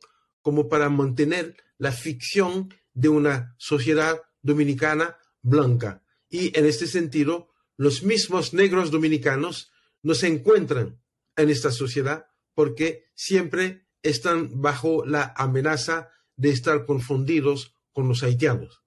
como 0.43 0.69
para 0.69 0.91
mantener 0.91 1.57
la 1.79 1.93
ficción 1.93 2.75
de 2.95 3.09
una 3.09 3.55
sociedad 3.59 4.23
dominicana 4.41 5.19
blanca. 5.43 6.03
Y 6.29 6.57
en 6.59 6.67
este 6.67 6.87
sentido, 6.87 7.51
los 7.77 8.03
mismos 8.03 8.55
negros 8.55 8.91
dominicanos 8.91 9.73
no 10.03 10.15
se 10.15 10.29
encuentran 10.29 11.01
en 11.37 11.51
esta 11.51 11.71
sociedad 11.71 12.27
porque 12.55 13.11
siempre 13.15 13.87
están 14.03 14.61
bajo 14.61 15.05
la 15.05 15.35
amenaza 15.37 16.11
de 16.37 16.51
estar 16.51 16.87
confundidos 16.87 17.75
con 17.93 18.09
los 18.09 18.23
haitianos. 18.23 18.85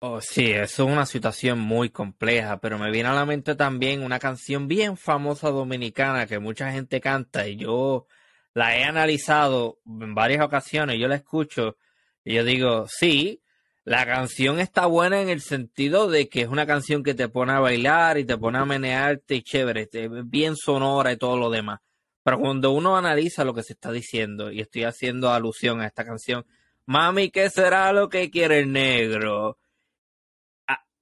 Oh, 0.00 0.20
sí, 0.20 0.50
eso 0.50 0.84
es 0.84 0.92
una 0.92 1.06
situación 1.06 1.58
muy 1.58 1.88
compleja, 1.88 2.60
pero 2.60 2.78
me 2.78 2.90
viene 2.90 3.08
a 3.08 3.14
la 3.14 3.24
mente 3.24 3.54
también 3.54 4.02
una 4.02 4.18
canción 4.18 4.68
bien 4.68 4.96
famosa 4.96 5.48
dominicana 5.50 6.26
que 6.26 6.38
mucha 6.38 6.70
gente 6.70 7.00
canta 7.00 7.48
y 7.48 7.56
yo 7.56 8.06
la 8.52 8.76
he 8.76 8.84
analizado 8.84 9.80
en 9.86 10.14
varias 10.14 10.44
ocasiones, 10.44 11.00
yo 11.00 11.08
la 11.08 11.16
escucho 11.16 11.78
y 12.26 12.34
yo 12.34 12.42
digo, 12.42 12.86
sí, 12.88 13.40
la 13.84 14.04
canción 14.04 14.58
está 14.58 14.86
buena 14.86 15.22
en 15.22 15.28
el 15.28 15.40
sentido 15.40 16.10
de 16.10 16.28
que 16.28 16.40
es 16.40 16.48
una 16.48 16.66
canción 16.66 17.04
que 17.04 17.14
te 17.14 17.28
pone 17.28 17.52
a 17.52 17.60
bailar 17.60 18.18
y 18.18 18.24
te 18.24 18.36
pone 18.36 18.58
a 18.58 18.64
menearte 18.64 19.36
y 19.36 19.42
chévere, 19.42 19.88
bien 20.24 20.56
sonora 20.56 21.12
y 21.12 21.18
todo 21.18 21.38
lo 21.38 21.50
demás. 21.50 21.78
Pero 22.24 22.40
cuando 22.40 22.72
uno 22.72 22.96
analiza 22.96 23.44
lo 23.44 23.54
que 23.54 23.62
se 23.62 23.74
está 23.74 23.92
diciendo, 23.92 24.50
y 24.50 24.60
estoy 24.60 24.82
haciendo 24.82 25.30
alusión 25.30 25.80
a 25.80 25.86
esta 25.86 26.04
canción, 26.04 26.44
Mami, 26.86 27.30
¿qué 27.30 27.48
será 27.48 27.92
lo 27.92 28.08
que 28.08 28.28
quiere 28.28 28.58
el 28.58 28.72
negro? 28.72 29.58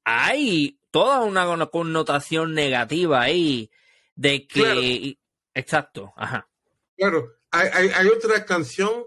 Hay 0.05 0.79
toda 0.91 1.21
una 1.23 1.47
connotación 1.71 2.53
negativa 2.53 3.23
ahí 3.23 3.71
de 4.15 4.47
que... 4.47 4.61
Claro. 4.61 4.81
Exacto, 5.55 6.13
ajá. 6.17 6.47
Claro, 6.99 7.37
hay, 7.51 7.69
hay, 7.73 7.89
hay 7.95 8.09
otra 8.09 8.45
canción 8.45 9.05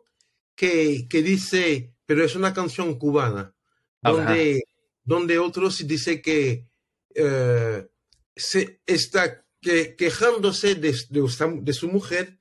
que, 0.56 1.08
que 1.08 1.22
dice 1.22 1.94
pero 2.08 2.24
es 2.24 2.36
una 2.36 2.54
canción 2.54 2.98
cubana, 2.98 3.54
donde, 4.02 4.64
donde 5.04 5.38
otros 5.38 5.86
dicen 5.86 6.22
que 6.22 6.66
eh, 7.14 7.88
se 8.36 8.82
está 8.86 9.46
que, 9.62 9.96
quejándose 9.96 10.76
de, 10.76 10.94
de, 11.10 11.62
de, 11.62 11.74
su 11.74 11.90
mujer, 11.90 12.40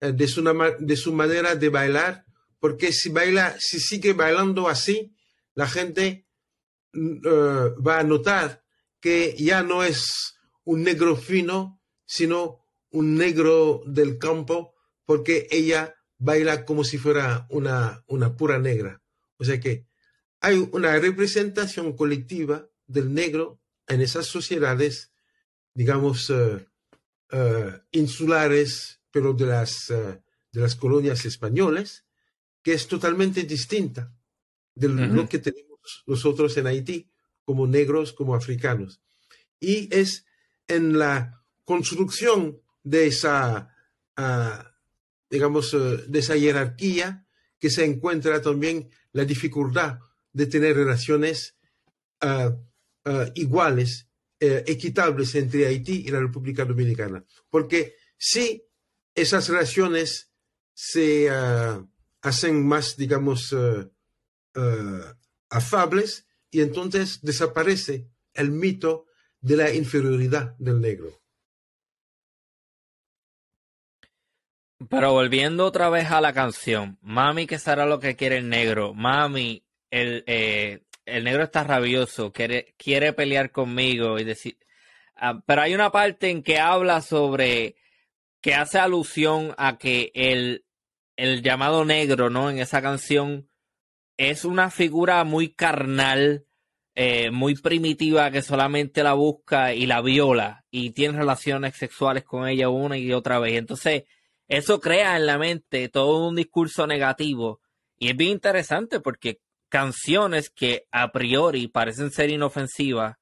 eh, 0.00 0.12
de, 0.12 0.26
su, 0.26 0.42
de 0.80 0.96
su 0.96 1.12
manera 1.12 1.54
de 1.54 1.68
bailar, 1.68 2.26
porque 2.58 2.92
si 2.92 3.10
baila, 3.10 3.56
si 3.60 3.78
sigue 3.78 4.12
bailando 4.12 4.68
así, 4.68 5.14
la 5.54 5.68
gente 5.68 6.26
uh, 6.94 7.80
va 7.80 8.00
a 8.00 8.04
notar 8.04 8.64
que 9.00 9.36
ya 9.38 9.62
no 9.62 9.84
es 9.84 10.36
un 10.64 10.82
negro 10.82 11.16
fino, 11.16 11.80
sino 12.04 12.66
un 12.90 13.14
negro 13.14 13.82
del 13.86 14.18
campo, 14.18 14.74
porque 15.04 15.46
ella 15.50 15.95
baila 16.18 16.64
como 16.64 16.84
si 16.84 16.98
fuera 16.98 17.46
una, 17.50 18.04
una 18.06 18.36
pura 18.36 18.58
negra. 18.58 19.02
O 19.38 19.44
sea 19.44 19.60
que 19.60 19.86
hay 20.40 20.68
una 20.72 20.98
representación 20.98 21.94
colectiva 21.94 22.68
del 22.86 23.12
negro 23.12 23.60
en 23.86 24.00
esas 24.00 24.26
sociedades, 24.26 25.12
digamos, 25.74 26.30
uh, 26.30 26.60
uh, 27.32 27.72
insulares, 27.92 29.00
pero 29.10 29.32
de 29.32 29.46
las, 29.46 29.90
uh, 29.90 30.20
de 30.52 30.60
las 30.60 30.74
colonias 30.74 31.24
españolas, 31.24 32.04
que 32.62 32.72
es 32.72 32.86
totalmente 32.86 33.42
distinta 33.44 34.12
de 34.74 34.88
-huh. 34.88 35.12
lo 35.12 35.28
que 35.28 35.38
tenemos 35.38 36.02
nosotros 36.06 36.56
en 36.56 36.66
Haití, 36.66 37.10
como 37.44 37.66
negros, 37.66 38.12
como 38.12 38.34
africanos. 38.34 39.00
Y 39.60 39.88
es 39.94 40.26
en 40.66 40.98
la 40.98 41.44
construcción 41.64 42.60
de 42.82 43.06
esa 43.06 43.72
digamos, 45.30 45.72
de 45.72 46.18
esa 46.18 46.36
jerarquía 46.38 47.26
que 47.58 47.70
se 47.70 47.84
encuentra 47.84 48.40
también 48.40 48.90
la 49.12 49.24
dificultad 49.24 49.98
de 50.32 50.46
tener 50.46 50.76
relaciones 50.76 51.56
uh, 52.22 52.50
uh, 53.10 53.30
iguales, 53.34 54.08
uh, 54.42 54.62
equitables 54.66 55.34
entre 55.34 55.66
Haití 55.66 56.04
y 56.06 56.10
la 56.10 56.20
República 56.20 56.64
Dominicana. 56.64 57.24
Porque 57.48 57.96
si 58.18 58.64
esas 59.14 59.48
relaciones 59.48 60.30
se 60.74 61.30
hacen 62.20 62.66
más, 62.66 62.98
digamos, 62.98 63.56
afables, 65.48 66.26
y 66.50 66.60
entonces 66.60 67.20
desaparece 67.22 68.10
el 68.34 68.50
mito 68.50 69.06
de 69.40 69.56
la 69.56 69.72
inferioridad 69.72 70.54
del 70.58 70.82
negro. 70.82 71.22
Pero 74.90 75.12
volviendo 75.12 75.64
otra 75.64 75.88
vez 75.88 76.10
a 76.10 76.20
la 76.20 76.32
canción, 76.32 76.98
mami, 77.00 77.46
¿qué 77.46 77.58
será 77.58 77.86
lo 77.86 77.98
que 77.98 78.14
quiere 78.14 78.36
el 78.38 78.48
negro? 78.48 78.92
Mami, 78.92 79.64
el, 79.90 80.22
eh, 80.26 80.82
el 81.06 81.24
negro 81.24 81.44
está 81.44 81.64
rabioso, 81.64 82.32
quiere, 82.32 82.74
quiere 82.76 83.12
pelear 83.12 83.50
conmigo 83.50 84.18
y 84.18 84.24
decir... 84.24 84.58
Uh, 85.18 85.40
pero 85.46 85.62
hay 85.62 85.74
una 85.74 85.90
parte 85.90 86.28
en 86.28 86.42
que 86.42 86.58
habla 86.58 87.00
sobre 87.00 87.76
que 88.42 88.54
hace 88.54 88.78
alusión 88.78 89.54
a 89.56 89.78
que 89.78 90.12
el, 90.14 90.66
el 91.16 91.42
llamado 91.42 91.86
negro, 91.86 92.28
¿no? 92.28 92.50
En 92.50 92.58
esa 92.58 92.82
canción 92.82 93.48
es 94.18 94.44
una 94.44 94.70
figura 94.70 95.24
muy 95.24 95.54
carnal, 95.54 96.46
eh, 96.94 97.30
muy 97.30 97.54
primitiva 97.54 98.30
que 98.30 98.42
solamente 98.42 99.02
la 99.02 99.14
busca 99.14 99.74
y 99.74 99.86
la 99.86 100.02
viola 100.02 100.64
y 100.70 100.90
tiene 100.90 101.18
relaciones 101.18 101.76
sexuales 101.76 102.24
con 102.24 102.46
ella 102.46 102.68
una 102.68 102.98
y 102.98 103.12
otra 103.12 103.38
vez. 103.38 103.54
Entonces, 103.54 104.04
eso 104.48 104.80
crea 104.80 105.16
en 105.16 105.26
la 105.26 105.38
mente 105.38 105.88
todo 105.88 106.28
un 106.28 106.36
discurso 106.36 106.86
negativo. 106.86 107.60
Y 107.98 108.10
es 108.10 108.16
bien 108.16 108.32
interesante 108.32 109.00
porque 109.00 109.40
canciones 109.68 110.50
que 110.50 110.86
a 110.92 111.10
priori 111.10 111.68
parecen 111.68 112.10
ser 112.10 112.30
inofensivas 112.30 113.16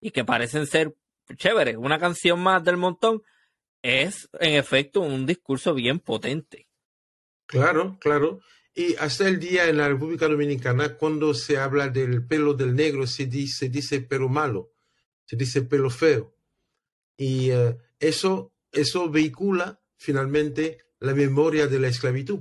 y 0.00 0.10
que 0.10 0.24
parecen 0.24 0.66
ser 0.66 0.94
chéveres, 1.36 1.76
una 1.76 1.98
canción 1.98 2.40
más 2.40 2.62
del 2.64 2.76
montón, 2.76 3.22
es 3.82 4.28
en 4.40 4.54
efecto 4.54 5.00
un 5.00 5.26
discurso 5.26 5.74
bien 5.74 5.98
potente. 6.00 6.68
Claro, 7.46 7.98
claro. 8.00 8.40
Y 8.74 8.94
hasta 8.96 9.26
el 9.28 9.38
día 9.38 9.68
en 9.68 9.78
la 9.78 9.88
República 9.88 10.28
Dominicana, 10.28 10.96
cuando 10.96 11.34
se 11.34 11.56
habla 11.58 11.88
del 11.88 12.26
pelo 12.26 12.54
del 12.54 12.74
negro, 12.74 13.06
se 13.06 13.26
dice, 13.26 13.66
se 13.66 13.68
dice 13.68 14.00
pelo 14.00 14.28
malo, 14.28 14.72
se 15.24 15.36
dice 15.36 15.62
pelo 15.62 15.88
feo. 15.88 16.34
Y 17.16 17.50
eh, 17.50 17.76
eso, 17.98 18.52
eso 18.72 19.08
vehicula 19.08 19.80
finalmente 19.96 20.86
la 21.00 21.14
memoria 21.14 21.66
de 21.66 21.78
la 21.78 21.88
esclavitud. 21.88 22.40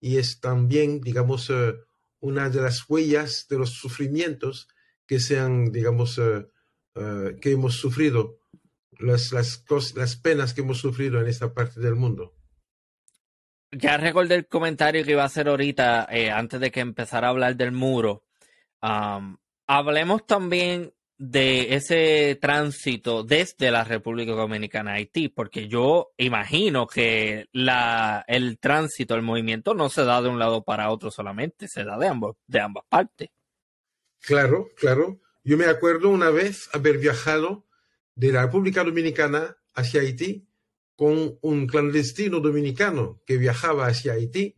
Y 0.00 0.18
es 0.18 0.40
también, 0.40 1.00
digamos, 1.00 1.50
eh, 1.50 1.74
una 2.20 2.50
de 2.50 2.60
las 2.60 2.88
huellas 2.88 3.46
de 3.48 3.58
los 3.58 3.70
sufrimientos 3.70 4.68
que 5.06 5.20
sean, 5.20 5.70
digamos, 5.72 6.18
eh, 6.18 6.46
que 7.40 7.52
hemos 7.52 7.74
sufrido, 7.74 8.38
las, 8.98 9.32
las 9.32 10.16
penas 10.16 10.54
que 10.54 10.60
hemos 10.60 10.78
sufrido 10.78 11.20
en 11.20 11.26
esta 11.26 11.52
parte 11.54 11.80
del 11.80 11.94
mundo. 11.94 12.34
Ya 13.70 13.96
recordé 13.96 14.34
el 14.34 14.46
comentario 14.46 15.04
que 15.04 15.12
iba 15.12 15.22
a 15.22 15.26
hacer 15.26 15.48
ahorita, 15.48 16.08
antes 16.34 16.60
de 16.60 16.70
que 16.70 16.80
empezara 16.80 17.28
a 17.28 17.30
hablar 17.30 17.56
del 17.56 17.72
muro. 17.72 18.26
hablemos 19.66 20.26
también 20.26 20.92
de 21.18 21.74
ese 21.74 22.36
tránsito 22.40 23.22
desde 23.22 23.70
la 23.70 23.84
República 23.84 24.32
Dominicana 24.32 24.92
a 24.92 24.94
Haití, 24.94 25.28
porque 25.28 25.68
yo 25.68 26.12
imagino 26.16 26.86
que 26.86 27.46
la, 27.52 28.24
el 28.26 28.58
tránsito, 28.58 29.14
el 29.14 29.22
movimiento 29.22 29.74
no 29.74 29.88
se 29.88 30.04
da 30.04 30.20
de 30.20 30.28
un 30.28 30.38
lado 30.38 30.64
para 30.64 30.90
otro 30.90 31.10
solamente, 31.10 31.68
se 31.68 31.84
da 31.84 31.98
de, 31.98 32.08
ambos, 32.08 32.36
de 32.46 32.60
ambas 32.60 32.84
partes. 32.88 33.30
Claro, 34.20 34.70
claro. 34.76 35.20
Yo 35.44 35.56
me 35.56 35.66
acuerdo 35.66 36.08
una 36.08 36.30
vez 36.30 36.68
haber 36.72 36.98
viajado 36.98 37.66
de 38.14 38.32
la 38.32 38.42
República 38.42 38.84
Dominicana 38.84 39.56
hacia 39.74 40.00
Haití 40.00 40.48
con 40.96 41.38
un 41.40 41.66
clandestino 41.66 42.40
dominicano 42.40 43.20
que 43.26 43.38
viajaba 43.38 43.86
hacia 43.86 44.12
Haití 44.12 44.56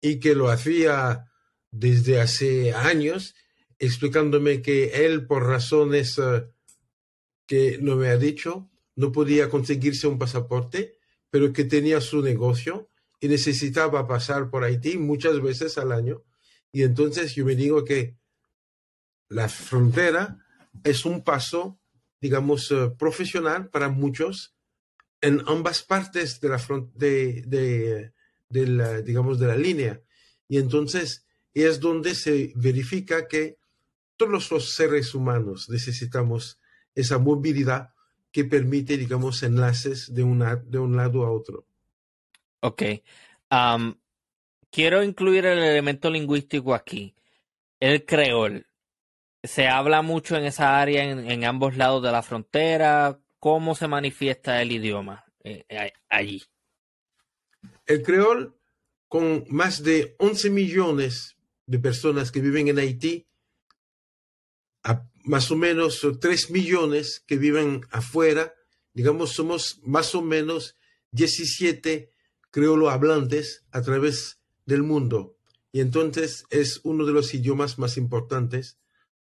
y 0.00 0.18
que 0.18 0.34
lo 0.34 0.48
hacía 0.48 1.30
desde 1.70 2.20
hace 2.20 2.72
años 2.72 3.34
explicándome 3.84 4.62
que 4.62 5.04
él, 5.04 5.26
por 5.26 5.46
razones 5.46 6.18
eh, 6.18 6.46
que 7.46 7.78
no 7.80 7.96
me 7.96 8.08
ha 8.08 8.16
dicho, 8.16 8.70
no 8.96 9.12
podía 9.12 9.48
conseguirse 9.48 10.06
un 10.06 10.18
pasaporte, 10.18 10.98
pero 11.30 11.52
que 11.52 11.64
tenía 11.64 12.00
su 12.00 12.22
negocio 12.22 12.88
y 13.20 13.28
necesitaba 13.28 14.06
pasar 14.06 14.50
por 14.50 14.64
Haití 14.64 14.98
muchas 14.98 15.40
veces 15.42 15.78
al 15.78 15.92
año. 15.92 16.22
Y 16.72 16.82
entonces 16.82 17.34
yo 17.34 17.44
me 17.44 17.56
digo 17.56 17.84
que 17.84 18.16
la 19.28 19.48
frontera 19.48 20.44
es 20.82 21.04
un 21.04 21.22
paso, 21.22 21.78
digamos, 22.20 22.70
eh, 22.70 22.92
profesional 22.98 23.68
para 23.70 23.88
muchos 23.88 24.54
en 25.20 25.42
ambas 25.46 25.82
partes 25.82 26.40
de 26.40 26.48
la, 26.48 26.60
de, 26.94 28.12
de, 28.48 28.66
la, 28.66 29.00
digamos, 29.00 29.38
de 29.38 29.46
la 29.46 29.56
línea. 29.56 30.02
Y 30.48 30.58
entonces 30.58 31.26
es 31.54 31.80
donde 31.80 32.14
se 32.14 32.52
verifica 32.56 33.26
que 33.26 33.58
todos 34.16 34.50
los 34.50 34.74
seres 34.74 35.14
humanos 35.14 35.68
necesitamos 35.68 36.60
esa 36.94 37.18
movilidad 37.18 37.94
que 38.30 38.44
permite, 38.44 38.96
digamos, 38.96 39.42
enlaces 39.42 40.12
de, 40.12 40.24
una, 40.24 40.56
de 40.56 40.78
un 40.78 40.96
lado 40.96 41.24
a 41.24 41.30
otro. 41.30 41.66
Ok. 42.60 42.82
quiero 44.70 45.02
incluir 45.04 45.46
el 45.46 45.58
elemento 45.58 46.10
lingüístico 46.10 46.74
aquí. 46.74 47.14
El 47.78 48.04
creol. 48.04 48.66
¿Se 49.42 49.68
habla 49.68 50.02
mucho 50.02 50.36
en 50.36 50.46
esa 50.46 50.80
área, 50.80 51.04
en, 51.04 51.44
ambos 51.44 51.76
lados 51.76 52.02
de 52.02 52.10
la 52.10 52.22
frontera? 52.22 53.20
¿Cómo 53.38 53.74
se 53.74 53.86
manifiesta 53.86 54.60
el 54.62 54.72
idioma 54.72 55.24
eh, 55.44 55.92
allí? 56.08 56.42
El 57.86 58.02
creol, 58.02 58.58
con 59.06 59.44
más 59.48 59.82
de 59.82 60.16
11 60.18 60.50
millones 60.50 61.36
de 61.66 61.78
personas 61.78 62.32
que 62.32 62.40
viven 62.40 62.68
en 62.68 62.78
Haití, 62.78 63.28
más 65.24 65.50
o 65.50 65.56
menos 65.56 66.06
3 66.20 66.50
millones 66.50 67.24
que 67.26 67.38
viven 67.38 67.86
afuera, 67.90 68.54
digamos, 68.92 69.30
somos 69.32 69.80
más 69.82 70.14
o 70.14 70.22
menos 70.22 70.76
17 71.12 72.10
creolo 72.50 72.90
hablantes 72.90 73.64
a 73.72 73.82
través 73.82 74.40
del 74.66 74.82
mundo. 74.82 75.36
Y 75.72 75.80
entonces 75.80 76.44
es 76.50 76.80
uno 76.84 77.04
de 77.04 77.12
los 77.12 77.32
idiomas 77.34 77.78
más 77.78 77.96
importantes 77.96 78.78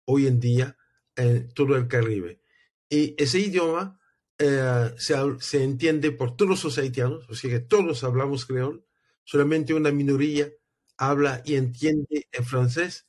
hoy 0.04 0.26
en 0.26 0.38
día 0.38 0.76
en 1.16 1.48
todo 1.48 1.76
el 1.76 1.88
Caribe. 1.88 2.40
Y 2.88 3.14
ese 3.20 3.40
idioma 3.40 3.98
eh, 4.38 4.94
se, 4.98 5.16
se, 5.40 5.64
entiende 5.64 6.12
por 6.12 6.36
todos 6.36 6.62
los 6.62 6.78
haitianos, 6.78 7.28
o 7.28 7.34
sea 7.34 7.50
que 7.50 7.60
todos 7.60 8.04
hablamos 8.04 8.44
creol, 8.44 8.84
solamente 9.24 9.74
una 9.74 9.90
minoría 9.90 10.52
habla 10.98 11.42
y 11.44 11.54
entiende 11.54 12.28
en 12.30 12.44
francés, 12.44 13.06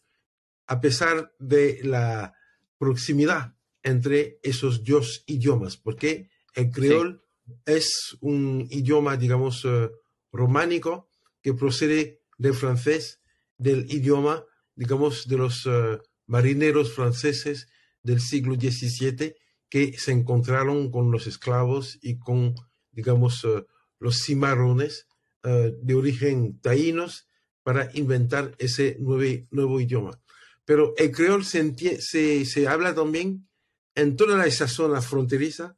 a 0.65 0.79
pesar 0.81 1.33
de 1.37 1.81
la 1.83 2.36
proximidad 2.77 3.55
entre 3.83 4.39
esos 4.43 4.83
dos 4.83 5.23
idiomas, 5.27 5.77
porque 5.77 6.29
el 6.53 6.71
creol 6.71 7.21
es 7.65 8.17
un 8.19 8.67
idioma, 8.69 9.17
digamos, 9.17 9.63
eh, 9.65 9.89
románico 10.31 11.09
que 11.41 11.53
procede 11.53 12.21
del 12.37 12.53
francés, 12.53 13.21
del 13.57 13.91
idioma, 13.91 14.43
digamos, 14.75 15.27
de 15.27 15.37
los 15.37 15.65
eh, 15.65 15.99
marineros 16.25 16.93
franceses 16.93 17.67
del 18.03 18.19
siglo 18.19 18.55
XVII 18.55 19.35
que 19.69 19.97
se 19.97 20.11
encontraron 20.11 20.91
con 20.91 21.11
los 21.11 21.27
esclavos 21.27 21.97
y 22.01 22.19
con, 22.19 22.55
digamos, 22.91 23.43
eh, 23.45 23.65
los 23.99 24.21
cimarrones 24.23 25.07
de 25.43 25.95
origen 25.95 26.59
taínos 26.59 27.25
para 27.63 27.89
inventar 27.93 28.53
ese 28.57 28.97
nuevo, 28.99 29.47
nuevo 29.51 29.79
idioma. 29.79 30.19
Pero 30.67 30.93
el 30.97 31.11
creol 31.13 31.45
se, 31.45 32.67
habla 32.67 32.93
también 32.93 33.47
en 33.95 34.17
toda 34.17 34.45
esa 34.45 34.67
zona 34.67 35.01
fronteriza 35.01 35.77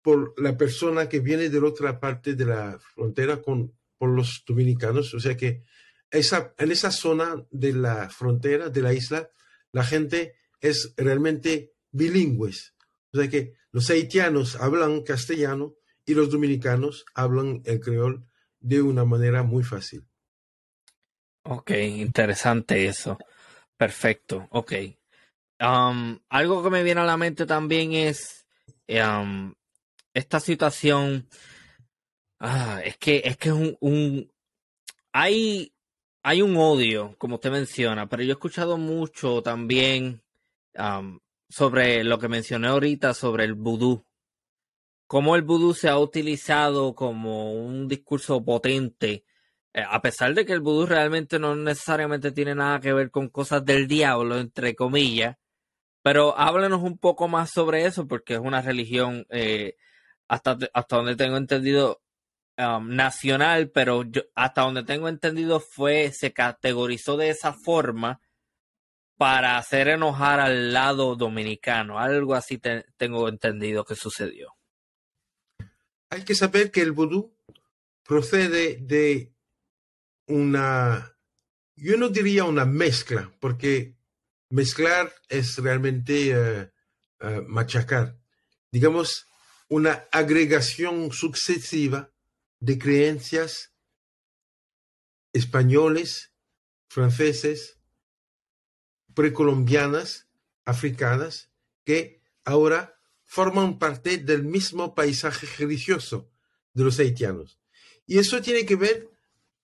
por 0.00 0.40
la 0.40 0.56
persona 0.56 1.08
que 1.08 1.18
viene 1.18 1.48
de 1.48 1.60
la 1.60 1.66
otra 1.66 1.98
parte 1.98 2.36
de 2.36 2.46
la 2.46 2.78
frontera 2.78 3.42
con, 3.42 3.76
por 3.98 4.10
los 4.10 4.44
dominicanos. 4.46 5.12
O 5.14 5.18
sea 5.18 5.36
que 5.36 5.64
en 6.08 6.70
esa 6.70 6.92
zona 6.92 7.44
de 7.50 7.72
la 7.72 8.08
frontera, 8.10 8.68
de 8.68 8.80
la 8.80 8.94
isla, 8.94 9.28
la 9.72 9.82
gente 9.82 10.36
es 10.60 10.94
realmente 10.96 11.72
bilingües. 11.90 12.76
O 13.12 13.18
sea 13.18 13.28
que 13.28 13.54
los 13.72 13.90
haitianos 13.90 14.54
hablan 14.54 15.02
castellano 15.02 15.74
y 16.06 16.14
los 16.14 16.30
dominicanos 16.30 17.06
hablan 17.12 17.60
el 17.64 17.80
creol 17.80 18.24
de 18.60 18.82
una 18.82 19.04
manera 19.04 19.42
muy 19.42 19.64
fácil. 19.64 20.06
Ok, 21.42 21.72
interesante 21.72 22.86
eso. 22.86 23.18
Perfecto, 23.76 24.48
ok. 24.50 24.72
algo 25.58 26.62
que 26.62 26.70
me 26.70 26.82
viene 26.82 27.00
a 27.00 27.04
la 27.04 27.16
mente 27.16 27.46
también 27.46 27.92
es 27.92 28.46
esta 28.86 30.40
situación. 30.40 31.28
Ah, 32.38 32.80
es 32.84 32.96
que 32.98 33.22
es 33.24 33.36
que 33.36 33.48
es 33.48 33.54
un, 33.80 34.32
hay 35.12 35.72
hay 36.22 36.40
un 36.40 36.56
odio, 36.56 37.14
como 37.18 37.36
usted 37.36 37.50
menciona, 37.50 38.08
pero 38.08 38.22
yo 38.22 38.30
he 38.30 38.32
escuchado 38.32 38.78
mucho 38.78 39.42
también 39.42 40.22
sobre 41.48 42.02
lo 42.02 42.18
que 42.18 42.28
mencioné 42.28 42.68
ahorita 42.68 43.14
sobre 43.14 43.44
el 43.44 43.54
vudú. 43.54 44.04
Cómo 45.06 45.36
el 45.36 45.42
vudú 45.42 45.74
se 45.74 45.88
ha 45.88 45.98
utilizado 45.98 46.94
como 46.94 47.52
un 47.52 47.86
discurso 47.88 48.42
potente 48.42 49.24
a 49.74 50.00
pesar 50.00 50.34
de 50.34 50.46
que 50.46 50.52
el 50.52 50.60
vudú 50.60 50.86
realmente 50.86 51.38
no 51.38 51.56
necesariamente 51.56 52.30
tiene 52.30 52.54
nada 52.54 52.80
que 52.80 52.92
ver 52.92 53.10
con 53.10 53.28
cosas 53.28 53.64
del 53.64 53.88
diablo, 53.88 54.38
entre 54.38 54.74
comillas, 54.76 55.36
pero 56.02 56.38
háblenos 56.38 56.82
un 56.82 56.98
poco 56.98 57.28
más 57.28 57.50
sobre 57.50 57.86
eso, 57.86 58.06
porque 58.06 58.34
es 58.34 58.40
una 58.40 58.62
religión, 58.62 59.26
eh, 59.30 59.76
hasta, 60.28 60.58
hasta 60.72 60.96
donde 60.96 61.16
tengo 61.16 61.36
entendido, 61.36 62.02
um, 62.56 62.94
nacional, 62.94 63.70
pero 63.70 64.04
hasta 64.34 64.62
donde 64.62 64.84
tengo 64.84 65.08
entendido 65.08 65.60
fue, 65.60 66.12
se 66.12 66.32
categorizó 66.32 67.16
de 67.16 67.30
esa 67.30 67.52
forma 67.52 68.20
para 69.16 69.58
hacer 69.58 69.88
enojar 69.88 70.40
al 70.40 70.72
lado 70.72 71.16
dominicano. 71.16 71.98
Algo 71.98 72.34
así 72.34 72.60
tengo 72.96 73.28
entendido 73.28 73.84
que 73.84 73.96
sucedió. 73.96 74.54
Hay 76.10 76.22
que 76.24 76.34
saber 76.34 76.70
que 76.70 76.82
el 76.82 76.92
vudú 76.92 77.34
procede 78.04 78.76
de 78.76 79.33
una, 80.26 81.16
yo 81.76 81.96
no 81.96 82.08
diría 82.08 82.44
una 82.44 82.64
mezcla, 82.64 83.32
porque 83.40 83.96
mezclar 84.50 85.14
es 85.28 85.58
realmente 85.58 86.30
eh, 86.30 86.70
eh, 87.20 87.44
machacar. 87.46 88.18
Digamos, 88.70 89.26
una 89.68 90.06
agregación 90.12 91.12
sucesiva 91.12 92.12
de 92.60 92.78
creencias 92.78 93.72
españoles, 95.32 96.32
franceses, 96.88 97.78
precolombianas, 99.14 100.28
africanas, 100.64 101.50
que 101.84 102.22
ahora 102.44 102.98
forman 103.24 103.78
parte 103.78 104.18
del 104.18 104.44
mismo 104.44 104.94
paisaje 104.94 105.46
religioso 105.58 106.30
de 106.72 106.84
los 106.84 106.98
haitianos. 106.98 107.58
Y 108.06 108.18
eso 108.18 108.40
tiene 108.42 108.64
que 108.64 108.76
ver, 108.76 109.10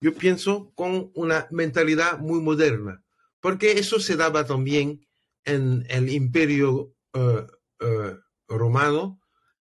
yo 0.00 0.14
pienso, 0.14 0.72
con 0.74 1.10
una 1.14 1.46
mentalidad 1.50 2.18
muy 2.18 2.40
moderna, 2.40 3.02
porque 3.40 3.72
eso 3.72 4.00
se 4.00 4.16
daba 4.16 4.46
también 4.46 5.06
en 5.44 5.86
el 5.88 6.10
imperio 6.10 6.94
eh, 7.12 7.46
eh, 7.80 8.16
romano 8.48 9.20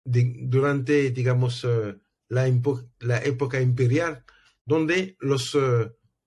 durante, 0.03 1.11
digamos, 1.11 1.63
eh, 1.63 1.97
la, 2.29 2.47
época 3.23 3.61
imperial, 3.61 4.23
donde 4.65 5.15
los 5.19 5.57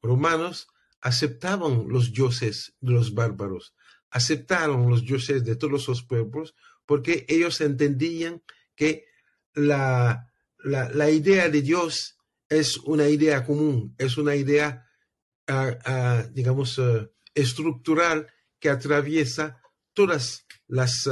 romanos 0.02 0.68
aceptaban 1.00 1.88
los 1.88 2.12
dioses 2.12 2.74
de 2.80 2.92
los 2.92 3.14
bárbaros, 3.14 3.74
aceptaron 4.10 4.88
los 4.88 5.04
dioses 5.04 5.44
de 5.44 5.56
todos 5.56 5.86
los 5.88 6.02
pueblos, 6.02 6.54
porque 6.86 7.24
ellos 7.28 7.60
entendían 7.60 8.42
que 8.74 9.06
la, 9.54 10.28
la, 10.58 11.10
idea 11.10 11.48
de 11.48 11.62
Dios 11.62 12.17
es 12.48 12.78
una 12.78 13.08
idea 13.08 13.44
común, 13.44 13.94
es 13.98 14.16
una 14.16 14.34
idea, 14.34 14.86
ah, 15.46 15.78
ah, 15.84 16.26
digamos, 16.32 16.78
ah, 16.78 17.08
estructural 17.34 18.28
que 18.58 18.70
atraviesa 18.70 19.60
todas 19.92 20.46
las, 20.66 21.08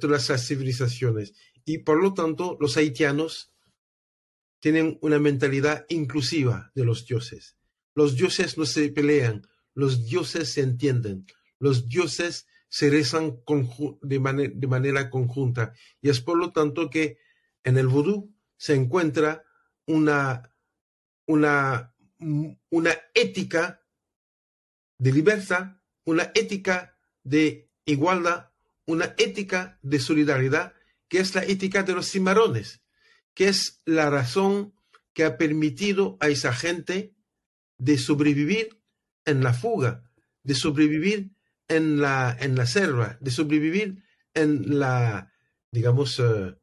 todas 0.00 0.28
las 0.28 0.46
civilizaciones. 0.46 1.34
Y 1.64 1.78
por 1.78 2.02
lo 2.02 2.14
tanto, 2.14 2.56
los 2.60 2.76
haitianos 2.76 3.52
tienen 4.60 4.98
una 5.00 5.18
mentalidad 5.18 5.86
inclusiva 5.88 6.72
de 6.74 6.84
los 6.84 7.06
dioses. 7.06 7.56
Los 7.94 8.16
dioses 8.16 8.58
no 8.58 8.66
se 8.66 8.90
pelean, 8.90 9.42
los 9.74 10.06
dioses 10.06 10.52
se 10.52 10.62
entienden, 10.62 11.26
los 11.58 11.88
dioses 11.88 12.46
se 12.68 12.90
rezan 12.90 13.40
de, 14.02 14.52
de 14.54 14.66
manera 14.66 15.10
conjunta. 15.10 15.72
Y 16.00 16.10
es 16.10 16.20
por 16.20 16.38
lo 16.38 16.52
tanto 16.52 16.90
que 16.90 17.18
en 17.64 17.78
el 17.78 17.88
vudú 17.88 18.34
se 18.56 18.74
encuentra 18.74 19.44
una, 19.86 20.54
una, 21.26 21.94
una 22.18 22.96
ética 23.14 23.82
de 24.98 25.12
libertad, 25.12 25.76
una 26.04 26.30
ética 26.34 26.96
de 27.22 27.70
igualdad, 27.84 28.50
una 28.86 29.14
ética 29.18 29.78
de 29.82 29.98
solidaridad, 29.98 30.74
que 31.08 31.18
es 31.18 31.34
la 31.34 31.42
ética 31.44 31.82
de 31.82 31.94
los 31.94 32.10
cimarrones, 32.10 32.82
que 33.34 33.48
es 33.48 33.82
la 33.84 34.10
razón 34.10 34.74
que 35.12 35.24
ha 35.24 35.38
permitido 35.38 36.16
a 36.20 36.28
esa 36.28 36.52
gente 36.52 37.14
de 37.78 37.98
sobrevivir 37.98 38.80
en 39.24 39.42
la 39.42 39.54
fuga, 39.54 40.04
de 40.42 40.54
sobrevivir 40.54 41.32
en 41.68 42.00
la, 42.00 42.36
en 42.38 42.56
la 42.56 42.66
selva, 42.66 43.16
de 43.20 43.30
sobrevivir 43.30 44.04
en 44.34 44.78
la, 44.78 45.32
digamos, 45.70 46.18
eh, 46.20 46.56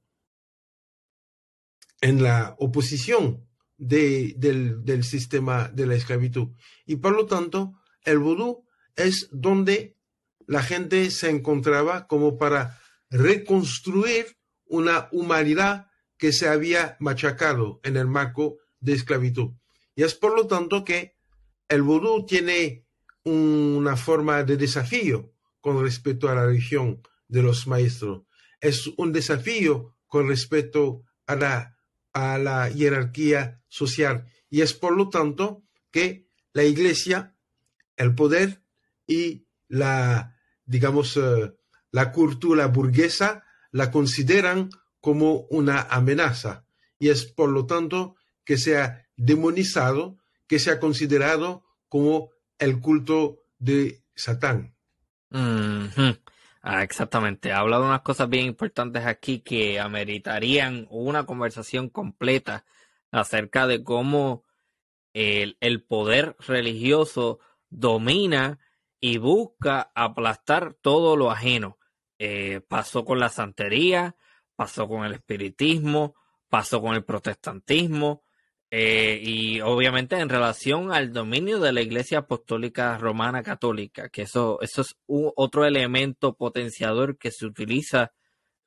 en 2.01 2.23
la 2.23 2.55
oposición 2.59 3.47
de, 3.77 4.33
del, 4.37 4.83
del, 4.83 5.03
sistema 5.03 5.69
de 5.69 5.85
la 5.85 5.95
esclavitud. 5.95 6.49
Y 6.85 6.97
por 6.97 7.15
lo 7.15 7.25
tanto, 7.25 7.79
el 8.03 8.19
vudú 8.19 8.65
es 8.95 9.29
donde 9.31 9.95
la 10.47 10.63
gente 10.63 11.11
se 11.11 11.29
encontraba 11.29 12.07
como 12.07 12.37
para 12.37 12.79
reconstruir 13.09 14.37
una 14.65 15.07
humanidad 15.11 15.87
que 16.17 16.33
se 16.33 16.47
había 16.47 16.97
machacado 16.99 17.79
en 17.83 17.97
el 17.97 18.07
marco 18.07 18.57
de 18.79 18.93
esclavitud. 18.93 19.51
Y 19.95 20.03
es 20.03 20.15
por 20.15 20.35
lo 20.35 20.47
tanto 20.47 20.83
que 20.83 21.15
el 21.67 21.81
vudú 21.81 22.25
tiene 22.25 22.85
una 23.23 23.97
forma 23.97 24.43
de 24.43 24.57
desafío 24.57 25.33
con 25.59 25.81
respecto 25.83 26.29
a 26.29 26.35
la 26.35 26.45
religión 26.45 27.01
de 27.27 27.43
los 27.43 27.67
maestros. 27.67 28.23
Es 28.61 28.87
un 28.97 29.11
desafío 29.11 29.95
con 30.07 30.29
respecto 30.29 31.03
a 31.25 31.35
la, 31.35 31.76
a 32.17 32.37
la 32.37 32.69
jerarquía 32.71 33.61
social. 33.67 34.25
Y 34.49 34.61
es 34.61 34.73
por 34.73 34.95
lo 34.95 35.09
tanto 35.09 35.63
que 35.91 36.27
la 36.53 36.63
iglesia, 36.63 37.35
el 37.95 38.15
poder 38.15 38.63
y 39.05 39.45
la, 39.67 40.35
digamos, 40.65 41.17
eh, 41.17 41.53
la 41.91 42.11
cultura 42.11 42.67
burguesa 42.67 43.43
la 43.71 43.91
consideran 43.91 44.69
como 44.99 45.41
una 45.49 45.81
amenaza. 45.81 46.65
Y 46.99 47.09
es 47.09 47.25
por 47.25 47.49
lo 47.49 47.65
tanto 47.65 48.15
que 48.43 48.57
se 48.57 48.77
ha 48.77 49.07
demonizado, 49.15 50.17
que 50.47 50.59
se 50.59 50.71
ha 50.71 50.79
considerado 50.79 51.65
como 51.89 52.31
el 52.57 52.79
culto 52.79 53.43
de 53.59 54.01
Satán. 54.15 54.73
Ah, 56.67 56.83
exactamente. 56.83 57.51
Ha 57.51 57.59
hablado 57.59 57.85
unas 57.85 58.01
cosas 58.01 58.29
bien 58.29 58.45
importantes 58.45 59.05
aquí 59.05 59.39
que 59.39 59.79
ameritarían 59.79 60.87
una 60.89 61.25
conversación 61.25 61.89
completa 61.89 62.65
acerca 63.11 63.67
de 63.67 63.83
cómo 63.83 64.43
el, 65.13 65.57
el 65.61 65.83
poder 65.83 66.35
religioso 66.39 67.39
domina 67.69 68.59
y 68.99 69.17
busca 69.17 69.91
aplastar 69.95 70.73
todo 70.73 71.15
lo 71.15 71.31
ajeno. 71.31 71.77
Eh, 72.19 72.61
pasó 72.67 73.05
con 73.05 73.19
la 73.19 73.29
santería, 73.29 74.15
pasó 74.55 74.87
con 74.87 75.05
el 75.05 75.13
espiritismo, 75.13 76.15
pasó 76.49 76.81
con 76.81 76.95
el 76.95 77.03
protestantismo, 77.03 78.23
eh, 78.69 79.19
y 79.23 79.61
obviamente 79.61 80.17
en 80.17 80.27
relación 80.27 80.91
al 80.91 81.13
dominio 81.13 81.59
de 81.59 81.71
la 81.71 81.81
Iglesia 81.81 82.19
Apostólica 82.19 82.97
Romana 82.97 83.41
Católica, 83.41 84.09
que 84.09 84.23
eso, 84.23 84.59
eso 84.61 84.81
es 84.81 84.95
otro 85.07 85.65
elemento 85.65 86.35
potenciador 86.35 87.17
que 87.17 87.31
se 87.31 87.45
utiliza, 87.45 88.11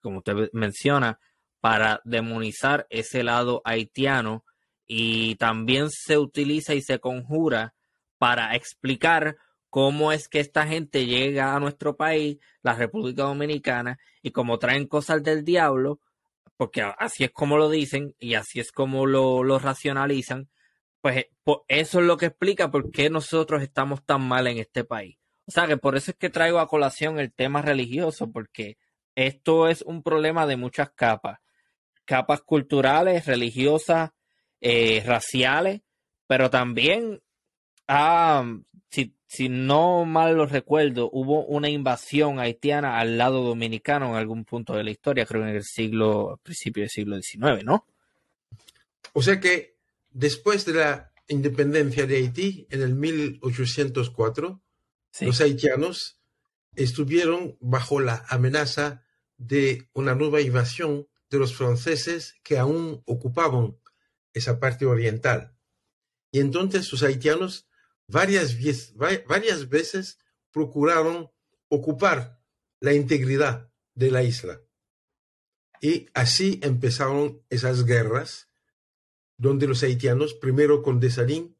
como 0.01 0.19
usted 0.19 0.49
menciona, 0.53 1.19
para 1.61 2.01
demonizar 2.05 2.87
ese 2.89 3.23
lado 3.23 3.61
haitiano 3.65 4.45
y 4.87 5.37
también 5.37 5.91
se 5.91 6.17
utiliza 6.17 6.75
y 6.75 6.81
se 6.81 6.99
conjura 6.99 7.75
para 8.17 8.55
explicar 8.57 9.37
cómo 9.69 10.13
es 10.13 10.29
que 10.29 10.41
esta 10.41 10.67
gente 10.67 11.07
llega 11.07 11.55
a 11.55 11.61
nuestro 11.61 11.97
país, 11.97 12.39
la 12.63 12.75
República 12.75 13.23
Dominicana, 13.25 13.99
y 14.23 14.33
como 14.33 14.59
traen 14.59 14.87
cosas 14.87 15.23
del 15.23 15.45
diablo, 15.45 16.01
porque 16.61 16.83
así 16.83 17.25
es 17.25 17.31
como 17.31 17.57
lo 17.57 17.71
dicen 17.71 18.15
y 18.19 18.35
así 18.35 18.61
es 18.61 18.71
como 18.71 19.07
lo, 19.07 19.59
racionalizan, 19.59 20.51
pues 21.01 21.17
eh, 21.17 21.31
eso 21.69 22.01
es 22.01 22.05
lo 22.05 22.19
que 22.19 22.27
explica 22.27 22.71
por 22.71 22.91
qué 22.91 23.09
nosotros 23.09 23.63
estamos 23.63 24.05
tan 24.05 24.21
mal 24.29 24.47
en 24.47 24.59
este 24.59 24.85
país. 24.85 25.17
O 25.47 25.53
sea 25.53 25.67
que 25.67 25.79
por 25.79 25.97
eso 25.97 26.11
es 26.11 26.19
que 26.19 26.29
traigo 26.29 26.59
a 26.59 26.69
colación 26.69 27.19
el 27.19 27.33
tema 27.33 27.63
religioso, 27.63 28.31
porque 28.31 28.77
esto 29.15 29.69
es 29.69 29.81
un 29.81 30.03
problema 30.03 30.47
de 30.47 30.59
muchas 30.59 30.91
capas, 30.91 31.39
capas 32.05 32.43
culturales, 32.43 33.25
religiosas, 33.25 34.11
eh, 34.61 35.03
raciales, 35.07 35.81
pero 36.27 36.51
también, 36.51 37.23
ah, 37.89 38.45
si 38.91 39.17
si 39.31 39.49
no 39.49 40.05
mal 40.07 40.35
lo 40.35 40.45
recuerdo, 40.45 41.09
hubo 41.13 41.45
una 41.45 41.69
invasión 41.69 42.41
haitiana 42.41 42.99
al 42.99 43.17
lado 43.17 43.45
dominicano 43.45 44.09
en 44.09 44.17
algún 44.17 44.45
punto 44.45 44.75
de 44.75 44.83
la 44.83 44.91
historia, 44.91 45.25
creo 45.25 45.43
en 45.43 45.55
el 45.55 45.63
siglo, 45.63 46.41
principio 46.43 46.83
del 46.83 46.91
siglo 46.91 47.17
XIX, 47.17 47.65
¿no? 47.65 47.87
O 49.13 49.23
sea 49.23 49.39
que 49.39 49.77
después 50.11 50.65
de 50.65 50.75
la 50.75 51.13
independencia 51.29 52.09
de 52.09 52.17
Haití, 52.17 52.67
en 52.71 52.83
el 52.83 52.97
1804, 52.97 54.61
los 55.21 55.41
haitianos 55.41 56.19
estuvieron 56.75 57.57
bajo 57.61 58.01
la 58.01 58.25
amenaza 58.31 59.05
de 59.37 59.89
una 59.93 60.17
nueva 60.17 60.41
invasión 60.41 61.07
de 61.31 61.39
los 61.39 61.55
franceses 61.55 62.35
que 62.43 62.59
aún 62.59 63.01
ocupaban 63.07 63.77
esa 64.35 64.59
parte 64.59 64.87
oriental. 64.87 65.55
Y 66.33 66.41
entonces 66.41 66.91
los 66.91 67.05
haitianos 67.05 67.70
varias, 68.11 68.57
varias 69.27 69.69
veces 69.69 70.19
procuraron 70.53 71.31
ocupar 71.69 72.41
la 72.81 72.93
integridad 72.93 73.71
de 73.95 74.11
la 74.11 74.23
isla. 74.23 74.61
Y 75.81 76.09
así 76.15 76.61
empezaron 76.63 77.43
esas 77.49 77.85
guerras, 77.85 78.49
donde 79.37 79.67
los 79.67 79.83
haitianos, 79.83 80.35
primero 80.35 80.83
con 80.83 81.01
Desalín 81.01 81.57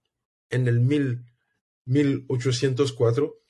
en 0.51 0.69
el 0.69 0.81
1804, 1.87 3.41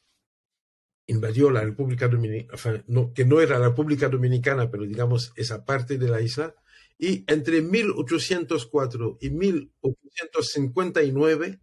invadió 1.06 1.50
la 1.50 1.62
República 1.62 2.06
Dominicana, 2.06 2.84
que 3.14 3.24
no 3.24 3.40
era 3.40 3.58
la 3.58 3.68
República 3.68 4.08
Dominicana, 4.08 4.70
pero 4.70 4.84
digamos 4.84 5.32
esa 5.34 5.64
parte 5.64 5.98
de 5.98 6.08
la 6.08 6.20
isla, 6.20 6.54
y 6.96 7.24
entre 7.26 7.62
1804 7.62 9.18
y 9.20 9.30
1859 9.30 11.60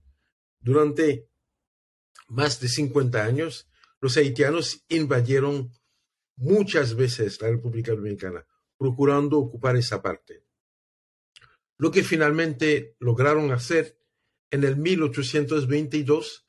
durante 0.60 1.27
más 2.28 2.60
de 2.60 2.70
50 2.70 3.24
años, 3.24 3.70
los 4.00 4.18
haitianos 4.18 4.86
invadieron 4.90 5.72
muchas 6.36 6.96
veces 6.96 7.42
la 7.42 7.50
República 7.50 7.94
Dominicana, 7.94 8.46
procurando 8.78 9.40
ocupar 9.40 9.76
esa 9.76 10.02
parte. 10.02 10.44
lo 11.80 11.92
que 11.92 12.04
finalmente 12.04 12.96
lograron 13.00 13.52
hacer 13.52 14.00
en 14.50 14.64
el 14.64 14.78
1822 14.78 16.48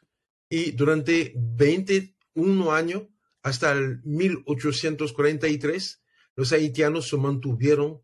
y 0.48 0.70
durante 0.70 1.34
21 1.36 2.72
años, 2.72 3.08
hasta 3.42 3.72
el 3.72 4.00
1843, 4.04 6.02
los 6.34 6.52
haitianos 6.52 7.08
se 7.08 7.18
mantuvieron 7.18 8.00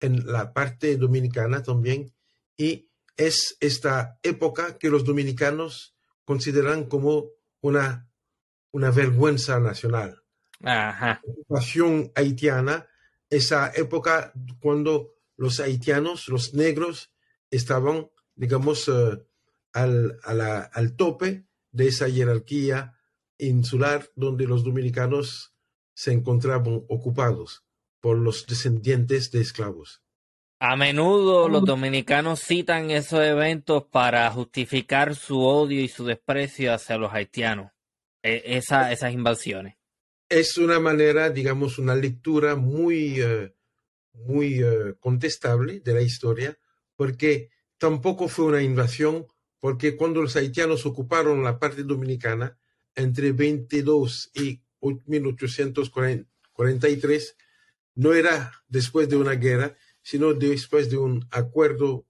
en 0.00 0.24
la 0.26 0.52
parte 0.52 0.96
dominicana 0.96 1.64
también 1.64 2.14
y 2.56 2.90
es 3.16 3.56
esta 3.58 4.20
época 4.22 4.78
que 4.78 4.90
los 4.90 5.04
dominicanos 5.04 5.97
consideran 6.28 6.84
como 6.84 7.30
una, 7.62 8.06
una 8.70 8.90
vergüenza 8.90 9.58
nacional. 9.60 10.22
Ajá. 10.62 11.22
La 11.24 11.32
ocupación 11.32 12.12
haitiana, 12.14 12.86
esa 13.30 13.72
época 13.74 14.34
cuando 14.60 15.14
los 15.38 15.58
haitianos, 15.58 16.28
los 16.28 16.52
negros, 16.52 17.14
estaban, 17.50 18.10
digamos, 18.34 18.88
eh, 18.88 19.24
al, 19.72 20.20
al 20.22 20.96
tope 20.96 21.46
de 21.70 21.86
esa 21.86 22.10
jerarquía 22.10 22.98
insular 23.38 24.10
donde 24.14 24.46
los 24.46 24.64
dominicanos 24.64 25.54
se 25.94 26.12
encontraban 26.12 26.84
ocupados 26.88 27.64
por 28.00 28.18
los 28.18 28.46
descendientes 28.46 29.30
de 29.30 29.40
esclavos. 29.40 30.02
A 30.60 30.74
menudo 30.74 31.48
los 31.48 31.64
dominicanos 31.64 32.40
citan 32.40 32.90
esos 32.90 33.20
eventos 33.20 33.84
para 33.84 34.28
justificar 34.32 35.14
su 35.14 35.40
odio 35.40 35.80
y 35.80 35.86
su 35.86 36.04
desprecio 36.04 36.74
hacia 36.74 36.98
los 36.98 37.12
haitianos, 37.12 37.70
e, 38.24 38.42
esa, 38.44 38.90
esas 38.90 39.12
invasiones. 39.12 39.76
Es 40.28 40.58
una 40.58 40.80
manera, 40.80 41.30
digamos, 41.30 41.78
una 41.78 41.94
lectura 41.94 42.56
muy, 42.56 43.20
eh, 43.20 43.54
muy 44.12 44.60
eh, 44.60 44.96
contestable 44.98 45.78
de 45.78 45.94
la 45.94 46.02
historia, 46.02 46.58
porque 46.96 47.50
tampoco 47.78 48.26
fue 48.26 48.46
una 48.46 48.60
invasión, 48.60 49.28
porque 49.60 49.96
cuando 49.96 50.22
los 50.22 50.34
haitianos 50.34 50.86
ocuparon 50.86 51.44
la 51.44 51.60
parte 51.60 51.84
dominicana 51.84 52.58
entre 52.96 53.30
22 53.30 54.32
y 54.34 54.60
1843, 54.80 57.36
no 57.94 58.12
era 58.12 58.64
después 58.66 59.08
de 59.08 59.16
una 59.16 59.34
guerra, 59.34 59.76
sino 60.08 60.32
después 60.32 60.88
de 60.88 60.96
un 60.96 61.28
acuerdo 61.30 62.06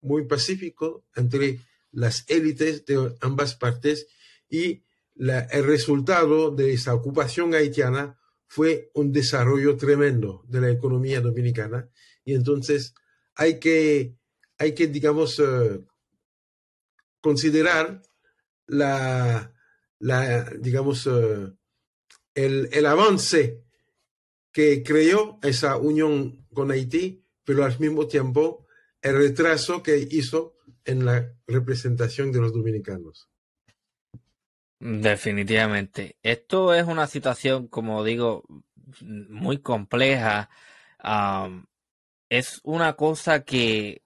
muy 0.00 0.24
pacífico 0.24 1.04
entre 1.14 1.60
las 1.92 2.24
élites 2.26 2.84
de 2.86 3.14
ambas 3.20 3.54
partes 3.54 4.08
y 4.50 4.82
el 5.14 5.64
resultado 5.64 6.50
de 6.50 6.72
esa 6.72 6.92
ocupación 6.92 7.54
haitiana 7.54 8.18
fue 8.48 8.90
un 8.94 9.12
desarrollo 9.12 9.76
tremendo 9.76 10.42
de 10.48 10.60
la 10.60 10.70
economía 10.70 11.20
dominicana. 11.20 11.88
Y 12.24 12.34
entonces 12.34 12.94
hay 13.36 13.60
que, 13.60 14.16
hay 14.58 14.74
que 14.74 14.88
digamos, 14.88 15.38
eh, 15.38 15.84
considerar 17.20 18.02
la, 18.66 19.52
digamos, 20.58 21.06
eh, 21.06 21.52
el, 22.34 22.68
el 22.72 22.86
avance 22.86 23.62
que 24.50 24.82
creó 24.82 25.38
esa 25.44 25.76
unión 25.76 26.44
con 26.52 26.72
Haití 26.72 27.22
pero 27.46 27.64
al 27.64 27.78
mismo 27.78 28.06
tiempo 28.06 28.66
el 29.00 29.16
retraso 29.16 29.82
que 29.82 30.06
hizo 30.10 30.56
en 30.84 31.06
la 31.06 31.32
representación 31.46 32.32
de 32.32 32.40
los 32.40 32.52
dominicanos. 32.52 33.30
Definitivamente. 34.78 36.16
Esto 36.22 36.74
es 36.74 36.84
una 36.84 37.06
situación, 37.06 37.68
como 37.68 38.04
digo, 38.04 38.44
muy 39.00 39.58
compleja. 39.58 40.50
es 42.28 42.60
una 42.64 42.94
cosa 42.94 43.44
que 43.44 44.02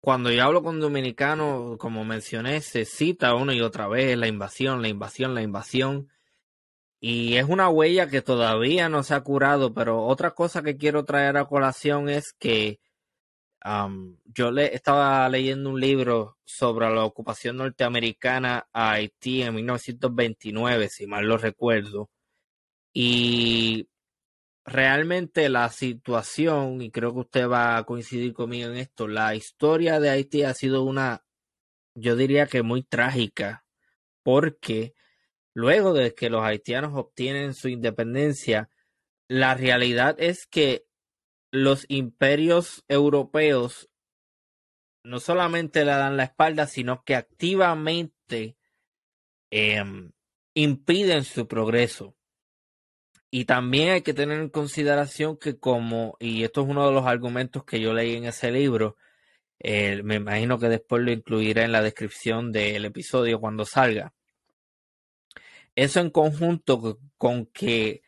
cuando 0.00 0.30
yo 0.30 0.44
hablo 0.44 0.62
con 0.62 0.80
dominicanos, 0.80 1.76
como 1.78 2.04
mencioné, 2.04 2.60
se 2.60 2.84
cita 2.84 3.34
una 3.34 3.54
y 3.54 3.60
otra 3.60 3.88
vez 3.88 4.16
la 4.16 4.28
invasión, 4.28 4.80
la 4.80 4.88
invasión, 4.88 5.34
la 5.34 5.42
invasión. 5.42 6.08
Y 7.00 7.36
es 7.36 7.44
una 7.44 7.68
huella 7.68 8.08
que 8.08 8.22
todavía 8.22 8.88
no 8.88 9.02
se 9.04 9.14
ha 9.14 9.20
curado, 9.20 9.72
pero 9.72 10.04
otra 10.04 10.32
cosa 10.32 10.62
que 10.62 10.76
quiero 10.76 11.04
traer 11.04 11.36
a 11.36 11.46
colación 11.46 12.08
es 12.08 12.32
que 12.32 12.80
yo 14.24 14.50
le 14.50 14.74
estaba 14.74 15.28
leyendo 15.28 15.70
un 15.70 15.80
libro 15.80 16.38
sobre 16.44 16.88
la 16.88 17.04
ocupación 17.04 17.58
norteamericana 17.58 18.68
a 18.72 18.92
Haití 18.92 19.42
en 19.42 19.54
1929, 19.56 20.88
si 20.88 21.06
mal 21.06 21.26
lo 21.26 21.36
recuerdo. 21.36 22.08
Y 22.92 23.88
realmente 24.64 25.48
la 25.48 25.68
situación, 25.68 26.80
y 26.82 26.90
creo 26.90 27.12
que 27.12 27.20
usted 27.20 27.48
va 27.48 27.76
a 27.76 27.84
coincidir 27.84 28.32
conmigo 28.32 28.70
en 28.70 28.76
esto, 28.76 29.06
la 29.06 29.34
historia 29.34 30.00
de 30.00 30.10
Haití 30.10 30.44
ha 30.44 30.54
sido 30.54 30.82
una, 30.82 31.24
yo 31.94 32.16
diría 32.16 32.46
que 32.46 32.62
muy 32.62 32.82
trágica, 32.82 33.64
porque 34.22 34.94
Luego 35.54 35.92
de 35.92 36.14
que 36.14 36.30
los 36.30 36.44
haitianos 36.44 36.92
obtienen 36.94 37.54
su 37.54 37.68
independencia, 37.68 38.70
la 39.28 39.54
realidad 39.54 40.16
es 40.18 40.46
que 40.46 40.86
los 41.50 41.84
imperios 41.88 42.84
europeos 42.88 43.88
no 45.04 45.20
solamente 45.20 45.84
le 45.84 45.92
dan 45.92 46.16
la 46.16 46.24
espalda, 46.24 46.66
sino 46.66 47.02
que 47.02 47.14
activamente 47.14 48.56
em, 49.50 50.12
impiden 50.54 51.24
su 51.24 51.48
progreso. 51.48 52.14
Y 53.30 53.44
también 53.44 53.90
hay 53.90 54.02
que 54.02 54.14
tener 54.14 54.38
en 54.38 54.48
consideración 54.48 55.36
que 55.36 55.58
como, 55.58 56.16
y 56.18 56.44
esto 56.44 56.62
es 56.62 56.68
uno 56.68 56.86
de 56.86 56.94
los 56.94 57.06
argumentos 57.06 57.64
que 57.64 57.80
yo 57.80 57.92
leí 57.92 58.16
en 58.16 58.24
ese 58.24 58.50
libro, 58.50 58.96
me 59.60 60.14
imagino 60.16 60.58
que 60.58 60.68
después 60.68 61.02
lo 61.02 61.10
incluiré 61.10 61.64
en 61.64 61.72
la 61.72 61.82
descripción 61.82 62.52
del 62.52 62.84
episodio 62.84 63.40
cuando 63.40 63.64
salga, 63.64 64.14
eso 65.78 66.00
en 66.00 66.10
conjunto 66.10 66.98
con 67.18 67.46
que 67.46 68.02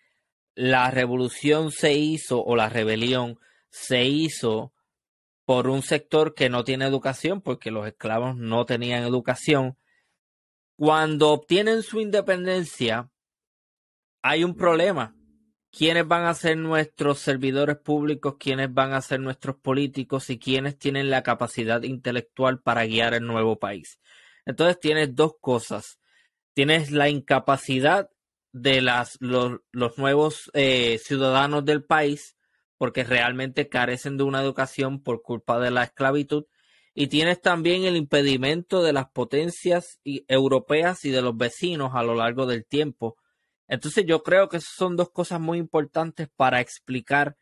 la 0.57 0.91
revolución 0.91 1.71
se 1.71 1.93
hizo 1.95 2.43
o 2.43 2.57
la 2.57 2.69
rebelión 2.69 3.39
se 3.69 4.07
hizo 4.07 4.73
por 5.45 5.69
un 5.69 5.83
sector 5.83 6.35
que 6.35 6.49
no 6.49 6.65
tiene 6.65 6.85
educación, 6.85 7.41
porque 7.41 7.71
los 7.71 7.87
esclavos 7.87 8.37
no 8.37 8.65
tenían 8.65 9.05
educación. 9.05 9.79
Cuando 10.77 11.31
obtienen 11.31 11.85
su 11.85 12.01
independencia, 12.01 13.09
hay 14.21 14.43
un 14.43 14.57
problema. 14.57 15.15
¿Quiénes 15.71 16.09
van 16.09 16.25
a 16.25 16.35
ser 16.35 16.57
nuestros 16.57 17.21
servidores 17.21 17.77
públicos? 17.77 18.35
¿Quiénes 18.41 18.75
van 18.75 18.95
a 18.95 19.01
ser 19.01 19.21
nuestros 19.21 19.55
políticos? 19.59 20.29
¿Y 20.31 20.41
quiénes 20.41 20.77
tienen 20.77 21.09
la 21.09 21.23
capacidad 21.23 21.85
intelectual 21.85 22.61
para 22.61 22.85
guiar 22.85 23.15
el 23.15 23.29
nuevo 23.29 23.61
país? 23.61 24.01
Entonces 24.45 24.81
tienes 24.81 25.15
dos 25.15 25.35
cosas 25.41 26.00
tienes 26.55 26.91
la 26.91 27.09
incapacidad 27.09 28.11
de 28.53 28.81
las, 28.81 29.17
los, 29.21 29.61
nuevos 29.97 30.51
eh, 30.55 30.99
ciudadanos 30.99 31.65
del 31.65 31.85
país 31.85 32.37
porque 32.77 33.05
realmente 33.05 33.69
carecen 33.69 34.17
de 34.17 34.25
una 34.25 34.41
educación 34.41 35.03
por 35.03 35.23
culpa 35.23 35.61
de 35.61 35.71
la 35.71 35.85
esclavitud 35.85 36.47
y 36.95 37.07
tienes 37.07 37.41
también 37.41 37.85
el 37.85 37.97
impedimento 37.97 38.83
de 38.83 38.93
las 38.93 39.09
potencias 39.11 40.01
europeas 40.05 41.05
y 41.05 41.11
de 41.11 41.23
los 41.23 41.37
vecinos 41.37 41.93
a 41.95 42.03
lo 42.03 42.15
largo 42.15 42.47
del 42.47 42.67
tiempo. 42.67 43.17
Entonces 43.69 44.05
yo 44.07 44.23
creo 44.23 44.49
que 44.49 44.61
son 44.61 44.97
dos 44.97 45.11
cosas 45.11 45.41
muy 45.41 45.59
importantes 45.59 46.29
para 46.35 46.61
explicar 46.61 47.37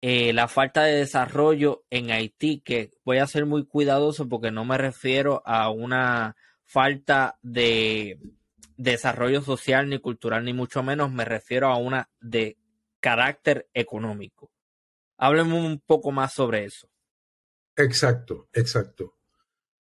eh, 0.00 0.32
la 0.32 0.48
falta 0.48 0.84
de 0.84 0.94
desarrollo 0.94 1.84
en 1.90 2.10
Haití, 2.10 2.60
que 2.60 2.92
voy 3.04 3.18
a 3.18 3.26
ser 3.26 3.46
muy 3.46 3.66
cuidadoso 3.66 4.28
porque 4.28 4.50
no 4.50 4.64
me 4.64 4.78
refiero 4.78 5.42
a 5.44 5.70
una 5.70 6.36
falta 6.64 7.38
de 7.42 8.18
desarrollo 8.78 9.42
social 9.42 9.88
ni 9.90 9.98
cultural, 9.98 10.44
ni 10.44 10.54
mucho 10.54 10.82
menos 10.82 11.12
me 11.12 11.24
refiero 11.26 11.68
a 11.68 11.76
una 11.76 12.08
de 12.20 12.56
carácter 13.00 13.68
económico. 13.74 14.50
Hábleme 15.18 15.54
un 15.54 15.80
poco 15.80 16.12
más 16.12 16.32
sobre 16.32 16.64
eso. 16.64 16.88
Exacto, 17.76 18.48
exacto. 18.52 19.16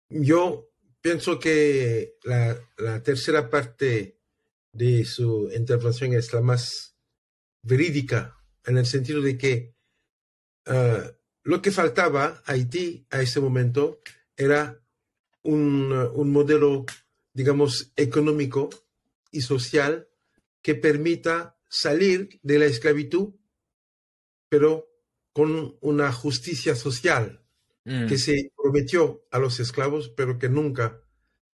Yo 0.09 0.69
pienso 1.01 1.37
que 1.39 2.15
la, 2.23 2.57
tercera 3.03 3.49
parte 3.49 4.17
de 4.71 5.05
su 5.05 5.51
intervención 5.53 6.13
es 6.13 6.33
la 6.33 6.41
más 6.41 6.95
verídica, 7.61 8.37
en 8.65 8.77
el 8.77 8.85
sentido 8.85 9.21
de 9.21 9.37
que 9.37 9.75
ah, 10.65 11.11
lo 11.43 11.61
que 11.61 11.71
faltaba 11.71 12.41
a 12.45 12.53
Haití 12.53 13.05
a 13.11 13.21
ese 13.21 13.39
momento 13.39 13.99
era 14.37 14.81
un, 15.43 15.91
un 15.91 16.31
modelo, 16.31 16.85
digamos, 17.33 17.91
económico 17.95 18.69
y 19.35 19.41
social 19.41 20.07
que 20.61 20.75
permita 20.75 21.57
salir 21.69 22.39
de 22.41 22.59
la 22.59 22.65
esclavitud, 22.65 23.33
pero 24.49 24.87
con 25.33 25.77
una 25.81 26.11
justicia 26.11 26.75
social 26.75 27.43
mm. 27.83 28.07
que 28.07 28.17
se 28.17 28.51
prometió 28.55 29.25
a 29.31 29.39
los 29.39 29.59
esclavos, 29.59 30.09
pero 30.09 30.39
que 30.39 30.49
nunca 30.49 31.01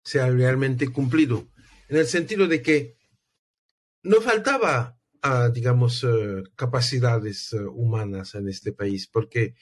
se 0.03 0.21
ha 0.21 0.31
realmente 0.31 0.89
cumplido. 0.89 1.49
En 1.89 1.99
el 1.99 2.07
sentido 2.07 2.49
de 2.49 2.63
que 2.63 2.97
no 4.03 4.21
faltaba, 4.21 4.99
digamos, 5.53 6.05
eh, 6.05 6.43
capacidades 6.55 7.53
eh, 7.53 7.59
humanas 7.59 8.35
en 8.35 8.49
este 8.49 8.73
país, 8.73 9.09
porque 9.09 9.55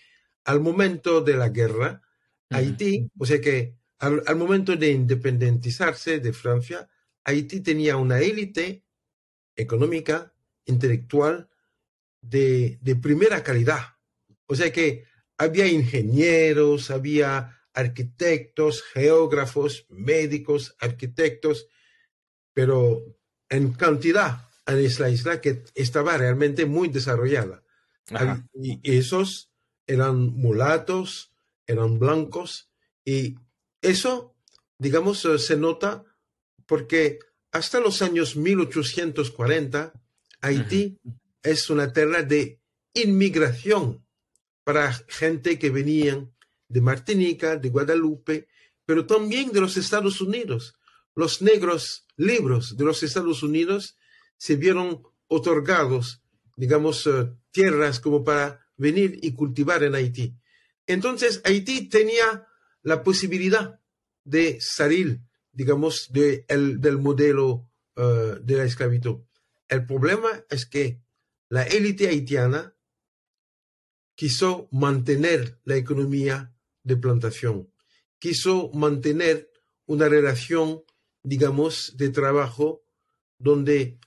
al 0.45 0.61
momento 0.61 1.23
de 1.23 1.37
la 1.37 1.49
guerra, 1.49 2.03
Haití, 2.51 3.11
o 3.19 3.25
sea 3.25 3.41
que 3.41 3.79
al, 3.99 4.37
momento 4.37 4.77
de 4.77 4.91
independentizarse 4.91 6.21
de 6.21 6.33
Francia, 6.33 6.89
Haití 7.25 7.61
tenía 7.61 7.97
una 7.97 8.21
élite 8.21 8.85
económica, 9.57 10.35
intelectual, 10.67 11.49
de, 12.21 12.79
de 12.81 12.97
primera 12.97 13.43
calidad. 13.43 13.97
O 14.47 14.55
sea 14.55 14.73
que 14.73 15.05
había 15.37 15.67
ingenieros, 15.67 16.91
había 16.91 17.61
arquitectos, 17.73 18.83
geógrafos, 18.83 19.87
médicos, 19.89 20.77
arquitectos, 20.79 21.69
pero 22.53 23.03
en 23.49 23.73
cantidad 23.73 24.49
en 24.67 24.99
la 24.99 25.11
isla 25.11 25.41
que 25.41 25.65
estaba 25.75 26.17
realmente 26.17 26.67
muy 26.67 26.89
desarrollada. 26.89 27.63
Y 28.55 28.81
esos 28.83 29.51
eran 29.87 30.17
mulatos, 30.17 31.33
eran 31.67 31.99
blancos, 31.99 32.71
y 33.05 33.37
eso, 33.83 34.35
digamos, 34.79 35.27
se 35.39 35.57
nota 35.57 36.05
porque 36.67 37.19
hasta 37.53 37.81
los 37.81 38.03
años 38.03 38.37
1840, 38.37 39.93
Haití 40.41 40.99
es 41.43 41.71
una 41.71 41.93
tierra 41.93 42.23
de 42.23 42.61
inmigración 42.95 44.05
para 44.65 44.93
gente 45.09 45.59
que 45.59 45.71
venían 45.71 46.33
de 46.69 46.81
Martinica, 46.81 47.57
de 47.57 47.69
Guadalupe, 47.69 48.49
pero 48.85 49.07
también 49.07 49.53
de 49.53 49.61
los 49.61 49.77
Estados 49.77 50.21
Unidos. 50.21 50.75
Los 51.15 51.43
negros 51.43 52.07
libros 52.17 52.77
de 52.77 52.85
los 52.85 53.03
Estados 53.03 53.43
Unidos 53.43 53.97
se 54.37 54.57
vieron 54.57 55.03
otorgados, 55.29 56.23
digamos, 56.57 57.07
eh, 57.07 57.31
tierras 57.51 58.01
como 58.01 58.25
para 58.25 58.67
venir 58.77 59.19
y 59.23 59.33
cultivar 59.33 59.83
en 59.85 59.95
Haití. 59.95 60.37
Entonces, 60.87 61.41
Haití 61.45 61.89
tenía 61.89 62.47
la 62.83 63.03
posibilidad 63.03 63.81
de 64.25 64.59
salir, 64.61 65.21
digamos, 65.55 66.13
de 66.13 66.45
del 66.49 66.99
modelo 66.99 67.67
eh, 67.97 68.39
de 68.43 68.57
la 68.57 68.65
esclavitud. 68.65 69.21
El 69.69 69.87
problema 69.87 70.29
es 70.51 70.67
que 70.67 71.01
la 71.49 71.63
élite 71.63 72.09
haitiana 72.09 72.75
quiso 74.17 74.69
mantener 74.71 75.61
la 75.65 75.77
economía 75.77 76.55
de 76.83 76.97
plantación, 76.97 77.71
quiso 78.19 78.71
mantener 78.73 79.51
una 79.87 80.09
relación, 80.09 80.83
digamos, 81.23 81.97
de 81.97 82.11
trabajo 82.11 82.85
donde 83.39 83.99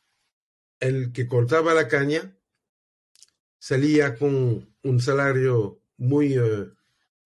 el 0.80 1.12
que 1.12 1.28
cortaba 1.28 1.74
la 1.74 1.88
caña 1.88 2.38
salía 3.58 4.16
con 4.16 4.76
un 4.84 5.02
salario 5.02 5.82
muy, 5.98 6.38
eh, 6.38 6.70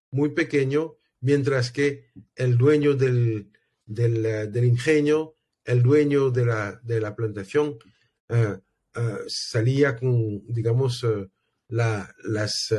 muy 0.10 0.30
pequeño, 0.30 0.96
mientras 1.20 1.72
que 1.72 2.12
el 2.36 2.58
dueño 2.58 2.94
del, 2.94 3.52
del, 3.86 4.26
eh, 4.26 4.66
ingenio, 4.66 5.36
el 5.64 5.82
dueño 5.84 6.32
de 6.32 6.46
la, 6.46 6.80
de 6.84 7.02
la 7.02 7.16
plantación, 7.16 7.78
eh, 8.30 8.58
salía 9.28 9.96
con, 9.96 10.46
digamos, 10.48 11.06
la, 11.68 12.14
las, 12.24 12.74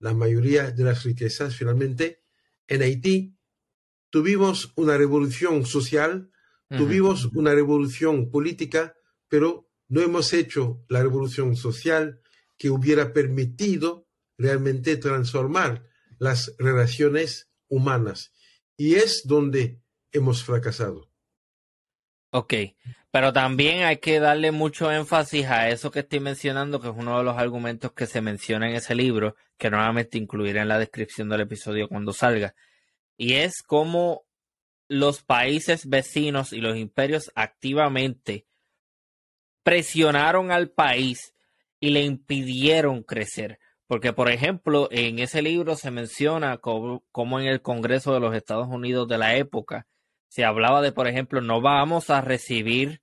la 0.00 0.14
mayoría 0.14 0.70
de 0.70 0.84
las 0.84 1.04
riquezas. 1.04 1.54
Finalmente, 1.54 2.24
en 2.66 2.82
Haití 2.82 3.36
tuvimos 4.10 4.72
una 4.76 4.96
revolución 4.96 5.64
social, 5.64 6.30
tuvimos 6.68 7.26
una 7.34 7.54
revolución 7.54 8.30
política, 8.30 8.96
pero 9.28 9.70
no 9.88 10.00
hemos 10.00 10.32
hecho 10.32 10.84
la 10.88 11.02
revolución 11.02 11.56
social 11.56 12.20
que 12.56 12.70
hubiera 12.70 13.12
permitido 13.12 14.08
realmente 14.36 14.96
transformar 14.96 15.88
las 16.18 16.54
relaciones 16.58 17.50
humanas. 17.68 18.32
Y 18.76 18.94
es 18.94 19.22
donde 19.24 19.82
hemos 20.14 20.42
fracasado. 20.42 21.08
Ok, 22.30 22.54
pero 23.10 23.32
también 23.32 23.84
hay 23.84 23.98
que 23.98 24.18
darle 24.18 24.50
mucho 24.50 24.90
énfasis 24.90 25.46
a 25.46 25.68
eso 25.68 25.90
que 25.90 26.00
estoy 26.00 26.20
mencionando, 26.20 26.80
que 26.80 26.88
es 26.88 26.94
uno 26.96 27.18
de 27.18 27.24
los 27.24 27.38
argumentos 27.38 27.92
que 27.92 28.06
se 28.06 28.20
menciona 28.20 28.68
en 28.68 28.76
ese 28.76 28.94
libro, 28.94 29.36
que 29.56 29.70
nuevamente 29.70 30.18
incluiré 30.18 30.60
en 30.60 30.68
la 30.68 30.78
descripción 30.78 31.28
del 31.28 31.42
episodio 31.42 31.88
cuando 31.88 32.12
salga. 32.12 32.54
Y 33.16 33.34
es 33.34 33.62
cómo 33.62 34.24
los 34.88 35.22
países 35.22 35.88
vecinos 35.88 36.52
y 36.52 36.60
los 36.60 36.76
imperios 36.76 37.30
activamente 37.34 38.46
presionaron 39.62 40.50
al 40.50 40.70
país 40.70 41.34
y 41.80 41.90
le 41.90 42.02
impidieron 42.02 43.02
crecer. 43.02 43.58
Porque, 43.86 44.12
por 44.12 44.30
ejemplo, 44.30 44.88
en 44.90 45.18
ese 45.18 45.42
libro 45.42 45.76
se 45.76 45.90
menciona 45.90 46.58
como, 46.58 47.02
en 47.40 47.46
el 47.46 47.60
Congreso 47.60 48.14
de 48.14 48.20
los 48.20 48.34
Estados 48.34 48.68
Unidos 48.68 49.06
de 49.08 49.18
la 49.18 49.36
época 49.36 49.86
se 50.34 50.44
hablaba 50.44 50.82
de, 50.82 50.90
por 50.90 51.06
ejemplo, 51.06 51.40
no 51.40 51.60
vamos 51.60 52.10
a 52.10 52.20
recibir 52.20 53.00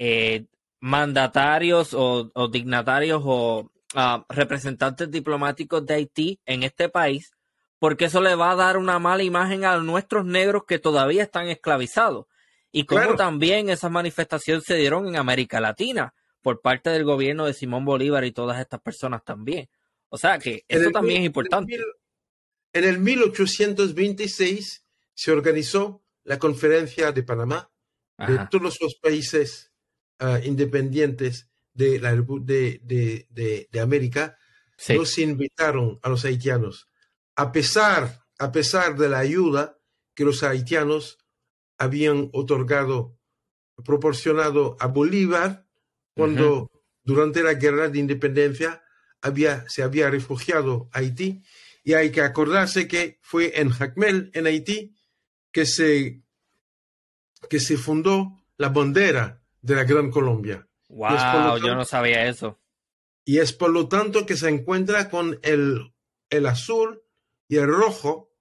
eh, 0.00 0.46
mandatarios 0.80 1.94
o, 1.94 2.32
dignatarios 2.50 3.22
o 3.24 3.70
ah, 3.94 4.26
representantes 4.28 5.08
diplomáticos 5.08 5.86
de 5.86 5.94
Haití 5.94 6.40
en 6.44 6.64
este 6.64 6.88
país, 6.88 7.30
porque 7.78 8.06
eso 8.06 8.20
le 8.20 8.34
va 8.34 8.50
a 8.50 8.56
dar 8.56 8.78
una 8.78 8.98
mala 8.98 9.22
imagen 9.22 9.64
a 9.64 9.76
nuestros 9.76 10.26
negros 10.26 10.64
que 10.66 10.80
todavía 10.80 11.22
están 11.22 11.46
esclavizados 11.46 12.26
y 12.72 12.84
como 12.84 13.14
también 13.14 13.68
esas 13.68 13.92
manifestaciones 13.92 14.64
se 14.64 14.74
dieron 14.74 15.06
en 15.06 15.14
América 15.14 15.60
Latina 15.60 16.14
por 16.42 16.62
parte 16.62 16.90
del 16.90 17.04
gobierno 17.04 17.46
de 17.46 17.54
Simón 17.54 17.84
Bolívar 17.84 18.24
y 18.24 18.32
todas 18.32 18.58
estas 18.58 18.80
personas 18.80 19.22
también. 19.22 19.68
O 20.08 20.18
sea 20.18 20.40
que 20.40 20.64
eso 20.66 20.90
también 20.90 21.20
es 21.20 21.26
importante. 21.26 21.78
En 22.72 22.84
el, 22.84 22.98
1826 22.98 24.84
se 25.14 25.30
organizó 25.30 26.02
la 26.26 26.38
conferencia 26.38 27.12
de 27.12 27.22
Panamá 27.22 27.70
de 28.18 28.38
todos 28.50 28.78
los 28.80 28.94
países 28.96 29.72
ah, 30.18 30.40
independientes 30.42 31.48
de, 31.72 32.00
la, 32.00 32.14
de, 32.14 33.26
de, 33.70 33.80
América. 33.80 34.38
Nos 34.88 35.18
invitaron 35.18 35.98
a 36.02 36.08
los 36.08 36.24
haitianos, 36.24 36.88
a 37.36 37.52
pesar, 37.52 38.26
a 38.38 38.52
pesar 38.52 38.96
de 38.96 39.08
la 39.08 39.18
ayuda 39.18 39.78
que 40.14 40.24
los 40.24 40.42
haitianos 40.42 41.18
habían 41.78 42.30
otorgado, 42.32 43.18
proporcionado 43.84 44.76
a 44.80 44.86
Bolívar 44.86 45.66
cuando 46.14 46.70
durante 47.04 47.42
la 47.42 47.54
guerra 47.54 47.88
de 47.88 47.98
independencia 47.98 48.82
había, 49.20 49.68
se 49.68 49.82
había 49.82 50.10
refugiado 50.10 50.88
a 50.92 50.98
Haití. 50.98 51.42
Y 51.84 51.92
hay 51.92 52.10
que 52.10 52.22
acordarse 52.22 52.88
que 52.88 53.20
fue 53.22 53.60
en 53.60 53.70
Jacmel, 53.70 54.30
en 54.34 54.46
Haití, 54.46 54.95
que 55.56 55.64
se, 55.64 56.20
que 57.48 57.60
se 57.60 57.78
fundó 57.78 58.42
la 58.58 58.68
bandera 58.68 59.42
de 59.62 59.74
la 59.74 59.84
Gran 59.84 60.10
Colombia. 60.10 60.68
Wow, 60.90 61.56
yo 61.56 61.74
no 61.74 61.86
sabía 61.86 62.26
eso. 62.26 62.60
Y 63.24 63.38
es 63.38 63.54
por 63.54 63.70
lo 63.70 63.88
tanto 63.88 64.26
que 64.26 64.36
se 64.36 64.50
encuentra 64.50 65.08
con 65.08 65.40
el, 65.42 65.94
el 66.28 66.46
azul 66.46 67.02
y 67.48 67.56
el 67.56 67.68
rojo 67.68 68.34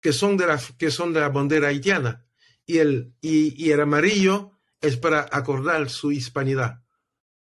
que 0.00 0.14
son 0.14 0.38
de 0.38 0.46
la, 0.46 0.58
que 0.78 0.90
son 0.90 1.12
de 1.12 1.20
la 1.20 1.28
bandera 1.28 1.68
haitiana 1.68 2.24
y 2.64 2.78
el, 2.78 3.12
y, 3.20 3.70
el 3.70 3.82
amarillo 3.82 4.52
es 4.80 4.96
para 4.96 5.28
acordar 5.30 5.90
su 5.90 6.12
hispanidad. 6.12 6.82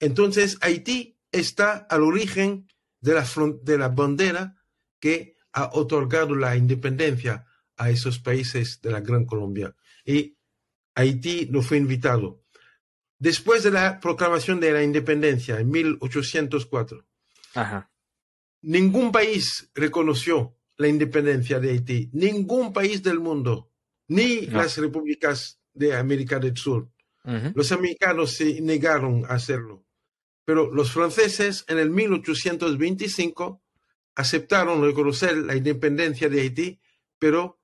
Entonces, 0.00 0.58
Haití 0.60 1.18
está 1.30 1.86
al 1.88 2.02
origen 2.02 2.68
de 3.00 3.14
la, 3.14 3.26
de 3.62 3.78
la 3.78 3.88
bandera 3.88 4.62
que 5.00 5.38
ha 5.54 5.70
otorgado 5.72 6.34
la 6.34 6.56
independencia 6.56 7.46
a 7.82 7.90
esos 7.90 8.18
países 8.18 8.80
de 8.80 8.90
la 8.90 9.00
Gran 9.00 9.24
Colombia. 9.24 9.74
Y 10.04 10.36
Haití 10.94 11.48
no 11.50 11.62
fue 11.62 11.78
invitado. 11.78 12.42
Después 13.18 13.62
de 13.62 13.70
la 13.70 14.00
proclamación 14.00 14.60
de 14.60 14.72
la 14.72 14.82
independencia 14.82 15.58
en 15.58 15.70
1804, 15.70 17.06
ningún 18.62 19.12
país 19.12 19.70
reconoció 19.74 20.56
la 20.76 20.88
independencia 20.88 21.60
de 21.60 21.70
Haití, 21.70 22.10
ningún 22.12 22.72
país 22.72 23.02
del 23.02 23.20
mundo 23.20 23.70
ni 24.08 24.46
las 24.46 24.76
repúblicas 24.78 25.60
de 25.72 25.96
América 25.96 26.38
del 26.38 26.56
Sur. 26.56 26.90
Los 27.54 27.70
americanos 27.70 28.32
se 28.32 28.60
negaron 28.60 29.24
a 29.26 29.34
hacerlo, 29.34 29.84
pero 30.44 30.72
los 30.72 30.90
franceses 30.90 31.64
en 31.68 31.78
el 31.78 31.90
1825 31.90 33.62
aceptaron 34.16 34.82
reconocer 34.82 35.36
la 35.36 35.54
independencia 35.56 36.28
de 36.28 36.40
Haití, 36.40 36.80
pero 37.18 37.61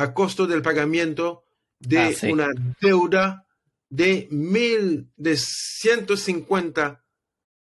a 0.00 0.14
costo 0.14 0.46
del 0.46 0.62
pagamiento 0.62 1.44
de 1.78 1.98
ah, 1.98 2.10
una 2.30 2.48
deuda 2.80 3.46
de 3.90 4.28
mil 4.30 5.10
de 5.16 5.36
150 5.36 7.04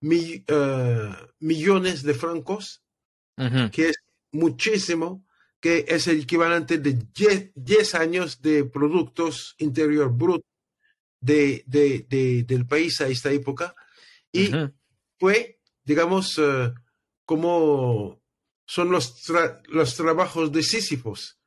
eh, 0.01 1.15
millones 1.39 2.03
de 2.03 2.13
francos, 2.13 2.81
que 3.71 3.89
es 3.89 3.97
muchísimo 4.31 5.25
que 5.59 5.85
es 5.87 6.07
el 6.07 6.21
equivalente 6.21 6.77
de 6.77 6.93
10 7.55 7.95
años 7.95 8.41
de 8.41 8.65
productos 8.65 9.55
interior 9.57 10.09
bruto 10.13 10.45
de, 11.19 11.63
del 12.47 12.65
país 12.67 13.01
a 13.01 13.07
esta 13.07 13.31
época. 13.31 13.75
Y 14.31 14.49
fue, 15.19 15.59
digamos, 15.83 16.37
eh, 16.37 16.73
como 17.25 18.21
son 18.65 18.91
los, 18.91 19.23
los 19.67 19.95
trabajos 19.95 20.51
de 20.51 20.63
Sísifos. 20.63 21.37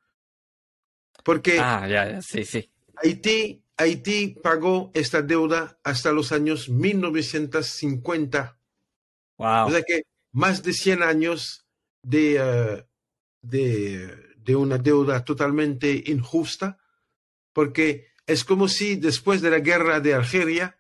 Porque 1.27 1.59
ah, 1.59 1.89
ya, 1.89 2.23
sí, 2.23 2.45
sí. 2.45 2.71
Haití, 2.95 3.61
Haití 3.77 4.39
pagó 4.41 4.93
esta 4.95 5.23
deuda 5.23 5.77
hasta 5.83 6.13
los 6.13 6.31
años 6.31 6.69
1950. 6.69 8.57
Wow. 9.37 9.67
O 9.67 9.71
sea 9.73 9.83
que 9.83 10.03
más 10.31 10.63
de 10.63 10.73
100 10.73 11.03
años 11.03 11.67
de, 12.01 12.37
eh, 12.39 12.87
de, 13.43 14.35
de 14.37 14.55
una 14.55 14.79
deuda 14.79 15.25
totalmente 15.25 16.05
injusta, 16.07 16.79
porque 17.53 18.07
es 18.25 18.45
como 18.45 18.69
si 18.69 18.95
después 18.95 19.43
de 19.43 19.51
la 19.51 19.59
guerra 19.59 19.99
de 19.99 20.15
Algeria, 20.15 20.79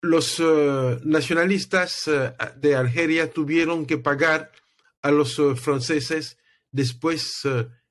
los 0.00 0.40
eh, 0.40 0.98
nacionalistas 1.04 2.08
eh, 2.08 2.34
de 2.56 2.74
Algeria 2.74 3.30
tuvieron 3.30 3.86
que 3.86 3.98
pagar 3.98 4.50
a 5.00 5.12
los 5.12 5.40
franceses 5.60 6.38
después 6.72 7.42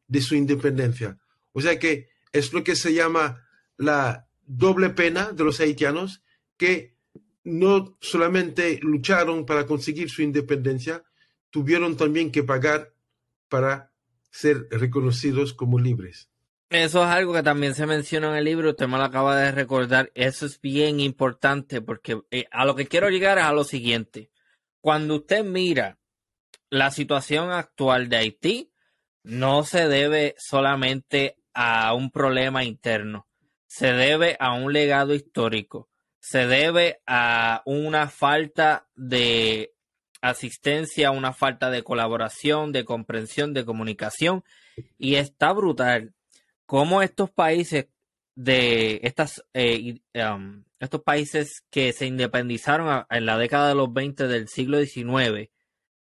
de 0.08 0.22
su 0.22 0.36
independencia. 0.36 1.18
O 1.54 1.62
sea 1.62 1.80
que 1.80 2.10
es 2.34 2.52
lo 2.52 2.64
que 2.64 2.76
se 2.76 2.94
llama 2.94 3.48
la 3.78 4.28
doble 4.46 4.90
pena 4.90 5.32
de 5.32 5.44
los 5.44 5.60
haitianos, 5.60 6.22
que 6.58 6.98
no 7.44 7.98
solamente 8.02 8.80
lucharon 8.82 9.46
para 9.46 9.66
conseguir 9.66 10.10
su 10.10 10.22
independencia, 10.22 11.04
tuvieron 11.50 11.98
también 11.98 12.32
que 12.32 12.44
pagar 12.44 12.94
para 13.50 13.92
ser 14.30 14.68
reconocidos 14.70 15.54
como 15.54 15.80
libres. 15.80 16.30
Eso 16.70 17.04
es 17.04 17.10
algo 17.10 17.34
que 17.34 17.44
también 17.44 17.76
se 17.76 17.86
menciona 17.86 18.30
en 18.30 18.36
el 18.38 18.46
libro, 18.46 18.70
usted 18.70 18.88
me 18.88 18.98
lo 18.98 19.04
acaba 19.04 19.36
de 19.36 19.52
recordar. 19.52 20.10
Eso 20.16 20.46
es 20.46 20.62
bien 20.62 21.02
importante 21.02 21.82
porque 21.82 22.22
eh, 22.32 22.46
a 22.50 22.66
lo 22.66 22.76
que 22.76 22.88
quiero 22.88 23.10
llegar 23.10 23.38
es 23.38 23.44
a 23.44 23.52
lo 23.52 23.66
siguiente. 23.66 24.30
Cuando 24.80 25.16
usted 25.16 25.44
mira 25.44 26.00
la 26.70 26.90
situación 26.92 27.52
actual 27.52 28.08
de 28.08 28.18
Haití, 28.18 28.71
no 29.24 29.64
se 29.64 29.88
debe 29.88 30.36
solamente 30.38 31.38
a 31.54 31.94
un 31.94 32.12
problema 32.12 32.64
interno, 32.64 33.28
se 33.68 33.94
debe 33.94 34.38
a 34.40 34.54
un 34.54 34.74
legado 34.74 35.14
histórico, 35.14 35.90
se 36.20 36.48
debe 36.48 37.02
a 37.06 37.62
una 37.66 38.08
falta 38.10 38.88
de 38.96 39.74
asistencia, 40.22 41.12
una 41.12 41.34
falta 41.34 41.70
de 41.70 41.84
colaboración, 41.84 42.72
de 42.72 42.86
comprensión, 42.86 43.54
de 43.54 43.66
comunicación, 43.66 44.44
y 44.98 45.16
está 45.16 45.52
brutal 45.52 46.14
cómo 46.66 47.02
estos 47.02 47.30
países 47.30 47.88
de 48.36 49.02
estas 49.04 49.44
eh, 49.54 50.00
um, 50.16 50.64
estos 50.80 51.02
países 51.02 51.64
que 51.70 51.92
se 51.92 52.06
independizaron 52.06 53.06
en 53.10 53.26
la 53.26 53.38
década 53.38 53.68
de 53.68 53.76
los 53.76 53.92
20 53.92 54.28
del 54.28 54.48
siglo 54.48 54.80
XIX 54.80 55.50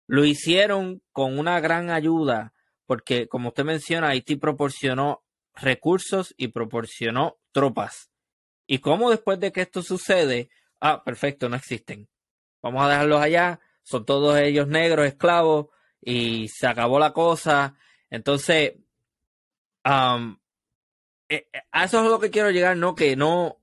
lo 0.08 0.26
hicieron 0.26 1.01
con 1.12 1.38
una 1.38 1.60
gran 1.60 1.91
ayuda 1.91 2.53
porque 2.88 3.28
como 3.28 3.50
usted 3.50 3.66
menciona 3.66 4.10
Haití 4.10 4.38
proporcionó 4.38 5.24
recursos 5.54 6.34
y 6.38 6.48
proporcionó 6.48 7.38
tropas. 7.52 8.10
Y 8.66 8.80
cómo 8.80 9.12
después 9.12 9.40
de 9.40 9.52
que 9.52 9.62
esto 9.62 9.84
sucede 9.84 10.50
ah 10.80 11.04
perfecto 11.04 11.50
no 11.50 11.56
existen. 11.56 12.10
Vamos 12.64 12.84
a 12.84 12.90
dejarlos 12.90 13.22
allá 13.22 13.60
son 13.84 14.06
todos 14.06 14.38
ellos 14.38 14.68
negros 14.68 15.06
esclavos 15.06 15.68
y 16.02 16.48
se 16.50 16.68
acabó 16.68 17.00
la 17.00 17.14
cosa. 17.14 17.76
Entonces 18.10 18.74
eh, 19.86 20.38
eh, 21.30 21.48
a 21.72 21.86
eso 21.86 22.04
es 22.04 22.10
lo 22.10 22.20
que 22.20 22.32
quiero 22.32 22.52
llegar, 22.52 22.76
¿no? 22.78 22.96
Que 22.96 23.16
no 23.16 23.62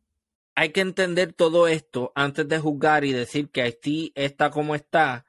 hay 0.54 0.70
que 0.70 0.80
entender 0.80 1.32
todo 1.32 1.66
esto 1.66 2.12
antes 2.14 2.48
de 2.48 2.58
juzgar 2.58 3.04
y 3.04 3.12
decir 3.12 3.50
que 3.50 3.62
Haití 3.62 4.12
está 4.14 4.50
como 4.50 4.74
está 4.74 5.26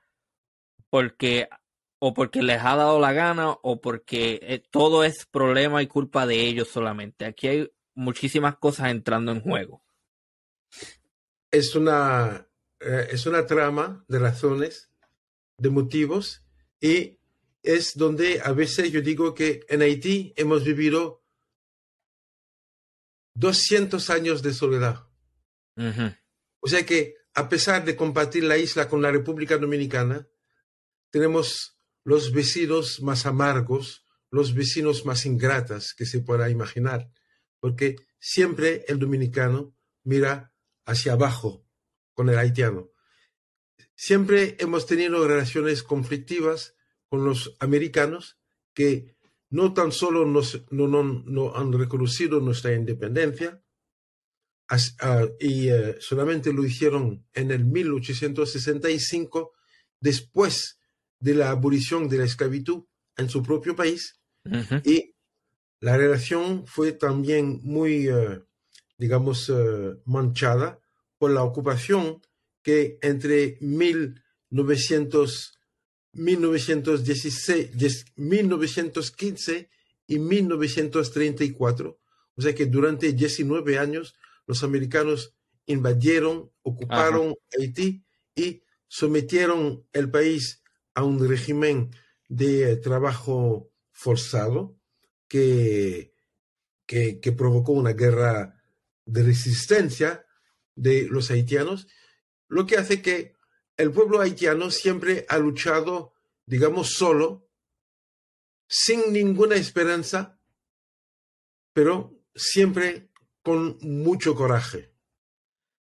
porque 0.90 1.50
o 2.00 2.14
porque 2.14 2.42
les 2.44 2.62
ha 2.62 2.76
dado 2.76 3.00
la 3.00 3.14
gana 3.14 3.52
o 3.52 3.82
porque 3.82 4.40
eh, 4.44 4.64
todo 4.70 5.04
es 5.04 5.26
problema 5.26 5.82
y 5.82 5.88
culpa 5.88 6.26
de 6.26 6.42
ellos 6.42 6.68
solamente. 6.70 7.26
Aquí 7.26 7.48
hay 7.48 7.72
muchísimas 7.94 8.58
cosas 8.58 8.92
entrando 8.92 9.32
en 9.32 9.42
juego. 9.42 9.84
Es 11.52 11.76
una, 11.76 12.48
es 12.80 13.26
una 13.26 13.46
trama 13.46 14.04
de 14.08 14.20
razones, 14.20 14.92
de 15.58 15.70
motivos 15.70 16.44
y 16.82 17.18
es 17.64 17.98
donde 17.98 18.42
a 18.44 18.52
veces 18.52 18.92
yo 18.92 19.02
digo 19.02 19.34
que 19.34 19.66
en 19.70 19.82
Haití 19.82 20.34
hemos 20.36 20.64
vivido 20.64 21.24
200 23.36 24.10
años 24.10 24.42
de 24.42 24.54
soledad. 24.54 25.08
O 26.62 26.68
sea 26.68 26.86
que, 26.86 27.16
a 27.34 27.50
pesar 27.50 27.84
de 27.84 27.96
compartir 27.96 28.44
la 28.46 28.58
isla 28.58 28.88
con 28.88 29.02
la 29.02 29.12
República 29.12 29.58
Dominicana, 29.58 30.28
tenemos 31.12 31.75
los 32.06 32.32
vecinos 32.32 33.02
más 33.02 33.26
amargos, 33.26 34.06
los 34.30 34.54
vecinos 34.54 35.06
más 35.06 35.26
ingratas 35.26 35.94
que 35.94 36.06
se 36.06 36.22
pueda 36.22 36.50
imaginar, 36.50 37.12
porque 37.60 37.98
siempre 38.20 38.86
el 38.88 39.00
dominicano 39.00 39.76
mira 40.04 40.54
hacia 40.86 41.14
abajo 41.14 41.68
con 42.14 42.30
el 42.30 42.38
haitiano. 42.38 42.92
Siempre 43.96 44.56
hemos 44.60 44.86
tenido 44.86 45.28
relaciones 45.28 45.82
conflictivas 45.82 46.76
con 47.08 47.26
los 47.26 47.56
americanos 47.60 48.38
que 48.74 49.16
no 49.50 49.74
tan 49.74 49.92
solo 49.92 50.26
no, 50.26 51.56
han 51.56 51.74
reconocido 51.74 52.40
nuestra 52.40 52.74
independencia, 52.74 53.64
ah, 54.70 55.28
y 55.40 55.70
eh, 55.70 55.96
solamente 56.00 56.54
lo 56.54 56.64
hicieron 56.66 57.26
en 57.34 57.50
el 57.50 57.66
1865, 57.66 59.54
después 60.00 60.80
de 61.20 61.36
la 61.36 61.50
abolición 61.52 62.08
de 62.10 62.18
la 62.20 62.26
esclavitud 62.26 62.84
en 63.18 63.30
su 63.30 63.42
propio 63.44 63.76
país, 63.76 64.20
y 64.84 65.16
la 65.80 65.98
relación 65.98 66.68
fue 66.68 66.92
también 66.92 67.60
muy, 67.64 68.08
eh, 68.08 68.44
digamos, 68.98 69.50
eh, 69.50 69.96
manchada 70.06 70.80
por 71.18 71.32
la 71.32 71.42
ocupación 71.44 72.22
que 72.62 73.00
entre 73.02 73.58
1900 73.62 75.56
1916, 76.16 78.06
1915 78.16 79.70
y 80.08 80.20
1934. 80.20 82.00
O 82.38 82.42
sea 82.42 82.56
que 82.56 82.66
durante 82.66 83.14
19 83.14 83.78
años 83.78 84.16
los 84.48 84.64
americanos 84.64 85.36
invadieron, 85.66 86.52
ocuparon 86.62 87.36
Haití 87.58 88.04
y 88.36 88.62
sometieron 88.88 89.86
el 89.94 90.10
país 90.10 90.64
a 90.96 91.04
un 91.04 91.28
régimen 91.28 91.92
de 92.28 92.78
trabajo 92.78 93.72
forzado 93.92 94.76
que, 95.28 96.14
que, 96.86 97.20
que 97.20 97.32
provocó 97.32 97.74
una 97.74 97.94
guerra 97.94 98.64
de 99.06 99.24
resistencia 99.24 100.26
de 100.76 101.08
los 101.10 101.30
haitianos, 101.30 101.88
lo 102.48 102.66
que 102.66 102.78
hace 102.78 103.02
que 103.02 103.36
el 103.78 103.92
pueblo 103.92 104.22
haitiano 104.22 104.72
siempre 104.72 105.26
ha 105.30 105.38
luchado, 105.38 106.14
digamos, 106.46 106.94
solo, 106.94 107.50
sin 108.68 109.14
ninguna 109.14 109.56
esperanza, 109.56 110.40
pero 111.74 112.18
siempre 112.34 113.10
con 113.42 113.78
mucho 113.82 114.34
coraje. 114.36 114.92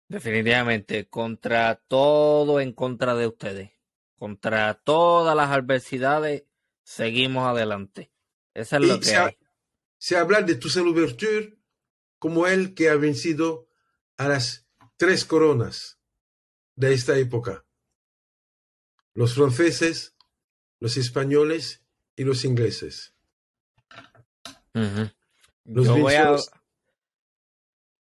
Definitivamente, 0.09 1.09
contra 1.09 1.77
todo 1.77 2.61
en 2.61 2.73
contra 2.73 3.15
de 3.15 3.27
ustedes, 3.27 3.71
contra 4.25 4.73
todas 4.73 5.37
las 5.37 5.51
adversidades, 5.51 6.45
seguimos 6.83 7.47
adelante. 7.47 8.11
Eso 8.55 8.77
es 8.77 8.83
lo 8.89 8.99
que 8.99 9.05
se, 9.05 9.17
hay. 9.19 9.37
se 9.99 10.17
habla 10.17 10.41
de 10.41 10.55
Toussaint 10.55 10.89
Louverture 10.89 11.59
como 12.19 12.47
el 12.47 12.73
que 12.73 12.89
ha 12.89 12.95
vencido 12.95 13.69
a 14.17 14.29
las 14.29 14.67
tres 14.97 15.27
coronas 15.27 15.99
de 16.75 16.95
esta 16.95 17.19
época 17.19 17.67
los 19.13 19.35
franceses, 19.35 20.17
los 20.81 20.97
españoles 20.97 21.85
y 22.17 22.25
los 22.25 22.47
ingleses. 22.47 23.15
yo, 24.73 25.99
voy 25.99 26.15
a, 26.15 26.35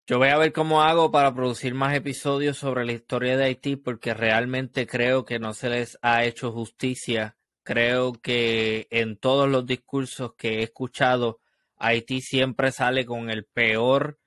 yo 0.06 0.18
voy 0.18 0.28
a 0.28 0.36
ver 0.36 0.52
cómo 0.52 0.82
hago 0.82 1.10
para 1.10 1.34
producir 1.34 1.72
más 1.74 1.94
episodios 1.94 2.58
sobre 2.58 2.84
la 2.84 2.92
historia 2.92 3.38
de 3.38 3.44
Haití 3.44 3.76
porque 3.76 4.12
realmente 4.12 4.86
creo 4.86 5.24
que 5.24 5.38
no 5.38 5.54
se 5.54 5.70
les 5.70 5.98
ha 6.02 6.24
hecho 6.24 6.52
justicia. 6.52 7.36
Creo 7.62 8.12
que 8.12 8.86
en 8.90 9.16
todos 9.16 9.48
los 9.48 9.64
discursos 9.64 10.34
que 10.36 10.58
he 10.58 10.62
escuchado, 10.62 11.40
Haití 11.78 12.20
siempre 12.20 12.70
sale 12.70 13.06
con 13.06 13.30
el 13.30 13.46
peor, 13.46 14.18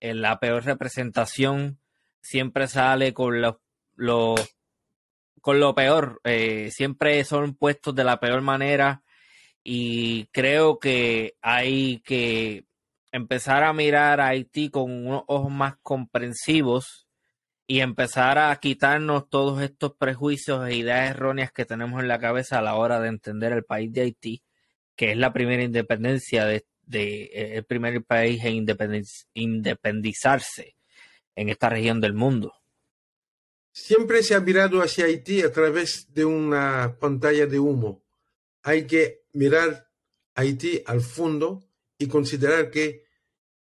en 0.00 0.20
la 0.20 0.40
peor 0.40 0.64
representación, 0.64 1.78
siempre 2.20 2.66
sale 2.66 3.14
con 3.14 3.40
los 3.40 3.56
con 5.40 5.60
lo 5.60 5.74
peor. 5.76 6.20
Eh, 6.24 6.72
siempre 6.72 7.22
son 7.24 7.54
puestos 7.54 7.94
de 7.94 8.02
la 8.02 8.18
peor 8.18 8.40
manera 8.40 9.04
y 9.62 10.26
creo 10.32 10.80
que 10.80 11.36
hay 11.40 12.00
que 12.00 12.64
empezar 13.12 13.64
a 13.64 13.72
mirar 13.72 14.20
a 14.20 14.28
Haití 14.28 14.70
con 14.70 15.06
unos 15.06 15.24
ojos 15.26 15.50
más 15.50 15.74
comprensivos 15.82 17.08
y 17.66 17.80
empezar 17.80 18.38
a 18.38 18.56
quitarnos 18.56 19.28
todos 19.28 19.62
estos 19.62 19.94
prejuicios 19.96 20.66
e 20.66 20.76
ideas 20.76 21.10
erróneas 21.10 21.52
que 21.52 21.64
tenemos 21.64 22.00
en 22.00 22.08
la 22.08 22.18
cabeza 22.18 22.58
a 22.58 22.62
la 22.62 22.74
hora 22.74 23.00
de 23.00 23.08
entender 23.08 23.52
el 23.52 23.64
país 23.64 23.92
de 23.92 24.02
Haití, 24.02 24.42
que 24.96 25.12
es 25.12 25.16
la 25.16 25.32
primera 25.32 25.62
independencia 25.62 26.46
de, 26.46 26.64
eh, 26.92 27.52
el 27.54 27.64
primer 27.64 28.02
país 28.04 28.44
en 28.44 28.66
independizarse 29.34 30.76
en 31.36 31.48
esta 31.48 31.68
región 31.68 32.00
del 32.00 32.14
mundo. 32.14 32.52
Siempre 33.72 34.24
se 34.24 34.34
ha 34.34 34.40
mirado 34.40 34.82
hacia 34.82 35.04
Haití 35.04 35.42
a 35.42 35.52
través 35.52 36.12
de 36.12 36.24
una 36.24 36.96
pantalla 36.98 37.46
de 37.46 37.60
humo. 37.60 38.02
Hay 38.62 38.86
que 38.86 39.22
mirar 39.32 39.88
Haití 40.34 40.82
al 40.86 41.00
fondo 41.00 41.69
y 42.00 42.08
considerar 42.08 42.70
que 42.70 43.04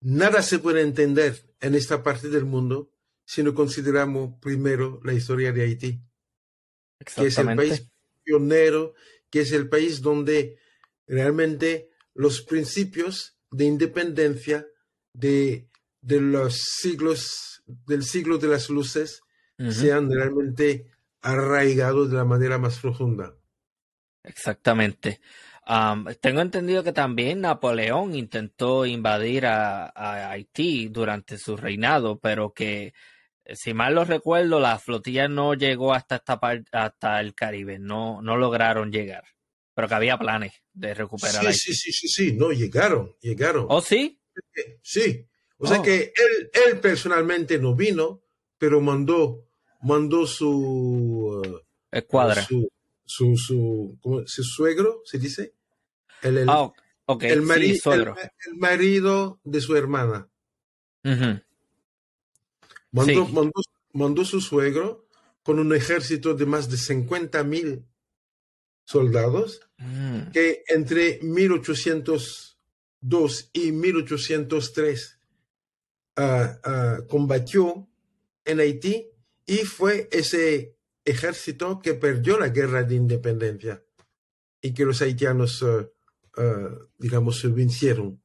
nada 0.00 0.42
se 0.42 0.58
puede 0.58 0.82
entender 0.82 1.54
en 1.60 1.74
esta 1.74 2.02
parte 2.02 2.28
del 2.28 2.44
mundo 2.44 2.92
si 3.24 3.42
no 3.42 3.54
consideramos 3.54 4.38
primero 4.40 5.00
la 5.02 5.14
historia 5.14 5.52
de 5.52 5.62
Haití, 5.62 6.00
que 7.16 7.26
es 7.26 7.38
el 7.38 7.56
país 7.56 7.90
pionero, 8.22 8.94
que 9.30 9.40
es 9.40 9.52
el 9.52 9.68
país 9.70 10.02
donde 10.02 10.58
realmente 11.06 11.90
los 12.14 12.42
principios 12.42 13.38
de 13.50 13.64
independencia 13.64 14.66
de, 15.14 15.70
de 16.02 16.20
los 16.20 16.60
siglos, 16.60 17.62
del 17.66 18.04
siglo 18.04 18.36
de 18.36 18.48
las 18.48 18.68
luces, 18.68 19.22
se 19.70 19.90
han 19.90 20.12
realmente 20.12 20.90
arraigado 21.22 22.06
de 22.06 22.14
la 22.14 22.26
manera 22.26 22.58
más 22.58 22.78
profunda. 22.78 23.34
Exactamente. 24.22 25.20
Tengo 26.20 26.40
entendido 26.40 26.84
que 26.84 26.92
también 26.92 27.40
Napoleón 27.40 28.14
intentó 28.14 28.86
invadir 28.86 29.46
a, 29.46 30.30
Haití 30.30 30.88
durante 30.88 31.38
su 31.38 31.56
reinado, 31.56 32.20
pero 32.20 32.52
que, 32.52 32.94
si 33.52 33.74
mal 33.74 33.94
lo 33.94 34.04
recuerdo, 34.04 34.60
la 34.60 34.78
flotilla 34.78 35.26
no 35.26 35.54
llegó 35.54 35.92
hasta 35.92 36.16
esta 36.16 36.38
hasta 36.72 37.20
el 37.20 37.34
Caribe, 37.34 37.80
no, 37.80 38.22
no 38.22 38.36
lograron 38.36 38.92
llegar, 38.92 39.24
pero 39.74 39.88
que 39.88 39.94
había 39.94 40.16
planes 40.16 40.52
de 40.72 40.94
recuperar 40.94 41.52
sí, 41.52 41.52
Sí, 41.52 41.74
sí, 41.74 41.92
sí, 41.92 42.08
sí, 42.08 42.32
no, 42.32 42.52
llegaron, 42.52 43.16
llegaron. 43.20 43.66
¿Oh, 43.68 43.80
sí? 43.80 44.20
Sí, 44.82 45.26
o 45.58 45.66
sea 45.66 45.80
oh. 45.80 45.82
que 45.82 46.12
él, 46.14 46.50
él 46.68 46.78
personalmente 46.78 47.58
no 47.58 47.74
vino, 47.74 48.22
pero 48.56 48.80
mandó, 48.80 49.48
mandó 49.82 50.28
su... 50.28 51.60
Escuadra. 51.90 52.44
Su, 52.44 52.68
su, 53.04 53.36
su, 53.36 53.98
su 54.26 54.44
suegro, 54.44 55.00
¿se 55.04 55.18
dice? 55.18 55.55
El, 56.26 56.38
el, 56.38 56.48
ah, 56.48 56.72
el, 57.20 57.42
marido 58.56 59.38
de 59.44 59.60
su 59.60 59.76
hermana. 59.76 60.28
mandó, 62.92 64.24
su 64.24 64.40
suegro 64.40 65.06
con 65.42 65.58
un 65.58 65.74
ejército 65.74 66.32
de 66.34 66.46
más 66.46 66.70
de 66.70 66.76
50 66.76 67.42
mil 67.44 67.84
soldados 68.84 69.60
mm. 69.78 70.30
que 70.32 70.62
entre 70.68 71.18
1802 71.22 73.50
y 73.52 73.72
1803 73.72 75.18
ah, 76.16 76.58
ah, 76.64 76.98
combatió 77.08 77.88
en 78.44 78.60
Haití 78.60 79.10
y 79.46 79.58
fue 79.58 80.08
ese 80.10 80.76
ejército 81.04 81.80
que 81.80 81.94
perdió 81.94 82.38
la 82.38 82.48
guerra 82.48 82.82
de 82.82 82.96
independencia 82.96 83.82
y 84.60 84.74
que 84.74 84.84
los 84.84 85.00
haitianos, 85.00 85.62
uh, 85.62 85.88
uh, 86.36 86.88
digamos, 86.98 87.42
vencieron. 87.54 88.20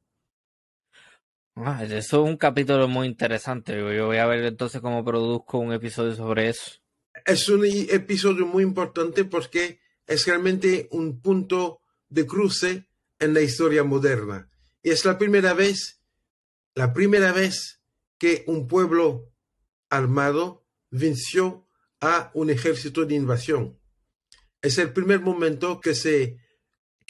Ah, 1.54 1.84
eso 1.84 1.96
es 1.96 2.12
un 2.12 2.36
capítulo 2.36 2.88
muy 2.88 3.06
interesante. 3.06 3.76
Yo 3.76 4.06
voy 4.06 4.16
a 4.16 4.26
ver 4.26 4.44
entonces 4.44 4.80
cómo 4.80 5.04
produzco 5.04 5.58
un 5.58 5.72
episodio 5.72 6.14
sobre 6.14 6.48
eso. 6.48 6.72
Es 7.26 7.48
un 7.48 7.64
episodio 7.64 8.46
muy 8.46 8.62
importante 8.62 9.24
porque 9.24 9.80
es 10.06 10.26
realmente 10.26 10.88
un 10.92 11.20
punto 11.20 11.80
de 12.08 12.26
cruce 12.26 12.88
en 13.18 13.34
la 13.34 13.42
historia 13.42 13.84
moderna. 13.84 14.50
Y 14.82 14.90
es 14.90 15.04
la 15.04 15.18
primera 15.18 15.52
vez, 15.52 16.00
la 16.74 16.92
primera 16.92 17.32
vez 17.32 17.80
que 18.18 18.44
un 18.46 18.66
pueblo 18.66 19.30
armado 19.90 20.64
venció 20.90 21.68
a 22.00 22.30
un 22.34 22.50
ejército 22.50 23.04
de 23.04 23.14
invasión. 23.14 23.78
Es 24.60 24.78
el 24.78 24.92
primer 24.92 25.20
momento 25.20 25.80
que 25.80 25.94
se, 25.94 26.38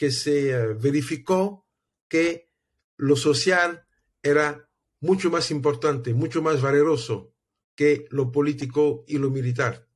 que 0.03 0.11
se 0.11 0.49
eh, 0.49 0.73
verificó 0.73 1.65
que 2.09 2.49
lo 2.97 3.15
social 3.15 3.87
era 4.21 4.67
mucho 4.99 5.31
más 5.31 5.49
importante, 5.49 6.13
mucho 6.13 6.41
más 6.41 6.61
valeroso 6.61 7.31
que 7.73 8.05
lo 8.09 8.29
político 8.29 9.05
y 9.07 9.17
lo 9.17 9.29
militar. 9.29 9.87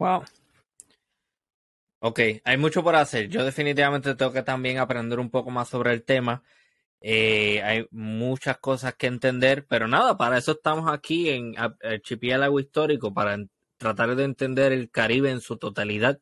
Wow. 0.00 0.24
Ok, 2.00 2.20
hay 2.42 2.56
mucho 2.56 2.82
por 2.82 2.96
hacer. 2.96 3.28
Yo 3.28 3.44
definitivamente 3.44 4.16
tengo 4.16 4.32
que 4.32 4.42
también 4.42 4.78
aprender 4.78 5.20
un 5.20 5.30
poco 5.30 5.52
más 5.52 5.68
sobre 5.68 5.92
el 5.92 6.02
tema. 6.02 6.42
Eh, 7.00 7.62
hay 7.62 7.86
muchas 7.92 8.58
cosas 8.58 8.96
que 8.96 9.06
entender, 9.06 9.64
pero 9.68 9.86
nada, 9.86 10.16
para 10.16 10.38
eso 10.38 10.50
estamos 10.50 10.90
aquí 10.92 11.28
en 11.28 11.54
Archipiélago 11.56 12.58
Histórico, 12.58 13.14
para 13.14 13.38
tratar 13.76 14.16
de 14.16 14.24
entender 14.24 14.72
el 14.72 14.90
Caribe 14.90 15.30
en 15.30 15.40
su 15.40 15.56
totalidad 15.56 16.18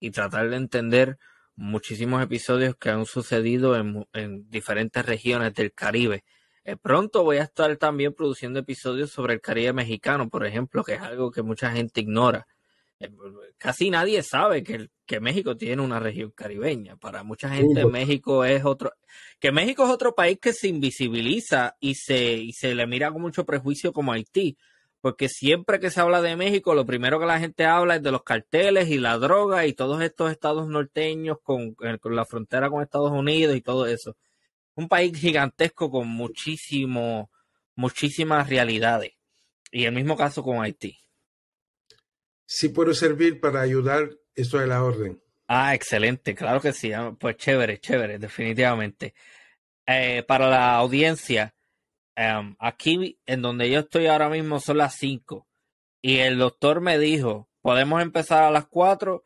y 0.00 0.10
tratar 0.10 0.50
de 0.50 0.56
entender 0.56 1.18
muchísimos 1.56 2.22
episodios 2.22 2.76
que 2.76 2.90
han 2.90 3.06
sucedido 3.06 3.76
en, 3.76 4.50
diferentes 4.50 5.04
regiones 5.04 5.54
del 5.54 5.72
Caribe. 5.72 6.24
Eh, 6.64 6.76
pronto 6.76 7.24
voy 7.24 7.38
a 7.38 7.44
estar 7.44 7.74
también 7.76 8.12
produciendo 8.12 8.58
episodios 8.58 9.10
sobre 9.10 9.34
el 9.34 9.40
Caribe 9.40 9.72
mexicano, 9.72 10.28
por 10.28 10.46
ejemplo, 10.46 10.84
que 10.84 10.94
es 10.94 11.00
algo 11.00 11.30
que 11.30 11.42
mucha 11.42 11.70
gente 11.70 12.00
ignora. 12.00 12.46
Eh, 12.98 13.10
casi 13.58 13.90
nadie 13.90 14.22
sabe 14.22 14.62
que, 14.62 14.88
que 15.06 15.20
México 15.20 15.56
tiene 15.56 15.82
una 15.82 16.00
región 16.00 16.30
caribeña. 16.30 16.96
Para 16.96 17.22
mucha 17.22 17.48
gente 17.50 17.84
México 17.86 18.44
es 18.44 18.64
otro, 18.64 18.92
que 19.38 19.52
México 19.52 19.84
es 19.84 19.90
otro 19.90 20.14
país 20.14 20.38
que 20.40 20.52
se 20.52 20.68
invisibiliza 20.68 21.76
y 21.80 21.94
se, 21.94 22.34
y 22.34 22.52
se 22.52 22.74
le 22.74 22.86
mira 22.86 23.10
con 23.10 23.22
mucho 23.22 23.44
prejuicio 23.44 23.92
como 23.92 24.12
Haití, 24.12 24.56
porque 25.00 25.28
siempre 25.28 25.78
que 25.78 25.90
se 25.90 26.00
habla 26.00 26.22
de 26.22 26.36
México, 26.36 26.74
lo 26.74 26.86
primero 26.86 27.20
que 27.20 27.26
la 27.26 27.38
gente 27.38 27.64
habla 27.64 27.96
es 27.96 28.02
de 28.02 28.10
los 28.10 28.22
carteles 28.22 28.88
y 28.88 28.98
la 28.98 29.18
droga 29.18 29.66
y 29.66 29.72
todos 29.72 30.02
estos 30.02 30.30
estados 30.30 30.68
norteños 30.68 31.38
con, 31.42 31.76
eh, 31.82 31.98
con 32.00 32.16
la 32.16 32.24
frontera 32.24 32.70
con 32.70 32.82
Estados 32.82 33.12
Unidos 33.12 33.54
y 33.56 33.60
todo 33.60 33.86
eso. 33.86 34.16
Un 34.74 34.88
país 34.88 35.16
gigantesco 35.16 35.90
con 35.90 36.08
muchísimo, 36.08 37.30
muchísimas 37.74 38.48
realidades. 38.48 39.12
Y 39.70 39.84
el 39.84 39.92
mismo 39.92 40.16
caso 40.16 40.42
con 40.42 40.62
Haití. 40.62 40.98
Si 42.44 42.68
puedo 42.68 42.94
servir 42.94 43.40
para 43.40 43.60
ayudar, 43.60 44.10
esto 44.34 44.60
es 44.60 44.68
la 44.68 44.82
orden. 44.82 45.20
Ah, 45.48 45.74
excelente, 45.74 46.34
claro 46.34 46.60
que 46.60 46.72
sí. 46.72 46.92
Ah, 46.92 47.14
pues 47.18 47.36
chévere, 47.36 47.78
chévere, 47.78 48.18
definitivamente. 48.18 49.14
Eh, 49.86 50.24
para 50.26 50.48
la 50.48 50.76
audiencia, 50.76 51.54
em, 52.16 52.56
aquí 52.58 53.18
en 53.26 53.42
donde 53.42 53.70
yo 53.70 53.80
estoy 53.80 54.06
ahora 54.06 54.28
mismo 54.28 54.60
son 54.60 54.78
las 54.78 54.96
5 54.96 55.46
y 56.02 56.18
el 56.18 56.38
doctor 56.38 56.80
me 56.80 56.98
dijo, 56.98 57.48
podemos 57.62 58.00
empezar 58.00 58.44
a 58.44 58.50
las 58.50 58.66
4. 58.68 59.24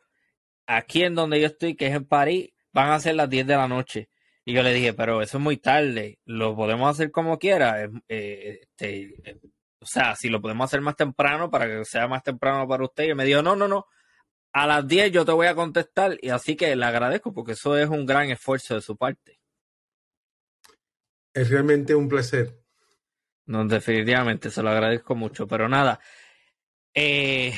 Aquí 0.67 1.03
en 1.03 1.15
donde 1.15 1.41
yo 1.41 1.47
estoy, 1.47 1.77
que 1.77 1.89
es 1.89 1.95
en 1.95 2.07
París, 2.07 2.51
van 2.73 2.91
a 2.91 3.01
ser 3.01 3.17
las 3.17 3.29
10 3.29 3.47
de 3.47 3.57
la 3.57 3.69
noche. 3.69 4.09
Y 4.47 4.55
yo 4.55 4.63
le 4.63 4.73
dije, 4.73 4.95
pero 4.95 5.21
eso 5.21 5.37
es 5.37 5.43
muy 5.43 5.59
tarde, 5.59 6.19
lo 6.25 6.57
podemos 6.57 6.89
hacer 6.89 7.11
como 7.11 7.39
quiera. 7.39 7.85
Eh, 8.09 8.61
este, 8.63 9.15
o 9.79 9.85
sea, 9.85 10.15
si 10.17 10.31
lo 10.31 10.41
podemos 10.41 10.65
hacer 10.65 10.81
más 10.81 10.97
temprano 10.97 11.51
para 11.51 11.67
que 11.67 11.85
sea 11.85 12.09
más 12.09 12.23
temprano 12.23 12.67
para 12.67 12.85
usted. 12.85 13.05
Y 13.05 13.15
me 13.15 13.25
dijo, 13.27 13.43
no, 13.43 13.57
no, 13.57 13.69
no, 13.69 13.87
a 14.55 14.67
las 14.67 14.89
10 14.89 15.13
yo 15.13 15.25
te 15.25 15.33
voy 15.33 15.47
a 15.47 15.55
contestar. 15.55 16.17
Y 16.23 16.31
así 16.31 16.57
que 16.57 16.75
le 16.75 16.85
agradezco 16.87 17.35
porque 17.35 17.53
eso 17.53 17.77
es 17.77 17.89
un 17.89 18.07
gran 18.07 18.31
esfuerzo 18.31 18.75
de 18.75 18.81
su 18.81 18.97
parte. 18.97 19.39
Es 21.35 21.51
realmente 21.51 21.95
un 21.95 22.09
placer. 22.09 22.60
No, 23.51 23.65
definitivamente, 23.67 24.49
se 24.49 24.63
lo 24.63 24.71
agradezco 24.71 25.17
mucho. 25.17 25.49
Pero 25.49 25.69
nada, 25.69 25.99
eh, 26.95 27.53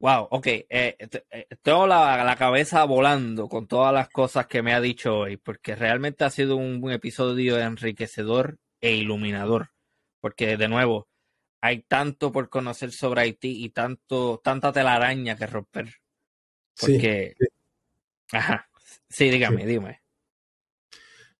wow, 0.00 0.26
ok, 0.28 0.46
eh, 0.48 0.66
eh, 0.98 1.46
tengo 1.62 1.86
la, 1.86 2.24
la, 2.24 2.34
cabeza 2.34 2.82
volando 2.84 3.48
con 3.48 3.68
todas 3.68 3.94
las 3.94 4.08
cosas 4.08 4.48
que 4.48 4.62
me 4.62 4.74
ha 4.74 4.80
dicho 4.80 5.18
hoy, 5.18 5.36
porque 5.36 5.76
realmente 5.76 6.24
ha 6.24 6.30
sido 6.30 6.56
un, 6.56 6.82
un 6.82 6.90
episodio 6.90 7.56
enriquecedor 7.56 8.58
e 8.80 8.96
iluminador. 8.96 9.70
Porque, 10.20 10.56
de 10.56 10.66
nuevo, 10.66 11.08
hay 11.60 11.82
tanto 11.82 12.32
por 12.32 12.48
conocer 12.48 12.90
sobre 12.90 13.20
Haití 13.20 13.64
y 13.64 13.70
tanto, 13.70 14.40
tanta 14.42 14.72
telaraña 14.72 15.36
que 15.36 15.46
romper. 15.46 15.94
Porque. 16.80 17.36
Sí, 17.38 17.46
Ajá. 18.32 18.68
Sí, 19.08 19.30
dígame, 19.30 19.66
dime. 19.66 20.02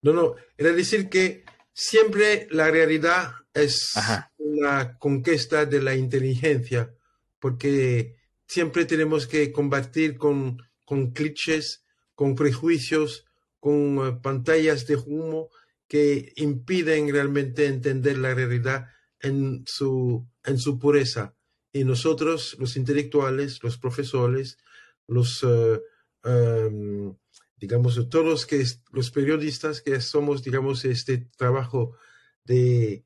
No, 0.02 0.12
no, 0.12 0.36
era 0.56 0.70
decir 0.70 1.08
que 1.08 1.44
siempre 1.72 2.46
la 2.50 2.70
realidad 2.70 3.32
es 3.54 3.92
una 4.38 4.98
conquista 4.98 5.66
de 5.66 5.82
la 5.82 5.94
inteligencia, 5.94 6.94
porque 7.38 8.16
siempre 8.46 8.84
tenemos 8.84 9.26
que 9.26 9.52
combatir 9.52 10.16
con, 10.16 10.62
con 10.84 11.12
clichés, 11.12 11.84
con 12.14 12.34
prejuicios, 12.34 13.24
con 13.58 13.98
eh, 14.06 14.18
pantallas 14.22 14.86
de 14.86 14.96
humo 14.96 15.48
que 15.88 16.32
impiden 16.36 17.12
realmente 17.12 17.66
entender 17.66 18.18
la 18.18 18.34
realidad 18.34 18.88
en 19.20 19.64
su, 19.66 20.26
en 20.44 20.58
su 20.58 20.78
pureza. 20.78 21.34
y 21.72 21.84
nosotros, 21.84 22.56
los 22.58 22.76
intelectuales, 22.76 23.62
los 23.62 23.78
profesores, 23.78 24.58
los, 25.06 25.42
uh, 25.42 25.80
um, 26.24 27.16
digamos, 27.62 27.94
todos 28.10 28.24
los, 28.24 28.44
que, 28.44 28.66
los 28.90 29.12
periodistas 29.12 29.80
que 29.82 30.00
somos, 30.00 30.42
digamos, 30.42 30.84
este 30.84 31.28
trabajo 31.36 31.96
de, 32.42 33.04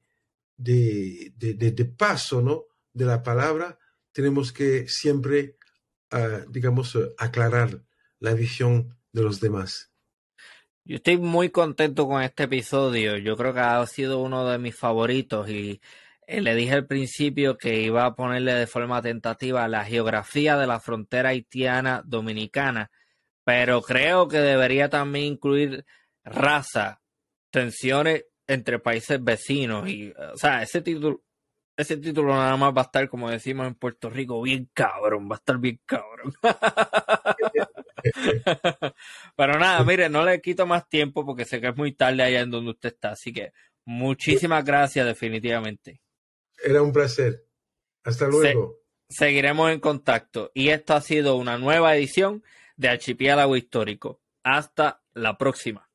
de, 0.56 1.30
de, 1.36 1.84
paso, 1.84 2.40
¿no? 2.40 2.64
De 2.94 3.04
la 3.04 3.22
palabra, 3.22 3.78
tenemos 4.12 4.54
que 4.54 4.88
siempre, 4.88 5.58
uh, 6.10 6.50
digamos, 6.50 6.98
aclarar 7.18 7.82
la 8.18 8.32
visión 8.32 8.96
de 9.12 9.22
los 9.22 9.40
demás. 9.40 9.92
Yo 10.84 10.96
estoy 10.96 11.18
muy 11.18 11.50
contento 11.50 12.08
con 12.08 12.22
este 12.22 12.44
episodio. 12.44 13.18
Yo 13.18 13.36
creo 13.36 13.52
que 13.52 13.60
ha 13.60 13.86
sido 13.86 14.20
uno 14.20 14.48
de 14.48 14.56
mis 14.56 14.74
favoritos 14.74 15.50
y 15.50 15.82
eh, 16.26 16.40
le 16.40 16.54
dije 16.54 16.72
al 16.72 16.86
principio 16.86 17.58
que 17.58 17.82
iba 17.82 18.06
a 18.06 18.14
ponerle 18.14 18.54
de 18.54 18.66
forma 18.66 19.02
tentativa 19.02 19.68
la 19.68 19.84
geografía 19.84 20.56
de 20.56 20.66
la 20.66 20.80
frontera 20.80 21.28
haitiana 21.28 22.02
dominicana, 22.06 22.90
pero 23.47 23.81
creo 23.81 24.27
que 24.27 24.39
debería 24.39 24.89
también 24.89 25.35
incluir 25.35 25.86
raza, 26.24 27.01
tensiones 27.52 28.24
entre 28.48 28.81
países 28.81 29.23
vecinos 29.23 29.89
y, 29.89 30.10
o 30.10 30.36
sea, 30.36 30.64
ese 30.64 30.82
título, 30.82 31.23
ese 31.77 31.97
título 31.97 32.35
nada 32.35 32.56
más 32.56 32.74
va 32.77 32.81
a 32.81 32.86
estar, 32.86 33.09
como 33.09 33.31
decimos 33.31 33.68
en 33.68 33.77
Puerto 33.77 34.10
Rico, 34.10 34.43
bien 34.43 34.68
cabrón, 34.74 35.28
va 35.31 35.36
a 35.36 35.39
estar 35.39 35.59
bien 35.59 35.81
cabrón. 35.86 36.35
Pero 39.36 39.60
nada, 39.60 39.85
mire, 39.85 40.09
no 40.09 40.24
le 40.24 40.40
quito 40.40 40.66
más 40.66 40.89
tiempo 40.89 41.24
porque 41.24 41.44
sé 41.44 41.60
que 41.60 41.68
es 41.68 41.77
muy 41.77 41.93
tarde 41.93 42.24
allá 42.24 42.40
en 42.40 42.51
donde 42.51 42.73
usted 42.73 42.94
está, 42.94 43.10
así 43.10 43.32
que 43.32 43.52
muchísimas 43.85 44.64
gracias 44.64 45.06
definitivamente. 45.06 46.01
Era 46.64 46.82
un 46.82 46.93
placer. 46.93 47.47
Hasta 48.02 48.27
luego. 48.27 48.81
seguiremos 49.09 49.70
en 49.70 49.78
contacto 49.78 50.51
y 50.52 50.70
esto 50.70 50.94
ha 50.94 51.01
sido 51.01 51.36
una 51.36 51.59
nueva 51.59 51.94
edición 51.94 52.43
de 52.76 52.88
Archipiélago 52.88 53.56
Histórico. 53.56 54.20
Hasta 54.42 55.02
la 55.14 55.38
próxima. 55.38 55.85